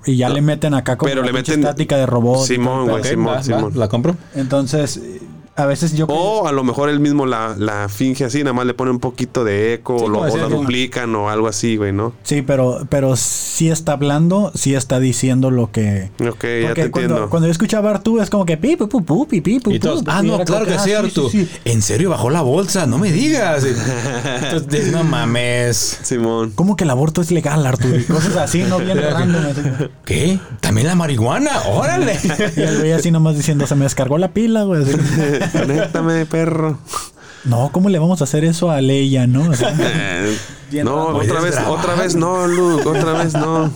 Y 0.05 0.17
ya 0.17 0.29
le 0.29 0.41
meten 0.41 0.73
acá 0.73 0.97
como 0.97 1.09
Pero 1.09 1.21
la 1.21 1.27
le 1.31 1.33
meten- 1.33 1.59
estática 1.59 1.97
de 1.97 2.05
robot. 2.05 2.45
Simón, 2.45 2.87
güey, 2.87 3.03
Simón, 3.03 3.43
Simón. 3.43 3.71
la 3.75 3.87
compro. 3.87 4.15
Entonces, 4.35 5.01
a 5.55 5.65
veces 5.65 5.93
yo... 5.93 6.05
O 6.07 6.47
a 6.47 6.51
lo 6.51 6.63
mejor 6.63 6.89
él 6.89 6.99
mismo 6.99 7.25
la, 7.25 7.55
la 7.57 7.87
finge 7.89 8.25
así, 8.25 8.39
nada 8.39 8.53
más 8.53 8.65
le 8.65 8.73
pone 8.73 8.91
un 8.91 8.99
poquito 8.99 9.43
de 9.43 9.73
eco 9.73 9.97
Sí, 9.97 10.05
o, 10.05 10.09
lo, 10.09 10.19
o 10.21 10.25
la 10.37 10.47
que- 10.47 10.53
duplican 10.53 11.15
o 11.15 11.29
algo 11.29 11.47
así, 11.47 11.77
güey, 11.77 11.93
¿no? 11.93 12.13
Sí, 12.23 12.41
pero, 12.41 12.85
pero 12.89 13.15
sí 13.15 13.69
está 13.69 13.93
hablando, 13.93 14.51
sí 14.55 14.75
está 14.75 14.99
diciendo 14.99 15.51
lo 15.51 15.71
que... 15.71 16.11
Ok, 16.19 16.43
ya 16.43 16.67
Porque 16.67 16.83
te 16.83 16.91
cuando, 16.91 16.99
entiendo. 17.09 17.29
cuando 17.29 17.47
yo 17.47 17.51
escuchaba 17.51 17.89
a 17.91 17.93
Artú 17.95 18.19
es 18.19 18.29
como 18.29 18.45
que 18.45 18.57
pi, 18.57 18.75
pu, 18.75 18.87
pu, 18.89 19.03
pu, 19.05 19.27
pi, 19.27 19.41
pi, 19.41 19.59
pu, 19.59 19.71
ah, 20.07 20.21
no, 20.23 20.39
claro 20.43 20.65
que 20.65 20.73
ah, 20.73 20.79
sí, 20.79 20.91
Artu. 20.93 21.29
sí, 21.29 21.45
sí. 21.45 21.49
¿En 21.65 21.81
serio 21.81 22.09
bajó 22.09 22.29
la 22.29 22.41
bolsa? 22.41 22.85
No 22.85 22.97
me 22.97 23.11
digas. 23.11 23.63
Entonces, 24.43 24.91
no 24.91 25.03
mames. 25.03 25.99
Simón. 26.03 26.51
¿Cómo 26.55 26.75
que 26.75 26.83
el 26.83 26.89
aborto 26.89 27.21
es 27.21 27.31
legal, 27.31 27.65
Arturo? 27.65 27.97
Y 27.97 28.03
cosas 28.03 28.35
así, 28.37 28.63
no 28.63 28.79
bien 28.79 28.97
random. 29.01 29.45
así. 29.45 29.61
¿Qué? 30.05 30.39
¿También 30.59 30.87
la 30.87 30.95
marihuana? 30.95 31.51
órale. 31.69 32.19
Y 32.57 32.61
el 32.61 32.77
güey 32.79 32.91
así 32.91 33.11
nomás 33.11 33.35
diciendo, 33.37 33.67
se 33.67 33.75
me 33.75 33.83
descargó 33.85 34.17
la 34.17 34.29
pila, 34.33 34.63
güey. 34.63 34.83
así. 34.83 34.91
Conéctame, 35.51 36.25
perro. 36.25 36.77
No, 37.43 37.69
¿cómo 37.71 37.89
le 37.89 37.99
vamos 37.99 38.21
a 38.21 38.23
hacer 38.23 38.43
eso 38.43 38.71
a 38.71 38.81
Leia, 38.81 39.27
no? 39.27 39.43
O 39.49 39.53
sea, 39.53 39.73
Eh, 39.79 40.37
no, 40.83 41.07
otra 41.09 41.13
¿Puedes 41.37 41.43
vez, 41.43 41.51
grabar? 41.55 41.71
otra 41.79 41.95
vez 41.95 42.15
no, 42.15 42.47
Luke, 42.47 42.87
otra 42.87 43.13
vez 43.13 43.33
no. 43.33 43.71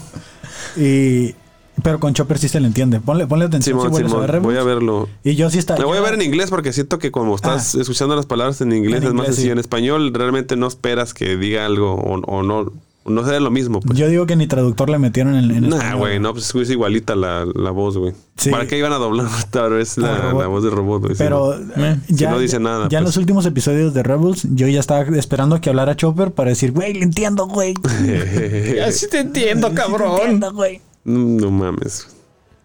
y, 0.76 1.36
pero 1.84 2.00
con 2.00 2.14
Chopper 2.14 2.38
sí 2.40 2.50
se 2.50 2.60
le 2.60 2.68
entiende. 2.68 3.00
Ponle, 3.00 3.28
ponle 3.28 3.46
atención 3.46 3.78
Simón, 3.78 3.86
si 3.88 3.92
vuelves 3.92 4.12
Simón, 4.12 4.24
a 4.24 4.26
ver 4.26 4.32
Rebels. 4.32 4.46
voy 4.54 4.58
a 4.58 4.64
verlo. 4.64 5.10
Y 5.24 5.36
yo 5.36 5.50
sí 5.50 5.60
está. 5.60 5.78
Me 5.78 5.86
voy 5.86 5.98
a 5.98 6.02
ver 6.02 6.16
en 6.16 6.24
inglés 6.24 6.50
porque 6.50 6.74
siento 6.74 6.98
que 7.00 7.12
como 7.12 7.36
estás 7.36 7.76
escuchando 7.76 8.16
las 8.16 8.26
palabras 8.26 8.60
en 8.62 8.74
inglés 8.74 9.02
En 9.02 9.08
es 9.10 9.14
más 9.14 9.26
sencillo. 9.28 9.48
sí. 9.48 9.52
En 9.52 9.60
español 9.60 10.14
realmente 10.14 10.56
no 10.58 10.68
esperas 10.68 11.14
que 11.14 11.38
diga 11.38 11.66
algo 11.66 11.94
o, 11.94 12.20
o 12.22 12.44
no. 12.44 12.72
No 13.06 13.26
sea 13.26 13.40
lo 13.40 13.50
mismo. 13.50 13.80
Pues. 13.80 13.98
Yo 13.98 14.08
digo 14.08 14.26
que 14.28 14.36
ni 14.36 14.46
traductor 14.46 14.90
le 14.90 15.00
metieron 15.00 15.36
en, 15.36 15.50
en 15.50 15.70
Nah, 15.70 15.96
güey, 15.96 16.20
no, 16.20 16.34
pues 16.34 16.54
es 16.54 16.70
igualita 16.70 17.16
la, 17.16 17.46
la 17.56 17.72
voz, 17.72 17.98
güey. 17.98 18.14
Sí. 18.38 18.52
¿Para 18.52 18.68
qué 18.68 18.78
iban 18.78 18.94
a 18.94 18.98
doblar 18.98 19.28
tal 19.52 19.72
vez 19.74 19.98
la, 19.98 20.32
voz 20.34 20.64
del 20.64 20.72
robot, 20.74 21.02
güey? 21.04 21.16
Si 21.16 21.24
Pero 21.24 21.56
no- 21.76 21.86
eh, 21.86 21.98
si 22.08 22.16
ya, 22.16 22.30
no 22.30 22.38
dice 22.40 22.60
nada, 22.60 22.88
ya 22.90 23.00
en 23.00 23.04
pues. 23.06 23.16
los 23.16 23.18
últimos 23.18 23.46
episodios 23.46 23.94
de 23.94 24.04
Rebels, 24.04 24.48
yo 24.54 24.68
ya 24.68 24.80
estaba 24.80 25.02
esperando 25.18 25.56
a 25.56 25.62
que 25.62 25.70
hablara 25.70 25.96
Chopper 25.96 26.32
para 26.32 26.50
decir, 26.50 26.72
güey, 26.72 26.94
le 26.94 27.04
entiendo, 27.04 27.48
güey. 27.48 27.74
Así 28.86 29.08
te 29.10 29.20
entiendo, 29.20 29.74
cabrón. 29.74 30.12
Entiendo, 30.22 30.54
güey. 30.54 30.82
no 31.06 31.50
mames. 31.52 32.08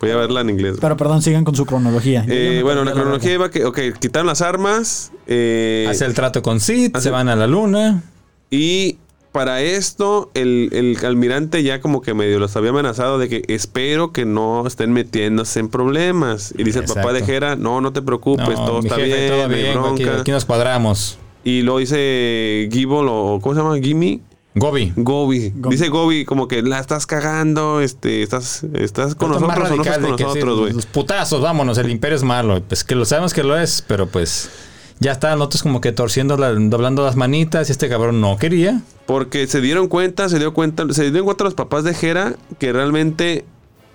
Voy 0.01 0.11
a 0.11 0.17
verla 0.17 0.43
en 0.43 0.51
inglés. 0.51 0.77
Pero 0.81 0.97
perdón, 0.99 1.23
sigan 1.23 1.45
con 1.45 1.55
su 1.55 1.65
cronología. 1.65 2.25
Eh, 2.29 2.61
bueno, 2.63 2.85
la 2.85 2.93
cronología 2.93 3.33
iba 3.33 3.51
que, 3.51 3.65
ok, 3.65 3.79
quitaron 3.99 4.27
las 4.27 4.43
armas. 4.43 5.13
eh, 5.27 5.87
Hace 5.89 6.05
el 6.05 6.13
trato 6.13 6.43
con 6.43 6.61
Sid, 6.61 6.91
hace- 6.93 7.05
se 7.05 7.11
van 7.11 7.29
a 7.31 7.37
la 7.37 7.47
luna. 7.47 8.03
Y 8.51 8.99
para 9.35 9.63
esto, 9.63 10.31
el, 10.35 10.69
el 10.71 11.05
almirante 11.05 11.65
ya 11.65 11.81
como 11.81 12.03
que 12.03 12.15
medio 12.15 12.39
los 12.39 12.55
había 12.55 12.71
amenazado 12.71 13.19
de 13.19 13.29
que 13.29 13.43
espero 13.49 14.13
que 14.13 14.25
no 14.25 14.65
estén 14.65 14.93
metiéndose 14.93 15.59
en 15.59 15.69
problemas. 15.71 16.55
Y 16.57 16.63
dice 16.63 16.79
el 16.79 16.85
papá 16.85 17.13
de. 17.13 17.25
Jera, 17.25 17.57
no, 17.57 17.81
no 17.81 17.93
te 17.93 18.01
preocupes, 18.01 18.57
No, 18.57 18.65
todo 18.65 18.79
está 18.79 18.95
jefe, 18.95 19.07
bien, 19.09 19.29
todo 19.31 19.49
bien, 19.49 19.67
aquí, 19.67 20.05
bronca. 20.05 20.21
aquí 20.21 20.31
nos 20.31 20.45
cuadramos. 20.45 21.19
Y 21.43 21.63
lo 21.63 21.79
dice 21.79 22.69
Gibble 22.71 23.09
o 23.11 23.41
¿cómo 23.43 23.57
se 23.57 23.61
llama? 23.61 23.77
Gimme. 23.79 24.21
Gobi. 24.55 24.93
Gobi. 24.95 25.51
Gobi. 25.57 25.77
Dice 25.77 25.89
Gobi 25.89 26.25
como 26.25 26.47
que 26.47 26.63
la 26.63 26.79
estás 26.79 27.05
cagando, 27.05 27.81
este, 27.81 28.23
estás, 28.23 28.63
estás 28.75 29.17
con 29.17 29.31
más 29.31 29.41
nosotros 29.41 29.71
o 29.73 29.77
no 29.77 29.83
estás 29.83 29.99
con 29.99 30.17
sí, 30.17 30.23
nosotros, 30.23 30.61
güey. 30.61 30.73
Los 30.75 30.87
putazos, 30.87 31.43
vámonos, 31.43 31.77
el 31.79 31.91
imperio 31.91 32.15
es 32.17 32.23
malo. 32.23 32.63
Pues 32.63 32.85
que 32.85 32.95
lo 32.95 33.05
sabemos 33.05 33.35
que 33.35 33.43
lo 33.43 33.59
es, 33.59 33.83
pero 33.85 34.07
pues 34.07 34.49
ya 35.01 35.13
estaban 35.13 35.41
otros 35.43 35.63
como 35.63 35.81
que 35.81 35.93
torciendo, 35.93 36.37
la- 36.37 36.53
doblando 36.53 37.05
las 37.05 37.17
manitas 37.17 37.69
y 37.69 37.73
este 37.73 37.89
cabrón 37.89 38.21
no 38.21 38.37
quería. 38.37 38.81
Porque 39.07 39.47
se 39.47 39.61
dieron 39.61 39.89
cuenta, 39.89 40.29
se 40.29 40.39
dio 40.39 40.55
cuenta, 40.55 40.85
se 40.93 41.03
dieron 41.11 41.25
cuenta 41.25 41.45
los 41.45 41.55
papás 41.55 41.85
de 41.85 41.95
Jera 41.95 42.35
que 42.59 42.73
realmente 42.73 43.45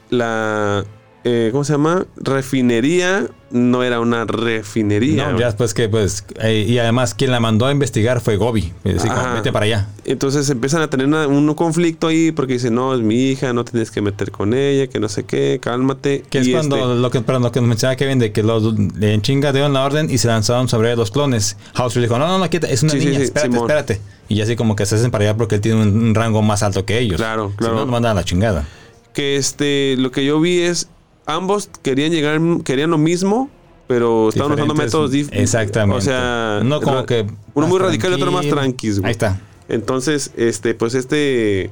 la 0.09 0.85
eh, 1.23 1.49
¿cómo 1.51 1.63
se 1.63 1.73
llama? 1.73 2.05
refinería 2.15 3.27
no 3.51 3.81
era 3.83 3.99
una 3.99 4.25
refinería. 4.25 5.31
No, 5.31 5.39
ya 5.39 5.47
después 5.47 5.73
que 5.73 5.89
pues 5.89 6.23
eh, 6.39 6.65
y 6.67 6.77
además 6.77 7.13
quien 7.15 7.31
la 7.31 7.39
mandó 7.39 7.65
a 7.65 7.71
investigar 7.71 8.21
fue 8.21 8.37
Gobi. 8.37 8.71
Así 8.85 9.07
como, 9.07 9.33
vete 9.33 9.51
para 9.51 9.65
allá. 9.65 9.87
Entonces 10.05 10.49
empiezan 10.49 10.81
a 10.83 10.89
tener 10.89 11.07
una- 11.07 11.25
un 11.27 11.51
conflicto 11.55 12.07
ahí 12.07 12.31
porque 12.31 12.53
dicen, 12.53 12.75
no, 12.75 12.93
es 12.93 13.01
mi 13.01 13.15
hija, 13.29 13.51
no 13.53 13.65
tienes 13.65 13.89
que 13.91 14.01
meter 14.01 14.31
con 14.31 14.53
ella, 14.53 14.87
que 14.87 14.99
no 14.99 15.09
sé 15.09 15.23
qué, 15.23 15.59
cálmate. 15.61 16.23
Que 16.29 16.39
es 16.39 16.47
Y, 16.47 16.51
cuando 16.51 16.75
este, 16.77 17.01
lo 17.01 17.09
que, 17.11 17.21
perdón, 17.21 17.41
lo 17.43 17.51
que 17.51 17.59
nos 17.59 17.69
mencionaba 17.69 17.95
Kevin 17.95 18.19
de 18.19 18.31
que 18.31 18.43
los 18.43 18.63
en 19.01 19.21
chinga 19.23 19.51
dieron 19.51 19.73
la 19.73 19.83
orden 19.83 20.09
y 20.11 20.19
se 20.19 20.27
lanzaron 20.27 20.67
sobre 20.69 20.95
los 20.95 21.09
clones. 21.11 21.57
House 21.73 21.95
dijo, 21.95 22.19
no, 22.19 22.27
no, 22.27 22.37
no, 22.39 22.49
quieta, 22.49 22.67
es 22.69 22.83
una 22.83 22.91
Sí, 22.93 22.99
niña, 22.99 23.17
sí, 23.17 23.23
espérate, 23.23 23.47
Simón. 23.51 23.63
espérate. 23.69 23.99
Y 24.29 24.41
así 24.41 24.55
como 24.55 24.75
que 24.75 24.85
se 24.85 24.93
hacen 24.95 25.09
para 25.09 25.23
allá 25.25 25.35
porque 25.37 25.55
él 25.55 25.61
tiene 25.61 25.81
un, 25.81 25.89
un 26.03 26.13
rango 26.15 26.43
más 26.43 26.61
alto 26.61 26.85
que 26.85 26.99
ellos. 26.99 27.17
Claro, 27.17 27.49
Si 27.51 27.57
claro. 27.57 27.73
no, 27.73 27.79
lo 27.81 27.87
mandan 27.87 28.11
a 28.11 28.13
la 28.15 28.23
chingada. 28.23 28.67
que 29.13 29.37
este, 29.37 29.95
lo 29.97 30.11
que 30.11 30.23
yo 30.23 30.39
vi 30.39 30.59
es, 30.59 30.87
ambos 31.29 31.69
querían 31.81 32.11
llegar, 32.11 32.39
querían 32.63 32.89
lo 32.91 32.97
mismo, 32.97 33.49
pero 33.87 34.29
estaban 34.29 34.51
usando 34.53 34.73
Diferentes- 34.73 34.85
métodos 34.85 35.11
dif- 35.11 35.29
Exactamente. 35.31 35.97
O 35.97 36.01
sea, 36.01 36.61
No 36.63 36.81
como 36.81 37.05
que 37.05 37.25
uno 37.53 37.67
muy 37.67 37.79
radical 37.79 38.11
y 38.11 38.15
otro 38.15 38.31
más 38.31 38.47
tranquilo. 38.47 39.01
Ahí 39.03 39.11
está. 39.11 39.39
Entonces, 39.67 40.31
este, 40.37 40.73
pues 40.75 40.93
este, 40.95 41.69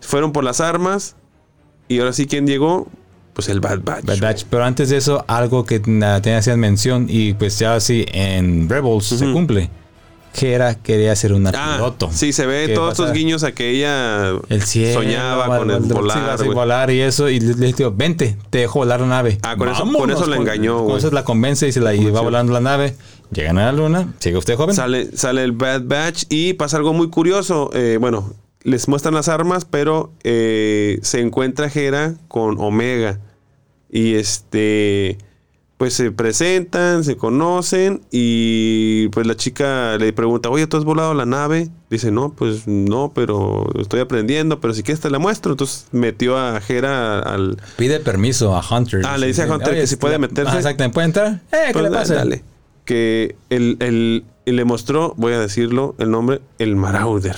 fueron 0.00 0.32
por 0.32 0.44
las 0.44 0.60
armas 0.60 1.16
y 1.88 1.98
ahora 2.00 2.12
sí, 2.12 2.26
¿quién 2.26 2.46
llegó? 2.46 2.88
Pues 3.34 3.48
el 3.48 3.60
Bad 3.60 3.80
Batch. 3.82 4.04
Bad 4.04 4.20
Batch. 4.20 4.44
Pero 4.48 4.64
antes 4.64 4.90
de 4.90 4.96
eso, 4.96 5.24
algo 5.26 5.64
que 5.66 5.82
na- 5.86 6.22
te 6.22 6.34
hacían 6.34 6.60
mención 6.60 7.06
y 7.08 7.34
pues 7.34 7.58
ya 7.58 7.74
así 7.74 8.04
en 8.12 8.68
Rebels 8.68 9.06
se 9.06 9.24
Ujú. 9.24 9.34
Cumple. 10.34 10.54
Hera 10.54 10.74
quería 10.74 11.14
ser 11.16 11.32
Ah, 11.54 11.74
piloto. 11.76 12.10
sí, 12.12 12.32
se 12.32 12.46
ve 12.46 12.66
¿Qué 12.68 12.74
todos 12.74 12.92
estos 12.92 13.12
guiños 13.12 13.42
a 13.44 13.52
que 13.52 13.70
ella 13.70 14.30
El 14.48 14.62
cielo, 14.62 15.00
soñaba 15.00 15.58
con 15.58 15.70
el 15.70 15.82
sí, 15.84 16.48
volar, 16.48 16.90
y 16.90 17.00
eso. 17.00 17.28
Y 17.28 17.40
le, 17.40 17.54
le 17.54 17.72
digo, 17.72 17.92
vente, 17.94 18.36
te 18.50 18.58
dejo 18.58 18.80
volar 18.80 19.00
la 19.00 19.06
nave. 19.06 19.38
Ah, 19.42 19.56
con 19.56 19.68
eso- 19.68 19.82
con 19.84 19.92
Vámonos, 19.92 20.20
eso 20.20 20.28
la 20.30 20.36
engañó, 20.36 20.84
Con 20.86 20.98
eso 20.98 21.10
la 21.10 21.24
convence 21.24 21.66
y 21.68 21.72
se 21.72 21.80
la 21.80 21.92
volando 22.22 22.52
la 22.52 22.60
nave. 22.60 22.94
Llegan 23.30 23.58
a 23.58 23.66
la 23.66 23.72
luna. 23.72 24.12
Sigue 24.20 24.36
usted 24.36 24.56
joven. 24.56 24.74
Sale, 24.74 25.16
sale 25.16 25.42
el 25.42 25.52
Bad 25.52 25.82
Batch 25.84 26.24
y 26.28 26.52
pasa 26.54 26.76
algo 26.76 26.92
muy 26.92 27.08
curioso. 27.10 27.70
Eh, 27.74 27.98
bueno, 28.00 28.32
les 28.62 28.86
muestran 28.88 29.14
las 29.14 29.28
armas, 29.28 29.64
pero 29.64 30.12
eh, 30.22 30.98
se 31.02 31.20
encuentra 31.20 31.68
Hera 31.72 32.14
con 32.28 32.56
Omega. 32.58 33.18
Y 33.90 34.14
este, 34.14 35.18
pues 35.76 35.92
se 35.94 36.12
presentan, 36.12 37.02
se 37.04 37.16
conocen 37.16 38.00
y 38.12 39.08
pues 39.08 39.26
la 39.26 39.34
chica 39.34 39.96
le 39.98 40.12
pregunta, 40.12 40.48
oye, 40.48 40.66
¿tú 40.68 40.76
has 40.76 40.84
volado 40.84 41.14
la 41.14 41.26
nave? 41.26 41.68
Dice, 41.90 42.10
no, 42.12 42.32
pues 42.32 42.66
no, 42.68 43.12
pero 43.14 43.66
estoy 43.80 44.00
aprendiendo, 44.00 44.60
pero 44.60 44.72
si 44.72 44.82
quieres 44.84 45.00
te 45.00 45.10
la 45.10 45.18
muestro. 45.18 45.52
Entonces 45.52 45.86
metió 45.92 46.38
a 46.38 46.60
Hera 46.66 47.18
al... 47.18 47.58
Pide 47.76 47.98
permiso 48.00 48.56
a 48.56 48.62
Hunter. 48.68 49.02
Ah, 49.04 49.18
le 49.18 49.26
dice 49.26 49.42
a 49.42 49.46
Hunter 49.52 49.74
que 49.74 49.86
si 49.86 49.96
puede 49.96 50.18
meterse. 50.18 50.52
Ah, 50.52 50.58
exactamente. 50.58 50.94
¿Puede 50.94 51.06
entrar? 51.06 51.40
Eh, 51.52 51.66
¿qué 51.68 51.72
Pues, 51.72 51.84
le 51.84 51.90
pasa? 51.90 52.14
dale. 52.14 52.44
Que 52.84 53.34
el, 53.50 53.76
el- 53.80 54.24
le 54.46 54.64
mostró, 54.64 55.14
voy 55.16 55.32
a 55.32 55.40
decirlo, 55.40 55.94
el 55.98 56.10
nombre, 56.10 56.40
el 56.58 56.76
Marauder. 56.76 57.36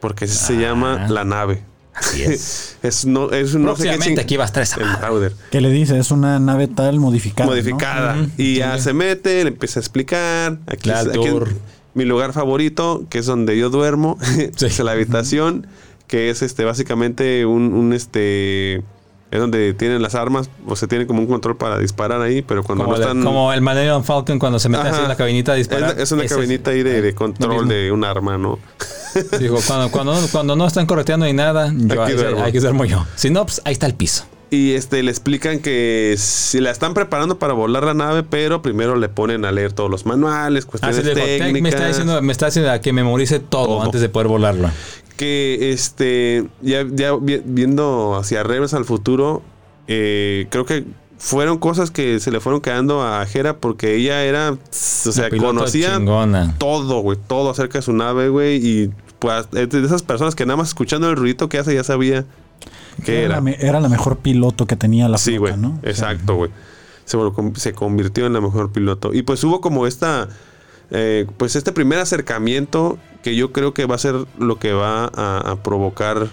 Porque 0.00 0.24
así 0.26 0.36
se 0.36 0.56
Ah. 0.56 0.60
llama 0.60 1.06
la 1.08 1.24
nave. 1.24 1.64
Así 1.98 2.22
es. 2.22 2.76
Es, 2.82 3.04
no, 3.06 3.30
es 3.32 3.54
un 3.54 3.64
no 3.64 3.74
sé 3.76 3.90
qué 3.98 4.20
aquí 4.20 4.36
va 4.36 4.44
a 4.44 4.46
estar 4.46 4.62
esa 4.62 4.76
El 4.76 4.82
madre. 4.86 5.00
Marauder. 5.00 5.32
¿Qué 5.50 5.60
le 5.60 5.70
dice? 5.70 5.98
Es 5.98 6.10
una 6.12 6.38
nave 6.38 6.68
tal 6.68 7.00
modificada. 7.00 7.46
¿no? 7.46 7.52
Modificada. 7.52 8.16
Y 8.36 8.56
ya 8.58 8.76
Sí. 8.78 8.84
se 8.84 8.92
mete, 8.92 9.42
le 9.42 9.50
empieza 9.50 9.80
a 9.80 9.82
explicar. 9.82 10.58
Aquí, 10.68 10.90
es, 10.90 10.96
aquí 10.96 11.08
es 11.18 11.30
tour. 11.32 11.48
mi 11.94 12.04
lugar 12.04 12.32
favorito, 12.32 13.04
que 13.10 13.18
es 13.18 13.26
donde 13.26 13.58
yo 13.58 13.68
duermo. 13.70 14.16
Sí. 14.56 14.66
es 14.66 14.78
la 14.78 14.92
habitación. 14.92 15.66
Que 16.06 16.30
es 16.30 16.40
este 16.42 16.64
básicamente 16.64 17.44
un, 17.46 17.74
un, 17.74 17.92
este. 17.92 18.82
Es 19.30 19.38
donde 19.40 19.74
tienen 19.74 20.00
las 20.00 20.14
armas. 20.14 20.48
O 20.66 20.74
se 20.76 20.86
tiene 20.88 21.06
como 21.06 21.20
un 21.20 21.26
control 21.26 21.56
para 21.56 21.78
disparar 21.78 22.20
ahí. 22.22 22.40
Pero 22.42 22.62
cuando 22.62 22.84
Como, 22.84 22.96
no 22.96 23.02
están. 23.02 23.22
como 23.22 23.52
el 23.52 23.60
Millennium 23.60 24.02
Falcon 24.02 24.38
cuando 24.38 24.58
se 24.58 24.68
mete 24.68 24.88
así 24.88 25.02
en 25.02 25.08
la 25.08 25.16
cabinita 25.16 25.54
disparar. 25.54 25.98
es 26.00 26.10
una 26.12 26.24
cabinita 26.26 26.70
ahí 26.70 26.82
de, 26.82 27.14
control 27.14 27.68
de 27.68 27.92
un 27.92 28.04
arma, 28.04 28.38
¿no? 28.38 28.58
Digo, 29.38 29.58
cuando, 29.66 29.90
cuando, 29.90 30.14
cuando 30.32 30.54
no 30.56 30.66
están 30.66 30.86
correteando 30.86 31.26
ni 31.26 31.32
nada, 31.32 31.72
yo 31.74 32.02
ahí, 32.02 32.14
duermo. 32.14 32.42
aquí 32.44 32.58
duermo 32.58 32.84
yo. 32.84 33.04
Si 33.16 33.30
no, 33.30 33.44
pues 33.44 33.60
ahí 33.64 33.72
está 33.72 33.86
el 33.86 33.94
piso. 33.94 34.24
Y 34.50 34.72
este 34.72 35.02
le 35.02 35.10
explican 35.10 35.58
que 35.58 36.14
si 36.16 36.60
la 36.60 36.70
están 36.70 36.94
preparando 36.94 37.38
para 37.38 37.52
volar 37.52 37.84
la 37.84 37.92
nave, 37.92 38.22
pero 38.22 38.62
primero 38.62 38.96
le 38.96 39.10
ponen 39.10 39.44
a 39.44 39.52
leer 39.52 39.74
todos 39.74 39.90
los 39.90 40.06
manuales, 40.06 40.64
cuestiones 40.64 41.02
digo, 41.04 41.14
"Te- 41.16 41.38
técnicas. 41.38 41.62
me 41.62 41.68
está 41.68 41.86
diciendo, 41.88 42.22
me 42.22 42.32
está 42.32 42.46
haciendo 42.46 42.70
a 42.70 42.80
que 42.80 42.94
memorice 42.94 43.40
todo, 43.40 43.66
Todo. 43.66 43.82
antes 43.82 44.00
de 44.00 44.08
poder 44.08 44.28
volarlo. 44.28 44.70
Que 45.18 45.70
este, 45.72 46.48
ya, 46.62 46.86
ya 46.90 47.14
vi- 47.16 47.42
viendo 47.44 48.16
hacia 48.16 48.42
revés 48.42 48.72
al 48.72 48.86
futuro, 48.86 49.42
eh, 49.88 50.46
creo 50.48 50.64
que 50.64 50.86
fueron 51.18 51.58
cosas 51.58 51.90
que 51.90 52.20
se 52.20 52.30
le 52.30 52.40
fueron 52.40 52.60
quedando 52.62 53.02
a 53.02 53.26
Jera 53.26 53.56
porque 53.58 53.96
ella 53.96 54.22
era, 54.24 54.52
o 54.52 54.56
sea, 54.72 55.28
conocía 55.30 55.96
chingona. 55.96 56.54
todo, 56.58 57.00
güey, 57.00 57.18
todo 57.26 57.50
acerca 57.50 57.78
de 57.78 57.82
su 57.82 57.92
nave, 57.92 58.28
güey, 58.30 58.56
y 58.64 58.90
pues 59.18 59.46
es 59.52 59.68
de 59.68 59.84
esas 59.84 60.02
personas 60.02 60.34
que 60.36 60.46
nada 60.46 60.56
más 60.56 60.68
escuchando 60.68 61.10
el 61.10 61.16
ruidito 61.16 61.48
que 61.48 61.58
hace 61.58 61.74
ya 61.74 61.82
sabía 61.84 62.24
qué 63.04 63.16
Era, 63.18 63.24
era. 63.24 63.34
la, 63.34 63.40
me- 63.40 63.56
era 63.60 63.80
la 63.80 63.88
mejor 63.88 64.18
piloto 64.18 64.66
que 64.66 64.76
tenía 64.76 65.08
la 65.08 65.18
Sí, 65.18 65.36
flota. 65.36 65.56
¿no? 65.56 65.70
O 65.70 65.80
sea, 65.82 65.90
Exacto, 65.90 66.36
güey. 66.36 66.50
Se, 67.04 67.18
se 67.56 67.72
convirtió 67.72 68.26
en 68.26 68.34
la 68.34 68.40
mejor 68.40 68.70
piloto. 68.70 69.12
Y 69.14 69.22
pues 69.22 69.42
hubo 69.42 69.60
como 69.60 69.86
esta. 69.86 70.28
Eh, 70.90 71.26
pues 71.36 71.56
este 71.56 71.72
primer 71.72 71.98
acercamiento 71.98 72.98
que 73.22 73.36
yo 73.36 73.52
creo 73.52 73.74
que 73.74 73.86
va 73.86 73.94
a 73.96 73.98
ser 73.98 74.14
lo 74.38 74.58
que 74.58 74.72
va 74.72 75.10
a, 75.14 75.38
a 75.50 75.62
provocar 75.62 76.28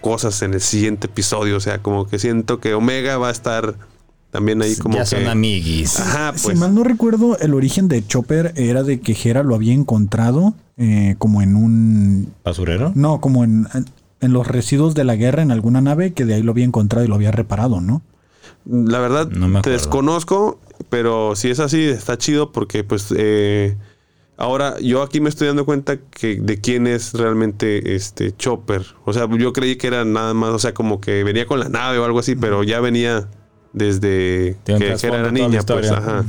cosas 0.00 0.42
en 0.42 0.54
el 0.54 0.60
siguiente 0.60 1.06
episodio. 1.08 1.56
O 1.56 1.60
sea, 1.60 1.78
como 1.82 2.06
que 2.06 2.18
siento 2.18 2.60
que 2.60 2.74
Omega 2.74 3.18
va 3.18 3.28
a 3.28 3.32
estar 3.32 3.74
también 4.30 4.62
ahí 4.62 4.76
como 4.76 4.94
ya 4.96 5.00
que. 5.00 5.06
son 5.06 5.26
amiguis. 5.26 5.98
Ajá, 5.98 6.32
Si 6.36 6.46
pues. 6.46 6.58
mal 6.58 6.74
no 6.74 6.84
recuerdo, 6.84 7.38
el 7.38 7.54
origen 7.54 7.88
de 7.88 8.06
Chopper 8.06 8.52
era 8.56 8.82
de 8.82 9.00
que 9.00 9.16
Hera 9.20 9.42
lo 9.42 9.54
había 9.54 9.72
encontrado 9.72 10.54
eh, 10.76 11.14
como 11.18 11.42
en 11.42 11.56
un... 11.56 12.32
¿Basurero? 12.44 12.92
No, 12.94 13.20
como 13.20 13.44
en, 13.44 13.66
en 14.20 14.32
los 14.32 14.46
residuos 14.46 14.94
de 14.94 15.04
la 15.04 15.16
guerra 15.16 15.42
en 15.42 15.50
alguna 15.50 15.80
nave 15.80 16.12
que 16.12 16.24
de 16.24 16.34
ahí 16.34 16.42
lo 16.42 16.52
había 16.52 16.64
encontrado 16.64 17.04
y 17.04 17.08
lo 17.08 17.14
había 17.14 17.30
reparado, 17.32 17.80
¿no? 17.80 18.02
La 18.64 18.98
verdad, 18.98 19.28
No 19.28 19.48
me 19.48 19.60
te 19.62 19.70
desconozco, 19.70 20.58
pero 20.88 21.34
si 21.36 21.50
es 21.50 21.60
así, 21.60 21.82
está 21.84 22.16
chido 22.18 22.52
porque 22.52 22.84
pues 22.84 23.12
eh, 23.16 23.76
ahora 24.36 24.78
yo 24.80 25.02
aquí 25.02 25.20
me 25.20 25.28
estoy 25.28 25.48
dando 25.48 25.64
cuenta 25.64 25.96
que 25.98 26.36
de 26.36 26.60
quién 26.60 26.86
es 26.86 27.12
realmente 27.14 27.94
este 27.94 28.34
Chopper. 28.36 28.82
O 29.04 29.12
sea, 29.12 29.28
yo 29.36 29.52
creí 29.52 29.76
que 29.76 29.86
era 29.86 30.04
nada 30.04 30.34
más, 30.34 30.50
o 30.50 30.58
sea, 30.58 30.74
como 30.74 31.00
que 31.00 31.24
venía 31.24 31.46
con 31.46 31.60
la 31.60 31.68
nave 31.68 31.98
o 31.98 32.04
algo 32.04 32.18
así, 32.18 32.36
pero 32.36 32.62
ya 32.62 32.80
venía 32.80 33.28
desde 33.72 34.56
que, 34.78 34.84
que 35.00 35.06
era 35.06 35.16
niña, 35.32 35.60
pues, 35.62 35.90
ajá. 35.98 36.24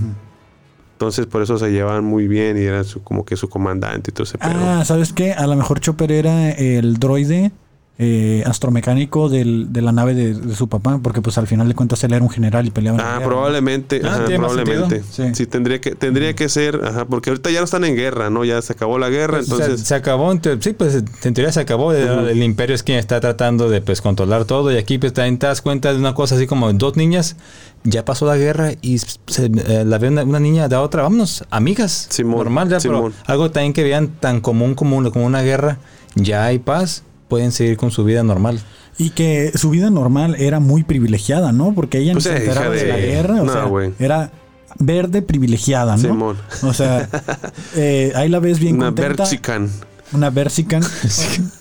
Entonces 0.93 1.27
por 1.27 1.43
eso 1.43 1.57
se 1.59 1.69
llevaban 1.71 2.03
muy 2.03 2.27
bien 2.27 2.57
y 2.57 2.61
era 2.61 2.83
su- 2.83 3.03
como 3.03 3.23
que 3.23 3.35
su 3.37 3.49
comandante 3.49 4.09
y 4.09 4.13
todo 4.13 4.23
ese 4.23 4.37
pedo. 4.39 4.49
Ah, 4.51 4.83
¿sabes 4.83 5.13
qué? 5.13 5.33
A 5.33 5.45
lo 5.45 5.55
mejor 5.55 5.79
Chopper 5.79 6.11
era 6.11 6.49
el 6.49 6.95
droide 6.97 7.51
eh, 7.99 8.43
astromecánico 8.45 9.27
del- 9.27 9.73
de 9.73 9.81
la 9.81 9.91
nave 9.91 10.13
de, 10.13 10.33
de 10.35 10.55
su 10.55 10.67
papá, 10.69 10.99
porque 11.01 11.21
pues 11.21 11.37
al 11.39 11.47
final 11.47 11.67
de 11.67 11.73
cuentas 11.73 12.03
él 12.03 12.13
era 12.13 12.21
un 12.23 12.29
general 12.29 12.67
y 12.67 12.69
peleaba 12.69 12.97
en 12.99 13.01
Ah, 13.03 13.07
guerra, 13.13 13.19
¿no? 13.21 13.27
probablemente, 13.27 14.01
Ah, 14.03 14.07
ajá, 14.09 14.25
tiene 14.25 14.37
más 14.39 14.51
probablemente. 14.53 15.03
Sí. 15.11 15.23
Sí. 15.33 15.45
tendría 15.47 15.81
que 15.81 15.95
tendría 15.95 16.35
que 16.35 16.47
ser, 16.47 16.79
ajá, 16.85 17.05
porque 17.05 17.31
ahorita 17.31 17.49
ya 17.49 17.59
no 17.59 17.65
están 17.65 17.83
en 17.85 17.95
guerra, 17.95 18.29
¿no? 18.29 18.45
Ya 18.45 18.61
se 18.61 18.73
acabó 18.73 18.99
la 18.99 19.09
guerra, 19.09 19.37
Pues, 19.39 19.49
entonces 19.49 19.81
se, 19.81 19.95
acabó, 19.95 20.31
sí, 20.59 20.73
pues 20.73 21.03
en 21.23 21.33
teoría 21.33 21.51
se 21.51 21.59
acabó. 21.59 21.91
El, 21.91 22.09
Ujú. 22.19 22.27
el 22.27 22.43
imperio 22.43 22.75
es 22.75 22.83
quien 22.83 22.99
está 22.99 23.19
tratando 23.19 23.67
de 23.69 23.81
pues 23.81 24.01
controlar 24.01 24.45
todo. 24.45 24.71
Y 24.71 24.77
aquí 24.77 24.97
pues 24.99 25.13
también 25.13 25.39
te 25.39 25.47
das 25.47 25.61
cuenta 25.61 25.91
de 25.91 25.97
una 25.99 26.13
cosa 26.13 26.35
así 26.35 26.45
como 26.45 26.71
dos 26.73 26.97
niñas. 26.97 27.35
Ya 27.83 28.05
pasó 28.05 28.25
la 28.27 28.37
guerra 28.37 28.73
y 28.81 28.97
se, 28.99 29.45
eh, 29.45 29.83
la 29.85 29.97
ve 29.97 30.09
una, 30.09 30.23
una 30.23 30.39
niña 30.39 30.67
de 30.67 30.75
otra. 30.75 31.01
Vámonos, 31.03 31.45
amigas. 31.49 32.07
Simón, 32.11 32.37
normal 32.37 32.69
ya, 32.69 32.79
Simón. 32.79 33.11
pero 33.13 33.23
algo 33.33 33.49
también 33.51 33.73
que 33.73 33.83
vean 33.83 34.09
tan 34.19 34.39
común 34.41 34.75
como, 34.75 34.97
una- 34.97 35.09
como 35.09 35.25
una 35.25 35.41
guerra. 35.41 35.79
Ya 36.15 36.45
hay 36.45 36.59
paz. 36.59 37.03
Pueden 37.27 37.51
seguir 37.51 37.77
con 37.77 37.91
su 37.91 38.03
vida 38.03 38.23
normal. 38.23 38.59
Y 38.97 39.11
que 39.11 39.51
su 39.55 39.69
vida 39.69 39.89
normal 39.89 40.35
era 40.39 40.59
muy 40.59 40.83
privilegiada, 40.83 41.51
¿no? 41.51 41.73
Porque 41.75 41.99
ella 41.99 42.13
Pues, 42.13 42.25
no 42.25 42.31
se 42.31 42.37
enteraba 42.37 42.69
de 42.73 42.87
la 42.87 42.97
guerra. 42.97 43.41
O 43.41 43.45
no, 43.45 43.51
sea, 43.53 43.91
era 43.99 44.31
verde 44.79 45.21
privilegiada, 45.21 45.97
¿no? 45.97 46.01
Simón. 46.01 46.37
O 46.63 46.73
sea, 46.73 47.07
eh, 47.75 48.11
ahí 48.15 48.29
la 48.29 48.39
ves 48.39 48.59
bien 48.59 48.77
una 48.77 48.87
contenta. 48.87 49.23
Berchican. 49.23 49.69
Una 50.13 50.29
Versican. 50.29 50.81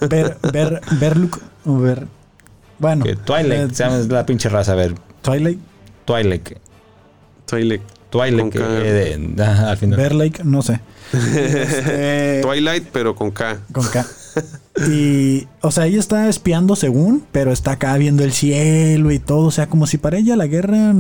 Ver, 0.09 0.39
ver, 0.53 0.81
Verlook. 1.01 1.41
o 1.65 1.79
ver, 1.79 2.07
bueno. 2.79 3.05
Que 3.05 3.17
Twilight, 3.17 3.73
eh, 3.73 3.75
se 3.75 3.83
llama 3.85 3.97
la 4.09 4.25
pinche 4.25 4.49
raza. 4.49 4.73
A 4.73 4.77
ver, 4.77 4.95
Twilight. 5.21 5.59
Twilight. 6.05 6.49
Twilight. 7.47 7.83
Twilight. 8.09 8.41
Con 8.41 8.51
que, 8.51 8.59
K. 8.61 8.65
eh, 8.85 9.19
de- 9.19 9.43
ajá, 9.43 9.71
al 9.71 9.77
final. 9.77 9.99
Verlake, 9.99 10.45
no 10.45 10.63
sé. 10.63 10.81
Este, 11.13 12.41
Twilight, 12.43 12.89
pero 12.93 13.15
con 13.17 13.31
K. 13.33 13.59
Con 13.73 13.85
K. 13.89 14.07
Y, 14.91 15.47
o 15.63 15.71
sea, 15.71 15.87
ella 15.87 15.99
está 15.99 16.29
espiando 16.29 16.77
según, 16.77 17.25
pero 17.33 17.51
está 17.51 17.73
acá 17.73 17.97
viendo 17.97 18.25
el 18.25 18.33
cielo 18.33 19.11
y 19.11 19.19
todo. 19.19 19.47
O 19.47 19.51
sea, 19.51 19.69
como 19.69 19.87
si 19.87 19.97
para 19.99 20.19
ella 20.19 20.37
la 20.37 20.47
guerra. 20.47 20.93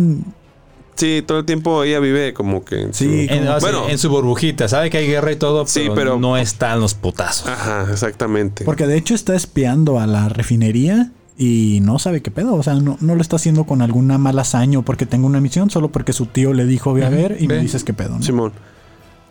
Sí, 0.94 1.22
todo 1.26 1.40
el 1.40 1.44
tiempo 1.44 1.84
ella 1.84 2.00
vive 2.00 2.32
como 2.32 2.64
que. 2.64 2.80
en 2.84 2.94
Sí, 2.94 3.26
su- 3.28 3.34
En, 3.34 3.42
o 3.42 3.44
sea, 3.44 3.58
Bueno. 3.58 3.88
en 3.90 3.98
su 3.98 4.08
burbujita, 4.08 4.66
sabe 4.66 4.88
que 4.88 4.96
hay 4.96 5.06
guerra 5.06 5.30
y 5.32 5.36
todo, 5.36 5.66
Sí, 5.66 5.80
pero, 5.82 5.94
pero- 5.94 6.18
no 6.18 6.38
están 6.38 6.80
los 6.80 6.94
putazos. 6.94 7.48
Ajá, 7.48 7.86
exactamente. 7.92 8.64
Porque 8.64 8.86
de 8.86 8.96
hecho 8.96 9.14
está 9.14 9.34
espiando 9.34 10.00
a 10.00 10.06
la 10.06 10.30
refinería 10.30 11.12
y 11.36 11.80
no 11.82 11.98
sabe 11.98 12.22
qué 12.22 12.30
pedo. 12.30 12.54
O 12.54 12.62
sea, 12.62 12.72
no, 12.76 12.96
no 13.02 13.14
lo 13.14 13.20
está 13.20 13.36
haciendo 13.36 13.64
con 13.64 13.82
alguna 13.82 14.16
mala 14.16 14.40
hazaña 14.40 14.80
porque 14.80 15.04
tenga 15.04 15.26
una 15.26 15.40
misión, 15.42 15.68
solo 15.68 15.92
porque 15.92 16.14
su 16.14 16.24
tío 16.24 16.54
le 16.54 16.64
dijo, 16.64 16.94
ve 16.94 17.04
a 17.04 17.10
ver 17.10 17.36
y 17.40 17.46
me 17.46 17.58
dices 17.58 17.84
qué 17.84 17.92
pedo. 17.92 18.16
¿no? 18.16 18.22
Simón. 18.22 18.52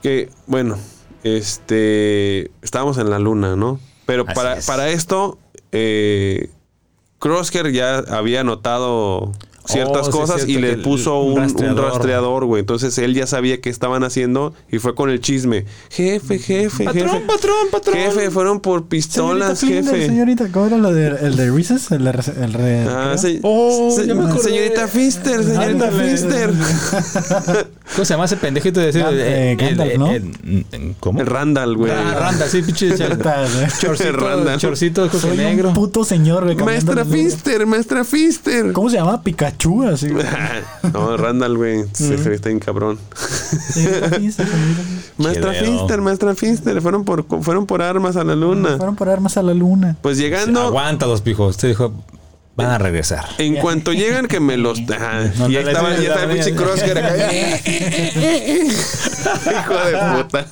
Que, 0.03 0.29
bueno, 0.45 0.75
este. 1.23 2.51
Estábamos 2.61 2.97
en 2.99 3.09
la 3.09 3.17
luna, 3.17 3.55
¿no? 3.55 3.79
Pero 4.05 4.25
para, 4.25 4.57
es. 4.57 4.65
para 4.65 4.89
esto, 4.89 5.37
eh, 5.71 6.49
Crosshair 7.19 7.71
ya 7.71 7.97
había 7.97 8.43
notado 8.43 9.31
ciertas 9.65 10.07
Oh, 10.07 10.11
sí, 10.11 10.11
cosas 10.11 10.43
y 10.43 10.55
cierto, 10.55 10.67
le 10.67 10.77
puso 10.77 11.19
un 11.21 11.33
un, 11.33 11.77
rastreador. 11.77 12.45
güey. 12.45 12.59
Entonces 12.61 12.97
él 12.97 13.13
ya 13.13 13.27
sabía 13.27 13.59
qué 13.61 13.69
estaban 13.69 14.03
haciendo 14.03 14.53
y 14.71 14.79
fue 14.79 14.95
con 14.95 15.09
el 15.09 15.19
chisme. 15.19 15.65
Jefe, 15.89 16.39
jefe, 16.39 16.85
jefe. 16.85 17.19
patrón, 17.27 17.57
patrón. 17.71 17.95
Jefe, 17.95 18.31
fueron 18.31 18.59
por 18.59 18.85
pistolas, 18.87 19.59
Señorita 19.59 19.91
jefe. 19.91 20.05
Señorita, 20.07 20.47
¿cómo 20.51 20.67
era 20.67 20.77
lo 20.77 20.93
de, 20.93 21.07
el 21.07 21.35
de 21.35 21.51
Reese's? 21.51 21.91
El 21.91 22.05
el 22.07 22.53
re- 22.53 22.85
Ah, 22.87 23.09
¿qué 23.13 23.17
se-? 23.17 23.39
Oh, 23.43 23.91
se- 23.95 24.13
me 24.13 24.39
señorita 24.39 24.87
Fister, 24.87 25.43
señorita 25.43 25.87
Ándale. 25.87 26.11
Fister. 26.11 26.51
¿Cómo 27.95 28.05
se 28.05 28.13
llama 28.13 28.25
ese 28.25 28.37
pendejito 28.37 28.79
de 28.79 28.87
decir? 28.87 29.05
Eh, 29.11 29.55
Gandalf, 29.59 29.95
¿no? 29.97 30.09
¿Cómo? 30.99 31.21
El 31.21 31.27
Randall, 31.27 31.77
güey. 31.77 31.91
Ah, 31.91 32.15
Randa, 32.19 32.47
sí, 32.47 32.61
pinche 32.61 32.89
chorcito, 32.97 34.11
Randall. 34.11 34.57
chorcito, 34.59 35.09
negro. 35.35 35.69
un 35.69 35.73
puto 35.75 36.03
señor, 36.03 36.43
güey. 36.43 36.55
Maestra. 36.57 37.05
Fister, 37.05 37.65
maestra 37.65 38.03
Fister. 38.03 38.71
¿Cómo 38.73 38.89
se 38.89 38.97
llama? 38.97 39.21
Pikachu, 39.21 39.54
así. 39.91 40.09
güey. 40.09 40.25
no, 40.93 41.17
Randall, 41.17 41.57
güey. 41.57 41.85
Se 41.93 42.17
se 42.17 42.33
está 42.33 42.49
bien 42.49 42.59
cabrón. 42.59 42.99
Maestra 45.17 45.51
dedo. 45.51 45.65
Fister, 45.65 46.01
maestra 46.01 46.35
Fister. 46.35 46.81
Fueron 46.81 47.05
por, 47.05 47.25
fueron 47.41 47.65
por 47.65 47.81
armas 47.81 48.15
a 48.15 48.23
la 48.23 48.35
luna. 48.35 48.77
Fueron 48.77 48.95
por 48.95 49.09
armas 49.09 49.37
a 49.37 49.43
la 49.43 49.53
luna. 49.53 49.97
Pues 50.01 50.17
llegando, 50.17 50.61
Aguanta 50.61 51.05
los 51.07 51.21
pijos. 51.21 51.51
Usted 51.51 51.69
dijo, 51.69 51.93
van 52.55 52.67
a 52.67 52.77
regresar. 52.77 53.25
en 53.37 53.55
cuanto 53.57 53.93
llegan, 53.93 54.27
que 54.27 54.39
me 54.39 54.57
los. 54.57 54.79
Ajá. 54.89 55.23
No, 55.37 55.49
y 55.49 55.57
ahí 55.57 55.67
estaba, 55.67 55.95
ya 55.95 56.01
estaba 56.01 56.23
el 56.23 56.29
pinche 56.31 56.51
no, 56.51 56.61
Crosshair 56.61 56.97
acá. 56.97 57.31
Hijo 59.51 59.73
de 59.73 60.23
puta. 60.23 60.45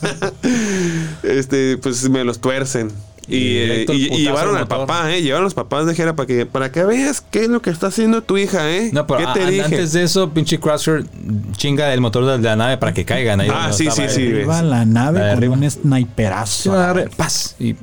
Este, 1.23 1.77
pues 1.77 2.09
me 2.09 2.23
los 2.23 2.39
tuercen. 2.39 2.91
Y, 3.28 3.36
Y 3.38 3.57
eh, 3.57 3.86
y- 3.89 4.09
llevaron 4.24 4.57
al 4.57 4.67
papá, 4.67 5.11
eh. 5.13 5.21
Llevaron 5.21 5.43
a 5.43 5.45
los 5.45 5.53
papás 5.53 5.86
de 5.86 5.95
Jera 5.95 6.15
para 6.15 6.28
que, 6.28 6.45
para 6.45 6.71
que 6.71 6.84
veas 6.84 7.21
qué 7.21 7.43
es 7.43 7.47
lo 7.49 7.61
que 7.61 7.69
está 7.69 7.88
haciendo 7.88 8.21
tu 8.21 8.38
hija, 8.38 8.69
eh. 8.69 8.89
No, 8.91 9.07
pero 9.07 9.19
¿Qué 9.19 9.26
a- 9.28 9.34
te 9.34 9.45
dije? 9.45 9.63
antes 9.63 9.93
de 9.93 10.03
eso, 10.03 10.30
pinche 10.32 10.59
Crusher 10.59 11.05
chinga 11.55 11.93
el 11.93 12.01
motor 12.01 12.26
de 12.26 12.38
la 12.39 12.55
nave 12.55 12.78
para 12.78 12.93
que 12.93 13.05
caigan 13.05 13.39
ahí. 13.39 13.49
Ah, 13.51 13.69
donde 13.69 13.78
sí, 13.78 13.89
sí, 13.91 14.03
sí. 14.09 14.28
Arriba 14.28 14.61
la 14.61 14.86
nave 14.86 15.19
La 15.19 15.30
con 15.30 15.38
arriba. 15.38 15.53
un 15.55 15.71
sniperazo. 15.71 16.74
paz. 17.15 17.55
Y 17.59 17.76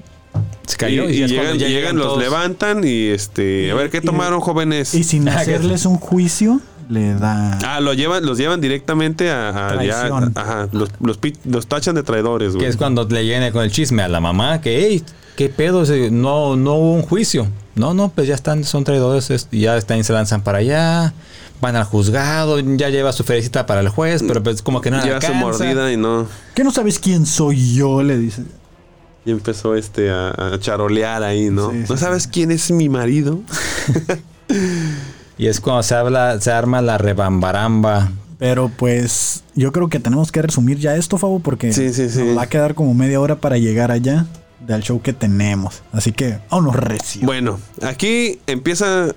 se 0.66 0.76
cayó. 0.76 1.09
y, 1.09 1.14
Y, 1.22 1.26
llegan, 1.26 1.59
llegan, 1.59 1.97
los 1.97 2.18
levantan 2.18 2.82
y 2.84 3.07
este. 3.09 3.70
A 3.70 3.74
ver, 3.74 3.91
¿qué 3.91 3.99
y- 3.99 4.01
tomaron, 4.03 4.41
jóvenes? 4.41 4.95
Y 4.95 5.05
sin 5.05 5.28
Ah, 5.30 5.38
hacerles 5.38 5.86
un 5.86 5.97
juicio, 5.97 6.61
le 6.91 7.14
da. 7.14 7.59
Ah, 7.64 7.80
lo 7.80 7.95
llevan, 7.95 8.26
los 8.26 8.36
llevan 8.36 8.61
directamente 8.61 9.30
a, 9.30 9.68
a 9.70 9.82
ya- 9.84 10.11
ajá, 10.34 10.68
los, 10.72 10.91
los, 11.01 11.18
los 11.45 11.66
tachan 11.66 11.95
de 11.95 12.03
traidores, 12.03 12.51
Que 12.53 12.57
güey. 12.59 12.68
es 12.68 12.76
cuando 12.76 13.05
le 13.09 13.24
llegan 13.24 13.51
con 13.53 13.62
el 13.64 13.70
chisme 13.70 14.03
a 14.03 14.09
la 14.09 14.20
mamá 14.20 14.61
que, 14.61 14.86
hey, 14.88 15.05
¿qué 15.36 15.49
pedo? 15.49 15.84
No, 16.11 16.57
no 16.57 16.74
hubo 16.74 16.95
un 16.95 17.03
juicio. 17.03 17.47
No, 17.76 17.95
no, 17.95 18.09
pues 18.11 18.26
ya 18.26 18.34
están, 18.34 18.64
son 18.64 18.84
traidores, 18.84 19.30
es- 19.30 19.49
ya 19.53 19.76
están, 19.76 20.03
se 20.05 20.12
lanzan 20.12 20.43
para 20.43 20.59
allá, 20.59 21.14
van 21.61 21.76
al 21.76 21.84
juzgado, 21.84 22.59
ya 22.59 22.88
lleva 22.91 23.12
su 23.12 23.22
felicita 23.22 23.64
para 23.66 23.80
el 23.80 23.88
juez, 23.88 24.22
pero 24.26 24.43
pues 24.43 24.61
como 24.61 24.80
que 24.80 24.91
no 24.91 24.97
le 24.99 25.05
Lleva 25.05 25.20
su 25.20 25.28
alcanza. 25.28 25.47
mordida 25.47 25.93
y 25.93 25.97
no. 25.97 26.26
¿Qué 26.55 26.64
no 26.64 26.72
sabes 26.72 26.99
quién 26.99 27.24
soy 27.24 27.74
yo? 27.74 28.03
Le 28.03 28.18
dice. 28.18 28.43
Y 29.24 29.30
empezó 29.30 29.74
este 29.76 30.11
a, 30.11 30.30
a 30.30 30.59
charolear 30.59 31.22
ahí, 31.22 31.51
¿no? 31.51 31.70
Sí, 31.70 31.76
sí, 31.82 31.86
¿No 31.91 31.97
sí. 31.97 32.03
sabes 32.03 32.26
quién 32.26 32.51
es 32.51 32.70
mi 32.70 32.88
marido? 32.88 33.38
Y 35.41 35.47
es 35.47 35.61
cuando 35.61 35.82
se 35.82 35.95
habla, 35.95 36.38
se 36.41 36.51
arma 36.53 36.82
la 36.82 36.99
rebambaramba. 36.99 38.11
Pero 38.38 38.70
pues 38.76 39.43
yo 39.55 39.72
creo 39.72 39.88
que 39.88 39.99
tenemos 40.01 40.30
que 40.32 40.43
resumir 40.43 40.78
ya 40.78 40.97
esto, 40.97 41.16
Fabo, 41.16 41.41
porque 41.41 41.72
Sí, 41.72 41.93
sí, 41.95 42.11
sí. 42.11 42.22
nos 42.22 42.36
va 42.38 42.43
a 42.43 42.49
quedar 42.49 42.74
como 42.74 42.93
media 42.95 43.20
hora 43.20 43.36
para 43.36 43.57
llegar 43.57 43.91
allá 43.91 44.26
del 44.66 44.82
show 44.82 45.01
que 45.01 45.12
tenemos. 45.14 45.82
Así 45.93 46.12
que 46.12 46.38
vámonos 46.51 46.76
recio. 46.76 47.22
Bueno, 47.24 47.59
aquí 47.82 48.38
empieza 48.47 49.14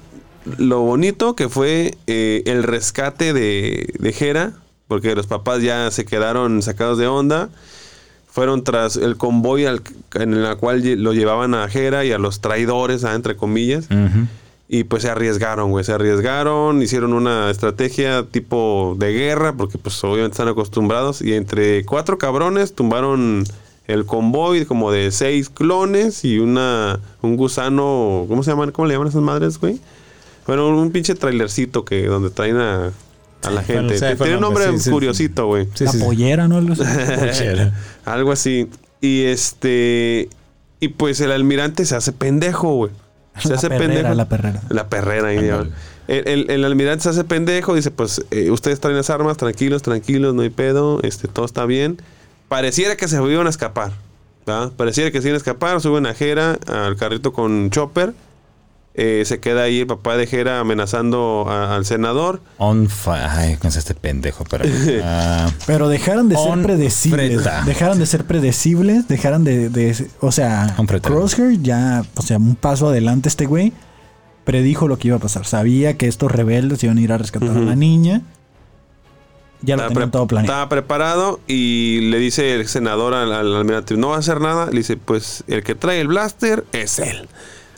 lo 0.57 0.79
bonito 0.81 1.35
que 1.35 1.49
fue 1.49 1.97
eh, 2.07 2.43
el 2.45 2.63
rescate 2.63 3.33
de, 3.33 3.93
de 3.99 4.13
Jera, 4.13 4.53
porque 4.87 5.15
los 5.15 5.27
papás 5.27 5.61
ya 5.61 5.91
se 5.91 6.05
quedaron 6.05 6.61
sacados 6.61 6.97
de 6.97 7.07
onda. 7.07 7.49
fueron 8.27 8.63
tras 8.63 8.95
el 8.95 9.15
convoy 9.17 9.65
al- 9.65 9.81
en 10.15 10.41
la 10.41 10.55
cual 10.55 10.81
lo 11.03 11.13
llevaban 11.13 11.53
a 11.53 11.67
Jera 11.67 12.03
y 12.05 12.11
a 12.13 12.17
los 12.17 12.39
traidores, 12.41 13.03
ah, 13.03 13.13
entre 13.13 13.35
comillas. 13.35 13.85
Ujú. 13.91 14.27
Y 14.67 14.85
pues 14.85 15.03
se 15.03 15.09
arriesgaron, 15.09 15.71
güey. 15.71 15.83
Se 15.83 15.91
arriesgaron, 15.91 16.81
hicieron 16.81 17.13
una 17.13 17.51
estrategia 17.51 18.23
tipo 18.23 18.95
de 18.97 19.13
guerra, 19.13 19.53
porque 19.53 19.77
pues 19.77 20.01
obviamente 20.03 20.33
están 20.33 20.47
acostumbrados. 20.47 21.21
Y 21.21 21.33
entre 21.33 21.85
cuatro 21.85 22.17
cabrones 22.17 22.73
tumbaron 22.73 23.43
el 23.87 24.05
convoy 24.05 24.65
como 24.65 24.91
de 24.91 25.11
seis 25.11 25.49
clones 25.49 26.23
y 26.23 26.39
una 26.39 26.99
un 27.21 27.35
gusano, 27.35 28.25
¿cómo 28.27 28.43
se 28.43 28.51
llaman? 28.51 28.71
¿Cómo 28.71 28.87
le 28.87 28.93
llaman 28.93 29.07
a 29.07 29.09
esas 29.09 29.21
madres, 29.21 29.59
güey? 29.59 29.79
Bueno, 30.47 30.67
un 30.69 30.91
pinche 30.91 31.15
trailercito 31.15 31.85
que 31.85 32.05
donde 32.07 32.29
traen 32.29 32.57
a, 32.57 32.91
a 33.43 33.49
la 33.51 33.61
Bueno, 33.61 33.89
gente. 33.89 34.15
Tiene 34.15 34.35
un 34.35 34.41
nombre, 34.41 34.65
nombre 34.65 34.79
sí, 34.79 34.85
sí, 34.85 34.91
curiosito, 34.91 35.47
güey. 35.47 35.67
Sí, 35.73 35.85
la 35.85 36.05
pollera, 36.05 36.47
¿no? 36.47 36.57
Algo 36.57 36.73
así. 36.73 36.83
Pochera. 37.19 37.73
Algo 38.05 38.31
así. 38.31 38.69
Y 39.01 39.23
este. 39.23 40.29
Y 40.79 40.89
pues 40.89 41.21
el 41.21 41.31
almirante 41.31 41.85
se 41.85 41.95
hace 41.95 42.11
pendejo, 42.11 42.75
güey. 42.75 42.91
Se 43.39 43.49
La 43.49 43.55
hace 43.55 43.69
perrera, 43.69 43.93
pendejo. 43.93 44.13
la 44.15 44.29
perrera. 44.29 44.61
La 44.69 44.87
perrera, 44.89 45.33
el, 45.33 45.71
el- 46.07 46.49
el 46.51 46.65
almirante 46.65 47.03
se 47.03 47.09
hace 47.09 47.23
pendejo, 47.23 47.73
dice, 47.75 47.89
pues 47.91 48.23
eh, 48.31 48.51
ustedes 48.51 48.79
traen 48.79 48.97
las 48.97 49.09
armas, 49.09 49.37
tranquilos, 49.37 49.81
tranquilos, 49.81 50.33
no 50.35 50.41
hay 50.43 50.49
pedo, 50.49 50.99
este, 51.03 51.27
todo 51.27 51.45
está 51.45 51.65
bien. 51.65 52.01
Pareciera 52.47 52.95
que 52.95 53.07
se 53.07 53.15
iban 53.15 53.47
a 53.47 53.49
escapar, 53.49 53.91
¿verdad? 54.45 54.71
Pareciera 54.77 55.09
que 55.11 55.21
se 55.21 55.29
iban 55.29 55.35
a 55.35 55.37
escapar, 55.37 55.81
suben 55.81 56.05
a 56.05 56.13
Jera 56.13 56.59
al 56.67 56.95
carrito 56.97 57.33
con 57.33 57.69
Chopper, 57.71 58.13
eh, 58.95 59.23
se 59.25 59.39
queda 59.39 59.63
ahí 59.63 59.79
el 59.81 59.87
papá 59.87 60.17
de 60.17 60.27
Jera 60.27 60.59
amenazando 60.59 61.45
a- 61.49 61.75
al 61.75 61.85
senador. 61.85 62.41
On. 62.57 62.87
Ay, 63.07 63.55
con 63.57 63.69
este 63.69 63.95
pendejo, 63.95 64.43
pero. 64.49 64.65
ah, 65.03 65.49
Pero 65.65 65.89
dejaron 65.89 66.29
de 66.29 66.35
ser 66.35 66.61
predecibles. 66.61 67.41
freta. 67.41 67.63
Dejaron 67.65 67.99
de 67.99 68.05
ser 68.05 68.25
predecibles. 68.25 69.07
Dejaron 69.07 69.43
de. 69.43 69.69
de- 69.69 70.07
o 70.19 70.31
sea. 70.31 70.75
Crosshair 71.01 71.59
ya. 71.61 72.03
O 72.15 72.21
sea, 72.21 72.37
un 72.37 72.55
paso 72.55 72.89
adelante 72.89 73.29
este 73.29 73.45
güey. 73.45 73.73
Predijo 74.43 74.87
lo 74.87 74.97
que 74.97 75.07
iba 75.07 75.17
a 75.17 75.21
pasar. 75.21 75.45
Sabía 75.45 75.97
que 75.97 76.07
estos 76.07 76.31
rebeldes 76.31 76.83
iban 76.83 76.97
a 76.97 77.01
ir 77.01 77.11
a 77.13 77.17
rescatar 77.17 77.49
a 77.55 77.59
la 77.61 77.75
niña. 77.75 78.21
Ya 79.61 79.77
lo 79.77 79.87
tenían 79.87 80.11
todo 80.11 80.27
planeado. 80.27 80.51
Estaba 80.53 80.67
preparado 80.69 81.39
y 81.47 82.01
le 82.11 82.19
dice 82.19 82.53
el 82.53 82.67
senador 82.67 83.13
al, 83.13 83.31
al 83.31 83.55
almirante, 83.55 83.95
no 83.95 84.09
va 84.09 84.17
a 84.17 84.19
hacer 84.19 84.41
nada. 84.41 84.65
Le 84.65 84.79
dice, 84.79 84.97
pues 84.97 85.45
el 85.47 85.63
que 85.63 85.73
trae 85.75 86.01
el 86.01 86.07
blaster 86.09 86.65
es 86.73 86.99
él. 86.99 87.29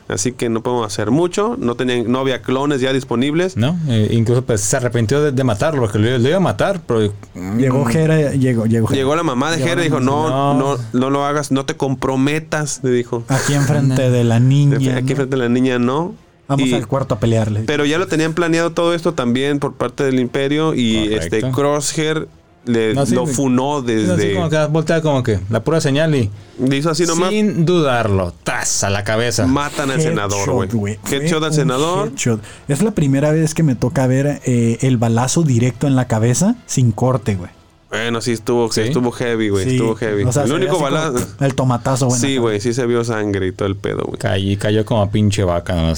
Así 0.08 0.34
que 0.34 0.50
no 0.50 0.62
podemos 0.62 0.86
hacer 0.86 1.10
mucho. 1.10 1.56
No, 1.60 1.74
tenían, 1.76 2.12
no 2.12 2.20
había 2.20 2.42
clones 2.44 2.80
ya 2.80 2.94
disponibles. 2.94 3.58
¿No? 3.58 3.76
Eh, 3.88 4.10
incluso 4.12 4.44
pues 4.44 4.62
se 4.62 4.78
arrepintió 4.78 5.22
de, 5.24 5.32
de 5.32 5.44
matarlo, 5.44 5.82
porque 5.82 5.98
lo, 5.98 6.18
lo 6.20 6.28
iba 6.28 6.38
a 6.38 6.42
matar, 6.42 6.82
pero. 6.86 7.12
Llegó 7.58 7.86
Jera. 7.86 8.34
Llegó, 8.34 8.66
llegó. 8.68 8.88
Llegó 8.90 9.16
la 9.16 9.24
mamá 9.24 9.50
de 9.52 9.58
Llegó 9.58 9.70
Jera 9.70 9.82
y 9.82 9.86
dijo, 9.86 10.00
no, 10.00 10.54
no, 10.54 10.78
no 10.94 11.10
lo 11.10 11.26
hagas, 11.26 11.52
no 11.52 11.66
te 11.66 11.76
comprometas, 11.76 12.82
le 12.84 12.92
dijo. 12.92 13.24
Aquí 13.28 13.54
enfrente 13.56 14.10
de 14.12 14.24
la 14.24 14.40
niña. 14.40 14.78
Aquí 14.98 15.10
¿no? 15.12 15.16
frente 15.16 15.36
a 15.36 15.40
la 15.40 15.50
niña 15.50 15.80
no. 15.80 16.14
Vamos 16.48 16.68
Y- 16.68 16.74
al 16.76 16.86
cuarto 16.88 17.16
a 17.16 17.20
pelearle. 17.20 17.62
Pero 17.66 17.86
ya 17.86 17.98
lo 17.98 18.06
tenían 18.06 18.34
planeado 18.34 18.72
todo 18.72 18.94
esto 18.94 19.16
también 19.16 19.58
por 19.58 19.74
parte 19.74 20.04
del 20.04 20.20
imperio 20.20 20.76
y 20.76 21.10
Correcto. 21.10 21.36
este 21.38 21.52
Crosshair 21.52 22.28
le, 22.66 22.94
No, 22.94 23.06
sí, 23.06 23.16
lo 23.16 23.26
funó 23.28 23.78
Así 23.78 23.88
desde... 23.88 24.34
como 24.34 24.50
que 24.50 24.66
voltea 24.66 25.02
como 25.02 25.24
que 25.24 25.40
la 25.50 25.64
pura 25.64 25.82
señal 25.82 26.16
y. 26.16 26.30
Le 26.60 26.78
hizo 26.78 26.90
así 26.90 27.06
nomás, 27.06 27.30
Sin 27.30 27.66
dudarlo, 27.66 28.34
tas 28.44 28.84
a 28.84 28.90
la 28.90 29.04
cabeza. 29.04 29.46
matan 29.46 29.92
al 29.92 30.02
senador, 30.02 30.68
güey. 30.74 30.98
Headshot 31.10 31.44
al 31.44 31.54
senador. 31.54 32.08
headshot. 32.10 32.42
Es 32.68 32.82
la 32.82 32.92
primera 32.92 33.32
vez 33.32 33.54
que 33.54 33.64
me 33.64 33.76
toca 33.76 34.08
ver 34.08 34.42
eh, 34.46 34.78
el 34.82 34.98
balazo 34.98 35.44
directo 35.44 35.88
en 35.88 35.96
la 35.96 36.08
cabeza 36.08 36.56
sin 36.66 36.92
corte, 36.92 37.36
güey. 37.36 37.52
Bueno, 37.90 38.20
sí 38.20 38.32
estuvo, 38.32 38.70
sí 38.72 38.82
¿Sí? 38.82 38.88
estuvo 38.90 39.12
heavy, 39.12 39.50
güey. 39.50 39.64
Sí, 39.64 39.72
estuvo 39.72 39.96
heavy. 39.96 40.24
o 40.24 40.32
sea, 40.32 40.44
el 40.44 40.52
único 40.52 40.74
así 40.74 40.84
balazo... 40.84 41.28
El 41.40 41.56
tomatazo, 41.56 42.08
güey. 42.08 42.20
Sí, 42.20 42.38
güey, 42.38 42.60
sí 42.60 42.74
se 42.74 42.86
vio 42.86 43.04
sangre 43.06 43.48
y 43.48 43.52
todo 43.52 43.68
el 43.68 43.76
pedo, 43.76 44.04
güey. 44.06 44.18
Cayó, 44.18 44.60
cayó 44.60 44.86
como 44.86 45.10
pinche 45.12 45.44
vaca, 45.44 45.76
no. 45.76 45.94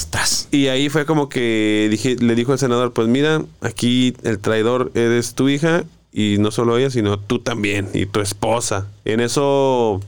Y 0.51 0.67
ahí 0.67 0.89
fue 0.89 1.05
como 1.05 1.27
que 1.29 1.87
dije, 1.89 2.15
le 2.17 2.35
dijo 2.35 2.53
el 2.53 2.59
senador, 2.59 2.93
pues 2.93 3.07
mira, 3.07 3.41
aquí 3.61 4.15
el 4.23 4.39
traidor 4.39 4.91
eres 4.93 5.33
tu 5.33 5.49
hija 5.49 5.85
y 6.17 6.39
no 6.39 6.49
solo 6.49 6.79
ella, 6.79 6.89
sino 6.89 7.19
tú 7.19 7.37
también 7.37 7.89
y 7.93 8.07
tu 8.07 8.21
esposa. 8.21 8.87
En 9.05 9.19
eso, 9.19 10.01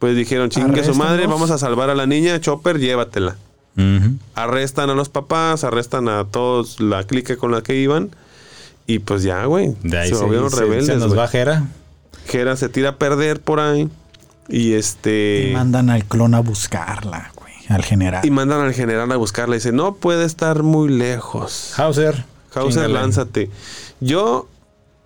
pues 0.00 0.16
dijeron, 0.16 0.50
chingue 0.50 0.82
su 0.82 0.96
madre, 0.96 1.28
vamos 1.28 1.52
a 1.52 1.58
salvar 1.58 1.88
a 1.88 1.94
la 1.94 2.04
niña, 2.04 2.40
Chopper, 2.40 2.80
llévatela. 2.80 3.36
Arrestan 4.34 4.90
a 4.90 4.94
los 4.94 5.08
papás, 5.08 5.62
arrestan 5.62 6.08
a 6.08 6.24
todos 6.24 6.80
la 6.80 7.04
clica 7.04 7.36
con 7.36 7.52
la 7.52 7.62
que 7.62 7.76
iban. 7.76 8.10
Y 8.88 8.98
pues 8.98 9.22
ya, 9.22 9.44
güey. 9.44 9.76
De 9.84 9.96
ahí 9.96 10.08
se 10.08 10.16
volvieron 10.16 10.50
rebeldes. 10.50 10.86
se 10.86 10.96
nos 10.96 11.08
güey. 11.08 11.18
va 11.18 11.28
Jera. 11.28 11.68
Jera 12.26 12.56
se 12.56 12.68
tira 12.68 12.88
a 12.88 12.96
perder 12.96 13.40
por 13.40 13.60
ahí. 13.60 13.88
Y 14.48 14.72
este. 14.72 15.50
Y 15.50 15.54
mandan 15.54 15.90
al 15.90 16.06
clon 16.06 16.34
a 16.34 16.40
buscarla, 16.40 17.30
güey. 17.36 17.54
Al 17.68 17.84
general. 17.84 18.26
Y 18.26 18.32
mandan 18.32 18.62
al 18.62 18.74
general 18.74 19.12
a 19.12 19.16
buscarla. 19.16 19.54
Y 19.54 19.58
dice, 19.58 19.70
no 19.70 19.94
puede 19.94 20.24
estar 20.24 20.64
muy 20.64 20.88
lejos. 20.88 21.78
Hauser. 21.78 22.24
Hauser, 22.52 22.86
chingale. 22.86 22.94
lánzate. 22.94 23.50
Yo 24.00 24.48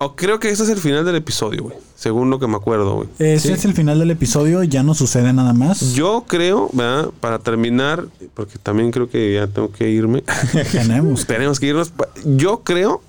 o 0.03 0.17
creo 0.17 0.41
que 0.41 0.49
ese 0.51 0.63
es 0.63 0.69
el 0.71 0.79
final 0.79 1.05
del 1.05 1.17
episodio, 1.17 1.63
güey. 1.65 1.77
Según 1.95 2.31
lo 2.31 2.39
que 2.39 2.47
me 2.47 2.57
acuerdo, 2.57 2.95
güey. 2.97 3.09
Ese 3.19 3.49
Sí. 3.49 3.53
es 3.53 3.65
el 3.67 3.75
final 3.75 3.99
del 3.99 4.11
episodio. 4.11 4.63
Ya 4.65 4.83
no 4.83 4.95
sucede 4.95 5.33
nada 5.35 5.53
más. 5.53 5.93
Yo 5.93 6.25
creo, 6.27 6.71
¿verdad? 6.73 7.11
Para 7.21 7.39
terminar, 7.39 8.07
porque 8.33 8.59
también 8.59 8.91
creo 8.91 9.11
que 9.11 9.35
ya 9.35 9.47
tengo 9.47 9.71
que 9.71 9.91
irme. 9.91 10.23
Tenemos. 10.73 11.27
Tenemos 11.27 11.61
que 11.61 11.67
irnos. 11.67 11.93
Yo 12.25 12.61
creo 12.65 13.03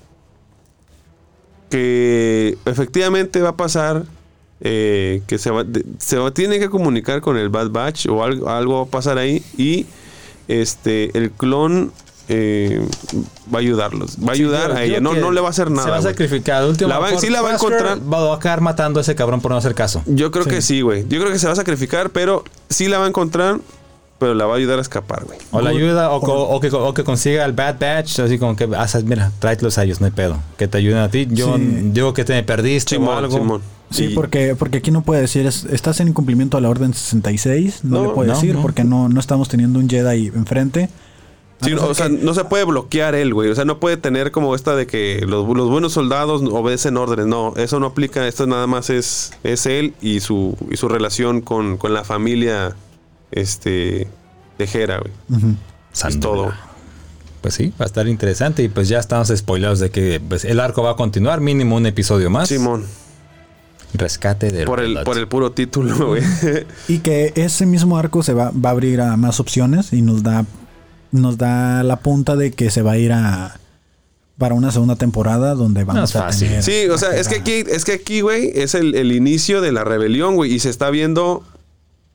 que 1.70 2.58
efectivamente 2.66 3.40
va 3.40 3.50
a 3.50 3.56
pasar 3.56 4.04
eh, 4.60 5.22
que 5.26 5.38
se 5.38 5.50
va, 5.50 5.64
se 5.98 6.18
va- 6.18 6.32
tiene 6.32 6.58
que 6.58 6.68
comunicar 6.68 7.20
con 7.20 7.36
el 7.36 7.48
Bad 7.48 7.70
Batch 7.70 8.06
o 8.06 8.22
algo, 8.22 8.48
algo 8.48 8.76
va 8.76 8.82
a 8.82 8.86
pasar 8.86 9.18
ahí 9.18 9.42
y 9.56 9.86
este 10.48 11.16
el 11.18 11.30
clon 11.32 11.92
eh, 12.28 12.80
va 13.52 13.58
a 13.58 13.60
ayudarlos. 13.60 14.16
Va 14.18 14.28
a 14.30 14.32
ayudar 14.32 14.70
Yo- 14.70 14.76
a 14.76 14.86
ía 14.86 15.00
No, 15.00 15.14
no 15.14 15.30
le 15.30 15.40
va 15.40 15.48
a 15.48 15.50
hacer 15.50 15.70
nada. 15.70 15.84
Se 15.84 15.90
va 15.90 15.98
a 15.98 16.02
sacrificar. 16.02 16.64
Último, 16.64 16.88
La 16.88 16.98
va- 16.98 17.18
sí 17.18 17.28
la 17.30 17.42
va 17.42 17.50
a 17.50 17.54
encontrar. 17.54 17.98
Va 18.12 18.32
a 18.32 18.36
acabar 18.36 18.60
matando 18.60 19.00
a 19.00 19.02
ese 19.02 19.14
cabrón 19.14 19.40
por 19.40 19.50
no 19.50 19.56
hacer 19.56 19.74
caso. 19.74 20.02
Yo 20.06 20.30
creo 20.30 20.44
Sí. 20.44 20.50
que 20.50 20.62
sí, 20.62 20.80
güey. 20.80 21.02
Yo 21.08 21.20
creo 21.20 21.32
que 21.32 21.38
se 21.38 21.46
va 21.46 21.52
a 21.52 21.56
sacrificar, 21.56 22.10
pero 22.10 22.44
sí 22.68 22.88
la 22.88 22.98
va 22.98 23.06
a 23.06 23.08
encontrar, 23.08 23.58
pero 24.18 24.34
la 24.34 24.46
va 24.46 24.54
a 24.54 24.56
ayudar 24.56 24.78
a 24.78 24.82
escapar, 24.82 25.24
güey. 25.24 25.38
O 25.50 25.60
la 25.60 25.70
ayuda, 25.70 26.10
o, 26.12 26.18
o 26.20 26.60
que, 26.60 26.68
o 26.72 26.94
que 26.94 27.02
consiga 27.02 27.44
el 27.44 27.52
Bad 27.52 27.76
Batch, 27.80 28.20
así 28.20 28.38
como 28.38 28.54
que, 28.54 28.68
ah, 28.76 28.86
mira, 29.04 29.32
tráetelos 29.40 29.78
a 29.78 29.84
ellos, 29.84 30.00
no 30.00 30.06
hay 30.06 30.12
pedo. 30.12 30.36
Que 30.56 30.68
te 30.68 30.78
ayuden 30.78 30.98
a 30.98 31.10
ti. 31.10 31.26
Yo 31.30 31.56
Sí. 31.56 31.62
digo 31.92 32.14
que 32.14 32.24
te 32.24 32.32
me 32.34 32.44
perdiste 32.44 32.96
o 32.96 32.98
Simón, 33.00 33.18
algo. 33.18 33.36
Simón. 33.38 33.62
Sí, 33.90 34.04
Y- 34.04 34.14
porque, 34.14 34.54
porque 34.58 34.78
aquí 34.78 34.90
no 34.90 35.02
puede 35.02 35.20
decir, 35.20 35.44
es- 35.44 35.64
estás 35.64 36.00
en 36.00 36.08
incumplimiento 36.08 36.56
de 36.56 36.62
la 36.62 36.70
orden 36.70 36.94
66, 36.94 37.80
no, 37.82 37.96
No, 37.98 38.08
le 38.08 38.14
puede 38.14 38.28
no, 38.28 38.34
decir, 38.36 38.54
no. 38.54 38.62
porque 38.62 38.84
no, 38.84 39.08
no 39.10 39.20
estamos 39.20 39.48
teniendo 39.50 39.78
un 39.80 39.86
Jedi 39.90 40.28
enfrente. 40.28 40.88
Sí, 41.62 41.74
no 41.74 41.86
o 41.86 41.94
sea, 41.94 42.08
que- 42.08 42.14
no 42.14 42.34
se 42.34 42.44
puede 42.44 42.64
bloquear 42.64 43.14
él, 43.14 43.32
güey. 43.34 43.50
O 43.50 43.54
sea, 43.54 43.64
no 43.64 43.78
puede 43.80 43.96
tener 43.96 44.30
como 44.32 44.54
esta 44.54 44.74
de 44.76 44.86
que 44.86 45.24
los, 45.26 45.46
los 45.56 45.70
buenos 45.70 45.92
soldados 45.92 46.42
obedecen 46.50 46.96
órdenes. 46.96 47.26
No, 47.26 47.54
eso 47.56 47.78
no 47.80 47.86
aplica. 47.86 48.26
Esto 48.26 48.46
nada 48.46 48.66
más 48.66 48.90
es, 48.90 49.32
es 49.44 49.66
él 49.66 49.94
y 50.00 50.20
su, 50.20 50.56
y 50.70 50.76
su 50.76 50.88
relación 50.88 51.40
con, 51.40 51.76
con 51.76 51.94
la 51.94 52.04
familia 52.04 52.74
este, 53.30 54.08
de 54.58 54.66
Jera, 54.66 54.98
güey. 55.00 55.12
Es 55.94 56.20
todo. 56.20 56.52
Pues 57.40 57.54
sí, 57.54 57.72
va 57.80 57.84
a 57.84 57.86
estar 57.86 58.06
interesante 58.06 58.62
y 58.62 58.68
pues 58.68 58.88
ya 58.88 58.98
estamos 59.00 59.32
spoilados 59.34 59.80
de 59.80 59.90
que 59.90 60.20
pues, 60.26 60.44
el 60.44 60.60
arco 60.60 60.82
va 60.84 60.92
a 60.92 60.96
continuar, 60.96 61.40
mínimo 61.40 61.74
un 61.76 61.86
episodio 61.86 62.30
más. 62.30 62.48
Simón, 62.48 62.84
Rescate 63.94 64.50
del 64.50 64.64
por 64.64 64.80
el, 64.80 64.98
por 65.04 65.18
el 65.18 65.28
puro 65.28 65.52
título, 65.52 66.06
güey. 66.08 66.22
Y 66.88 67.00
que 67.00 67.32
ese 67.34 67.66
mismo 67.66 67.98
arco 67.98 68.22
se 68.22 68.32
va, 68.32 68.50
va 68.52 68.70
a 68.70 68.72
abrir 68.72 69.00
a 69.00 69.16
más 69.16 69.38
opciones 69.40 69.92
y 69.92 70.00
nos 70.02 70.22
da, 70.22 70.46
nos 71.12 71.38
da 71.38 71.82
la 71.82 71.96
punta 72.00 72.36
de 72.36 72.50
que 72.52 72.70
se 72.70 72.82
va 72.82 72.92
a 72.92 72.98
ir 72.98 73.12
a 73.12 73.58
para 74.38 74.54
una 74.56 74.72
segunda 74.72 74.96
temporada 74.96 75.54
donde 75.54 75.84
vamos 75.84 76.10
es 76.10 76.16
a 76.16 76.28
tener 76.30 76.62
Sí, 76.64 76.88
o 76.90 76.98
sea, 76.98 77.10
a 77.10 77.16
es 77.16 77.28
que 77.28 77.36
aquí, 77.36 77.64
es 77.70 77.84
que 77.84 77.92
aquí, 77.92 78.22
güey, 78.22 78.50
es 78.54 78.74
el, 78.74 78.94
el 78.96 79.12
inicio 79.12 79.60
de 79.60 79.70
la 79.72 79.84
rebelión, 79.84 80.34
güey, 80.34 80.52
y 80.52 80.58
se 80.58 80.68
está 80.70 80.90
viendo 80.90 81.44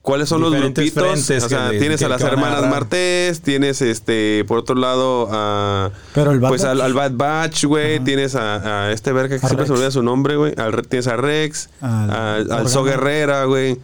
cuáles 0.02 0.28
son 0.28 0.40
los 0.42 0.50
Diferentes 0.52 0.84
grupitos. 0.94 1.10
frentes 1.26 1.44
O 1.44 1.48
sea, 1.48 1.70
que- 1.70 1.78
tienes 1.78 1.98
que- 2.00 2.04
a 2.04 2.08
las 2.08 2.22
a 2.22 2.26
hermanas 2.28 2.58
agarrar. 2.58 2.70
Martés, 2.80 3.40
tienes 3.40 3.80
este, 3.82 4.44
por 4.46 4.58
otro 4.58 4.74
lado, 4.74 5.28
a 5.30 5.90
Pero 6.14 6.32
el 6.32 6.40
Bad 6.40 6.48
pues 6.48 6.64
al, 6.64 6.78
Batch- 6.78 6.82
al 6.84 6.94
Bad 6.94 7.12
Batch, 7.14 7.64
güey, 7.64 7.94
Ajá. 7.96 8.04
tienes 8.04 8.34
a, 8.34 8.86
a 8.88 8.92
este 8.92 9.12
verga 9.12 9.38
que 9.38 9.44
A 9.46 9.48
siempre 9.48 9.66
se 9.66 9.72
olvida 9.72 9.90
su 9.90 10.02
nombre, 10.02 10.36
güey. 10.36 10.54
Al 10.58 10.72
Tienes 10.86 11.06
a 11.06 11.16
Rex, 11.16 11.70
Al- 11.80 12.10
a- 12.10 12.34
al. 12.58 12.68
So 12.68 12.84
Guerrera, 12.84 13.44
güey. 13.44 13.78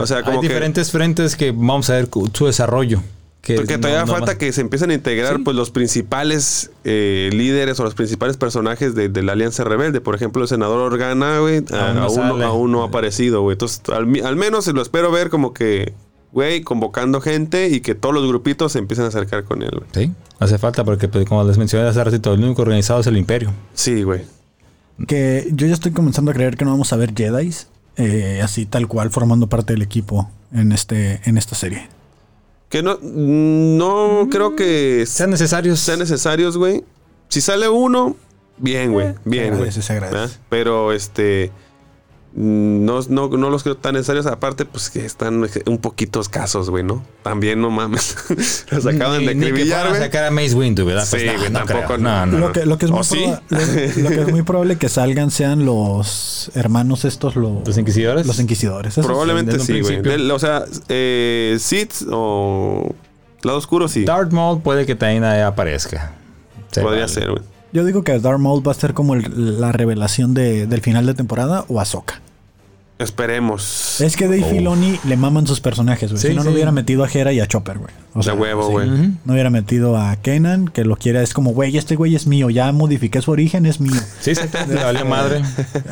O 0.00 0.06
sea, 0.06 0.22
como 0.22 0.36
hay 0.36 0.40
que- 0.42 0.48
diferentes 0.48 0.90
frentes 0.90 1.36
que 1.36 1.52
vamos 1.52 1.88
a 1.88 1.94
ver 1.94 2.08
su 2.34 2.44
desarrollo. 2.46 3.02
Que 3.40 3.54
todavía 3.78 4.04
no 4.04 4.12
falta 4.12 4.36
que 4.36 4.52
se 4.52 4.60
empiecen 4.60 4.90
a 4.90 4.94
integrar 4.94 5.36
Sí. 5.36 5.42
pues 5.42 5.56
los 5.56 5.70
principales 5.70 6.70
eh, 6.84 7.30
líderes 7.32 7.80
o 7.80 7.84
los 7.84 7.94
principales 7.94 8.36
personajes 8.36 8.94
de, 8.94 9.08
de 9.08 9.22
la 9.22 9.32
Alianza 9.32 9.64
Rebelde. 9.64 10.00
Por 10.02 10.14
ejemplo, 10.14 10.42
el 10.42 10.48
senador 10.48 10.80
Organa, 10.80 11.38
güey, 11.38 11.62
a- 11.72 11.88
Aún 11.92 11.94
no 11.96 12.02
aún, 12.02 12.16
no, 12.16 12.32
sale. 12.32 12.44
aún 12.44 12.72
no 12.72 12.82
ha 12.82 12.88
aparecido, 12.88 13.40
güey. 13.42 13.54
Entonces, 13.54 13.80
al, 13.94 14.06
menos 14.36 14.66
lo 14.66 14.82
espero 14.82 15.10
ver 15.10 15.30
como 15.30 15.54
que, 15.54 15.94
güey, 16.32 16.60
convocando 16.62 17.20
gente 17.22 17.68
y 17.68 17.80
que 17.80 17.94
todos 17.94 18.14
los 18.14 18.26
grupitos 18.28 18.72
se 18.72 18.80
empiecen 18.80 19.06
a 19.06 19.08
acercar 19.08 19.44
con 19.44 19.62
él, 19.62 19.70
güey. 19.70 19.88
Sí, 20.06 20.12
hace 20.40 20.58
falta 20.58 20.84
porque 20.84 21.08
pues, 21.08 21.24
como 21.26 21.42
les 21.44 21.56
mencioné 21.56 21.88
hace 21.88 22.04
ratito, 22.04 22.34
el 22.34 22.44
único 22.44 22.60
organizado 22.62 23.00
es 23.00 23.06
el 23.06 23.16
imperio. 23.16 23.52
Sí, 23.72 24.02
güey. 24.02 24.22
que 25.06 25.46
yo 25.52 25.66
ya 25.66 25.74
estoy 25.74 25.92
comenzando 25.92 26.32
a 26.32 26.34
creer 26.34 26.56
que 26.56 26.64
no 26.64 26.72
vamos 26.72 26.92
a 26.92 26.96
ver 26.96 27.14
Jedi's 27.14 27.68
eh, 27.96 28.40
así 28.42 28.66
tal 28.66 28.88
cual 28.88 29.10
formando 29.10 29.46
parte 29.46 29.72
del 29.72 29.82
equipo 29.82 30.28
en 30.52 30.72
este 30.72 31.20
en 31.24 31.38
esta 31.38 31.54
serie. 31.54 31.88
Que 32.68 32.82
no, 32.82 32.98
no 33.02 34.28
creo 34.30 34.54
que 34.54 35.04
Sean 35.06 35.30
necesarios. 35.30 35.80
sean 35.80 35.98
necesarios, 35.98 36.56
güey. 36.56 36.84
Si 37.28 37.40
sale 37.40 37.68
uno, 37.68 38.16
bien, 38.58 38.92
güey. 38.92 39.14
Bien, 39.24 39.56
güey. 39.56 39.70
Pero 40.48 40.92
este. 40.92 41.50
No, 42.40 43.00
no, 43.08 43.28
no 43.30 43.50
los 43.50 43.64
creo 43.64 43.76
tan 43.76 43.94
necesarios. 43.94 44.26
Aparte, 44.26 44.64
pues 44.64 44.90
que 44.90 45.04
están 45.04 45.44
un 45.66 45.78
poquito 45.78 46.20
escasos, 46.20 46.70
güey, 46.70 46.84
¿no? 46.84 47.02
También 47.24 47.60
no 47.60 47.68
mames. 47.70 48.14
los 48.70 48.86
acaban 48.86 49.26
de 49.26 49.34
Ni- 49.34 49.40
ni 49.40 49.46
que 49.46 49.50
acribillar, 49.52 49.88
güey. 49.88 50.00
sacar 50.00 50.24
a 50.24 50.30
Mace 50.30 50.54
Windu, 50.54 50.84
¿verdad? 50.84 51.04
Sí, 51.04 51.16
no, 51.26 51.32
güey, 51.36 51.50
no 51.50 51.64
tampoco 51.64 51.98
no. 51.98 52.26
No, 52.26 52.26
no, 52.26 52.38
Lo 52.38 52.52
que, 52.52 52.64
lo 52.64 52.78
que 52.78 52.84
es 52.84 52.92
muy 52.92 53.00
¿O 53.00 53.02
sí? 53.02 53.24
proba- 53.24 53.42
lo, 53.48 54.02
lo 54.02 54.08
que 54.10 54.20
es 54.20 54.30
muy 54.30 54.42
probable 54.42 54.76
que 54.78 54.88
salgan 54.88 55.32
sean 55.32 55.64
los 55.66 56.52
hermanos 56.54 57.04
estos 57.04 57.34
los, 57.34 57.66
¿Los 57.66 57.76
inquisidores? 57.76 58.24
los 58.24 58.38
inquisidores. 58.38 58.94
Probablemente 58.94 59.58
sí, 59.58 59.80
güey. 59.80 60.30
O 60.30 60.38
sea, 60.38 60.64
eh, 60.88 61.56
Sith 61.58 62.02
o 62.08 62.94
Lado 63.42 63.58
Oscuro 63.58 63.88
sí. 63.88 64.04
Darth 64.04 64.30
Maul 64.30 64.60
puede 64.62 64.86
que 64.86 64.94
también 64.94 65.24
aparezca. 65.24 66.12
Se 66.70 66.82
Podría 66.82 67.02
vale. 67.06 67.12
ser, 67.12 67.30
güey. 67.30 67.42
Yo 67.72 67.84
digo 67.84 68.04
que 68.04 68.16
Darth 68.20 68.38
Maul 68.38 68.66
va 68.66 68.70
a 68.70 68.74
ser 68.76 68.94
como 68.94 69.14
el- 69.14 69.60
la 69.60 69.72
revelación 69.72 70.34
de- 70.34 70.66
del 70.68 70.82
final 70.82 71.04
de 71.04 71.14
temporada 71.14 71.64
o 71.66 71.80
Ahsoka. 71.80 72.20
Esperemos. 72.98 74.00
Es 74.00 74.16
que 74.16 74.24
Dave 74.26 74.42
Oh. 74.44 74.50
Filoni 74.50 74.98
le 75.04 75.16
maman 75.16 75.46
sus 75.46 75.60
personajes, 75.60 76.10
güey. 76.10 76.20
Sí, 76.20 76.28
si 76.28 76.34
no, 76.34 76.42
sí. 76.42 76.48
no 76.48 76.54
hubiera 76.54 76.72
metido 76.72 77.04
a 77.04 77.08
Hera 77.08 77.32
y 77.32 77.38
a 77.40 77.46
Chopper, 77.46 77.78
güey. 77.78 77.90
O 78.14 78.22
De 78.22 78.32
huevo, 78.32 78.68
güey. 78.70 78.88
No 79.24 79.32
hubiera 79.34 79.50
metido 79.50 79.96
a 79.96 80.16
Kenan, 80.16 80.66
que 80.68 80.84
lo 80.84 80.96
quiera. 80.96 81.22
Es 81.22 81.32
como, 81.32 81.52
güey, 81.52 81.76
este 81.76 81.94
güey 81.94 82.16
es 82.16 82.26
mío. 82.26 82.50
Ya 82.50 82.72
modifiqué 82.72 83.22
su 83.22 83.30
origen, 83.30 83.66
es 83.66 83.80
mío. 83.80 84.00
Sí, 84.20 84.34
sí, 84.34 84.42
le 84.68 84.82
valió 84.82 85.04
madre. 85.04 85.42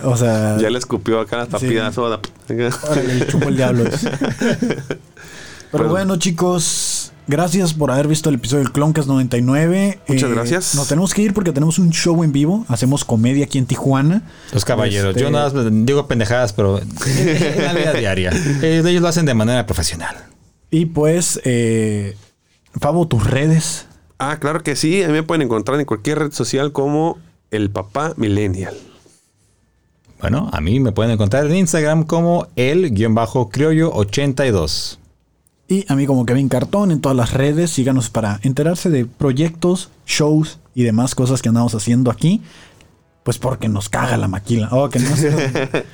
O 0.04 0.16
sea, 0.16 0.56
Ya 0.58 0.68
le 0.70 0.78
escupió 0.78 1.20
acá 1.20 1.36
las 1.36 1.48
papidas 1.48 1.94
soda. 1.94 2.18
órale, 2.50 3.26
el 3.48 3.56
diablo. 3.56 3.84
Pero 5.72 5.88
bueno, 5.88 6.16
chicos, 6.16 6.95
gracias 7.26 7.74
por 7.74 7.90
haber 7.90 8.08
visto 8.08 8.28
el 8.28 8.36
episodio 8.36 8.64
del 8.64 8.72
Cloncast 8.72 9.08
99. 9.08 10.00
Muchas 10.08 10.30
gracias. 10.30 10.74
Nos 10.74 10.88
tenemos 10.88 11.14
que 11.14 11.22
ir 11.22 11.34
porque 11.34 11.52
tenemos 11.52 11.78
un 11.78 11.90
show 11.90 12.22
en 12.24 12.32
vivo. 12.32 12.64
Hacemos 12.68 13.04
comedia 13.04 13.44
aquí 13.44 13.58
en 13.58 13.66
Tijuana. 13.66 14.22
Los 14.52 14.64
caballeros. 14.64 15.10
Este- 15.10 15.22
Yo 15.22 15.30
nada 15.30 15.50
más 15.50 15.86
digo 15.86 16.06
pendejadas, 16.06 16.52
pero 16.52 16.80
en 16.80 16.88
la 17.62 17.72
vida 17.72 17.92
diaria. 17.92 18.30
Ellos, 18.62 18.86
ellos 18.90 19.02
lo 19.02 19.08
hacen 19.08 19.26
de 19.26 19.34
manera 19.34 19.66
profesional. 19.66 20.16
Y 20.70 20.86
pues, 20.86 21.40
eh, 21.44 22.16
Fabo, 22.80 23.06
tus 23.08 23.24
redes. 23.24 23.86
Ah, 24.18 24.38
claro 24.38 24.62
que 24.62 24.76
sí. 24.76 25.02
A 25.02 25.06
mí 25.08 25.12
me 25.14 25.22
pueden 25.22 25.42
encontrar 25.42 25.78
en 25.80 25.86
cualquier 25.86 26.18
red 26.18 26.32
social 26.32 26.72
como 26.72 27.18
el 27.50 27.70
papá 27.70 28.12
millennial. 28.16 28.74
Bueno, 30.20 30.48
a 30.52 30.60
mí 30.62 30.80
me 30.80 30.92
pueden 30.92 31.12
encontrar 31.12 31.46
en 31.46 31.54
Instagram 31.56 32.04
como 32.04 32.46
el-criollo82. 32.56 34.98
Y 35.68 35.84
a 35.88 35.96
mí 35.96 36.06
como 36.06 36.24
Kevin 36.26 36.48
Cartón 36.48 36.90
en 36.92 37.00
todas 37.00 37.16
las 37.16 37.32
redes. 37.32 37.70
Síganos 37.70 38.08
para 38.10 38.38
enterarse 38.42 38.88
de 38.90 39.04
proyectos, 39.04 39.90
shows 40.06 40.58
y 40.74 40.84
demás 40.84 41.14
cosas 41.14 41.42
que 41.42 41.48
andamos 41.48 41.74
haciendo 41.74 42.10
aquí. 42.10 42.40
Pues 43.24 43.38
porque 43.38 43.68
nos 43.68 43.88
caga 43.88 44.16
la 44.16 44.28
maquila. 44.28 44.68
Oh, 44.70 44.88
que 44.88 45.00
no 45.00 45.16
sé. 45.16 45.32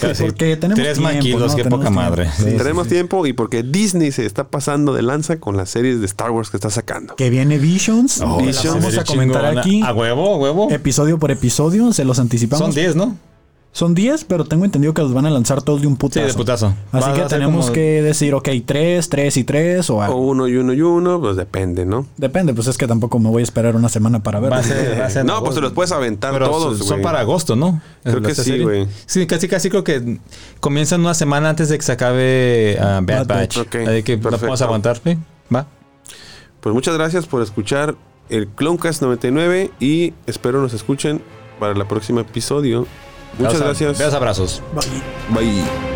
Pero 0.00 0.14
sí, 0.14 0.22
porque 0.22 0.56
tenemos 0.56 0.80
tres 0.80 0.98
tiempo, 0.98 1.12
maquilos, 1.14 1.50
¿no? 1.50 1.56
qué 1.56 1.62
Tenemos 1.64 1.78
poca 1.80 1.90
tiempo. 1.90 2.00
madre. 2.00 2.30
Sí, 2.36 2.44
sí, 2.52 2.56
Tenemos 2.56 2.84
sí. 2.84 2.90
tiempo 2.94 3.26
y 3.26 3.32
porque 3.32 3.64
Disney 3.64 4.12
se 4.12 4.24
está 4.24 4.46
pasando 4.46 4.94
de 4.94 5.02
lanza 5.02 5.40
con 5.40 5.56
las 5.56 5.70
series 5.70 5.98
de 5.98 6.06
Star 6.06 6.30
Wars 6.30 6.48
que 6.48 6.58
está 6.58 6.70
sacando. 6.70 7.16
Que 7.16 7.28
viene 7.28 7.58
Visions. 7.58 8.20
Oh, 8.20 8.36
Visions. 8.36 8.66
vamos 8.76 8.96
a 8.98 9.04
comentar 9.04 9.42
chingona. 9.42 9.60
aquí. 9.60 9.82
A 9.82 9.92
huevo, 9.92 10.34
a 10.34 10.38
huevo. 10.38 10.70
Episodio 10.70 11.18
por 11.18 11.32
episodio. 11.32 11.92
Se 11.92 12.04
los 12.04 12.20
anticipamos. 12.20 12.64
Son 12.64 12.72
10, 12.72 12.94
¿no? 12.94 13.16
Son 13.76 13.94
10, 13.94 14.24
pero 14.24 14.46
tengo 14.46 14.64
entendido 14.64 14.94
que 14.94 15.02
los 15.02 15.12
van 15.12 15.26
a 15.26 15.30
lanzar 15.30 15.60
todos 15.60 15.82
de 15.82 15.86
un 15.86 15.92
Sí, 15.92 15.98
putazo. 15.98 16.26
de 16.26 16.32
putazo. 16.32 16.74
Así 16.92 17.12
que 17.12 17.20
tenemos 17.28 17.66
como- 17.66 17.74
que 17.74 18.00
decir, 18.00 18.32
ok, 18.32 18.48
3, 18.64 19.06
3 19.10 19.36
y 19.36 19.44
3 19.44 19.90
o 19.90 19.96
O 19.96 20.00
algo. 20.02 20.16
uno 20.18 20.48
y 20.48 20.56
uno 20.56 20.72
y 20.72 20.80
uno, 20.80 21.20
pues 21.20 21.36
depende, 21.36 21.84
¿no? 21.84 22.06
Depende, 22.16 22.54
pues 22.54 22.68
es 22.68 22.78
que 22.78 22.86
tampoco 22.86 23.18
me 23.18 23.28
voy 23.28 23.42
a 23.42 23.44
esperar 23.44 23.76
una 23.76 23.90
semana 23.90 24.22
para 24.22 24.40
ver. 24.40 24.50
Va 24.50 24.56
a 24.56 24.62
ser, 24.62 24.98
va 24.98 25.04
a 25.04 25.10
ser 25.10 25.26
No, 25.26 25.42
pues 25.44 25.56
te 25.56 25.60
los 25.60 25.72
puedes 25.74 25.92
aventar 25.92 26.32
Pero 26.32 26.48
todos, 26.48 26.78
son 26.78 26.86
güey. 26.88 27.02
para 27.02 27.20
agosto, 27.20 27.54
¿no? 27.54 27.82
Creo 28.02 28.22
que 28.22 28.34
sí, 28.34 28.60
güey. 28.62 28.88
Sí, 29.04 29.26
casi 29.26 29.46
casi 29.46 29.68
creo 29.68 29.84
que 29.84 30.20
comienzan 30.60 31.02
una 31.02 31.12
semana 31.12 31.50
antes 31.50 31.68
de 31.68 31.76
que 31.76 31.84
se 31.84 31.92
acabe 31.92 32.78
ah, 32.80 33.00
Bad 33.02 33.26
Bad 33.26 33.26
Batch. 33.26 33.56
Batch. 33.58 33.66
Ok, 33.66 33.74
Así 33.88 34.02
que 34.02 34.16
no 34.16 34.22
perfecto. 34.22 34.38
podemos 34.38 34.62
aguantar. 34.62 34.98
Sí, 35.04 35.18
va. 35.54 35.66
Pues 36.62 36.74
muchas 36.74 36.94
gracias 36.94 37.26
por 37.26 37.42
escuchar 37.42 37.94
el 38.30 38.48
Cloncast 38.48 39.02
99 39.02 39.70
y 39.80 40.14
espero 40.26 40.62
nos 40.62 40.72
escuchen 40.72 41.20
para 41.60 41.74
el 41.78 41.86
próximo 41.86 42.20
episodio. 42.20 42.86
Muchas 43.38 43.60
gracias. 43.60 43.98
Besos, 43.98 44.14
abrazos. 44.14 44.62
Bye. 44.74 45.02
Bye. 45.30 45.95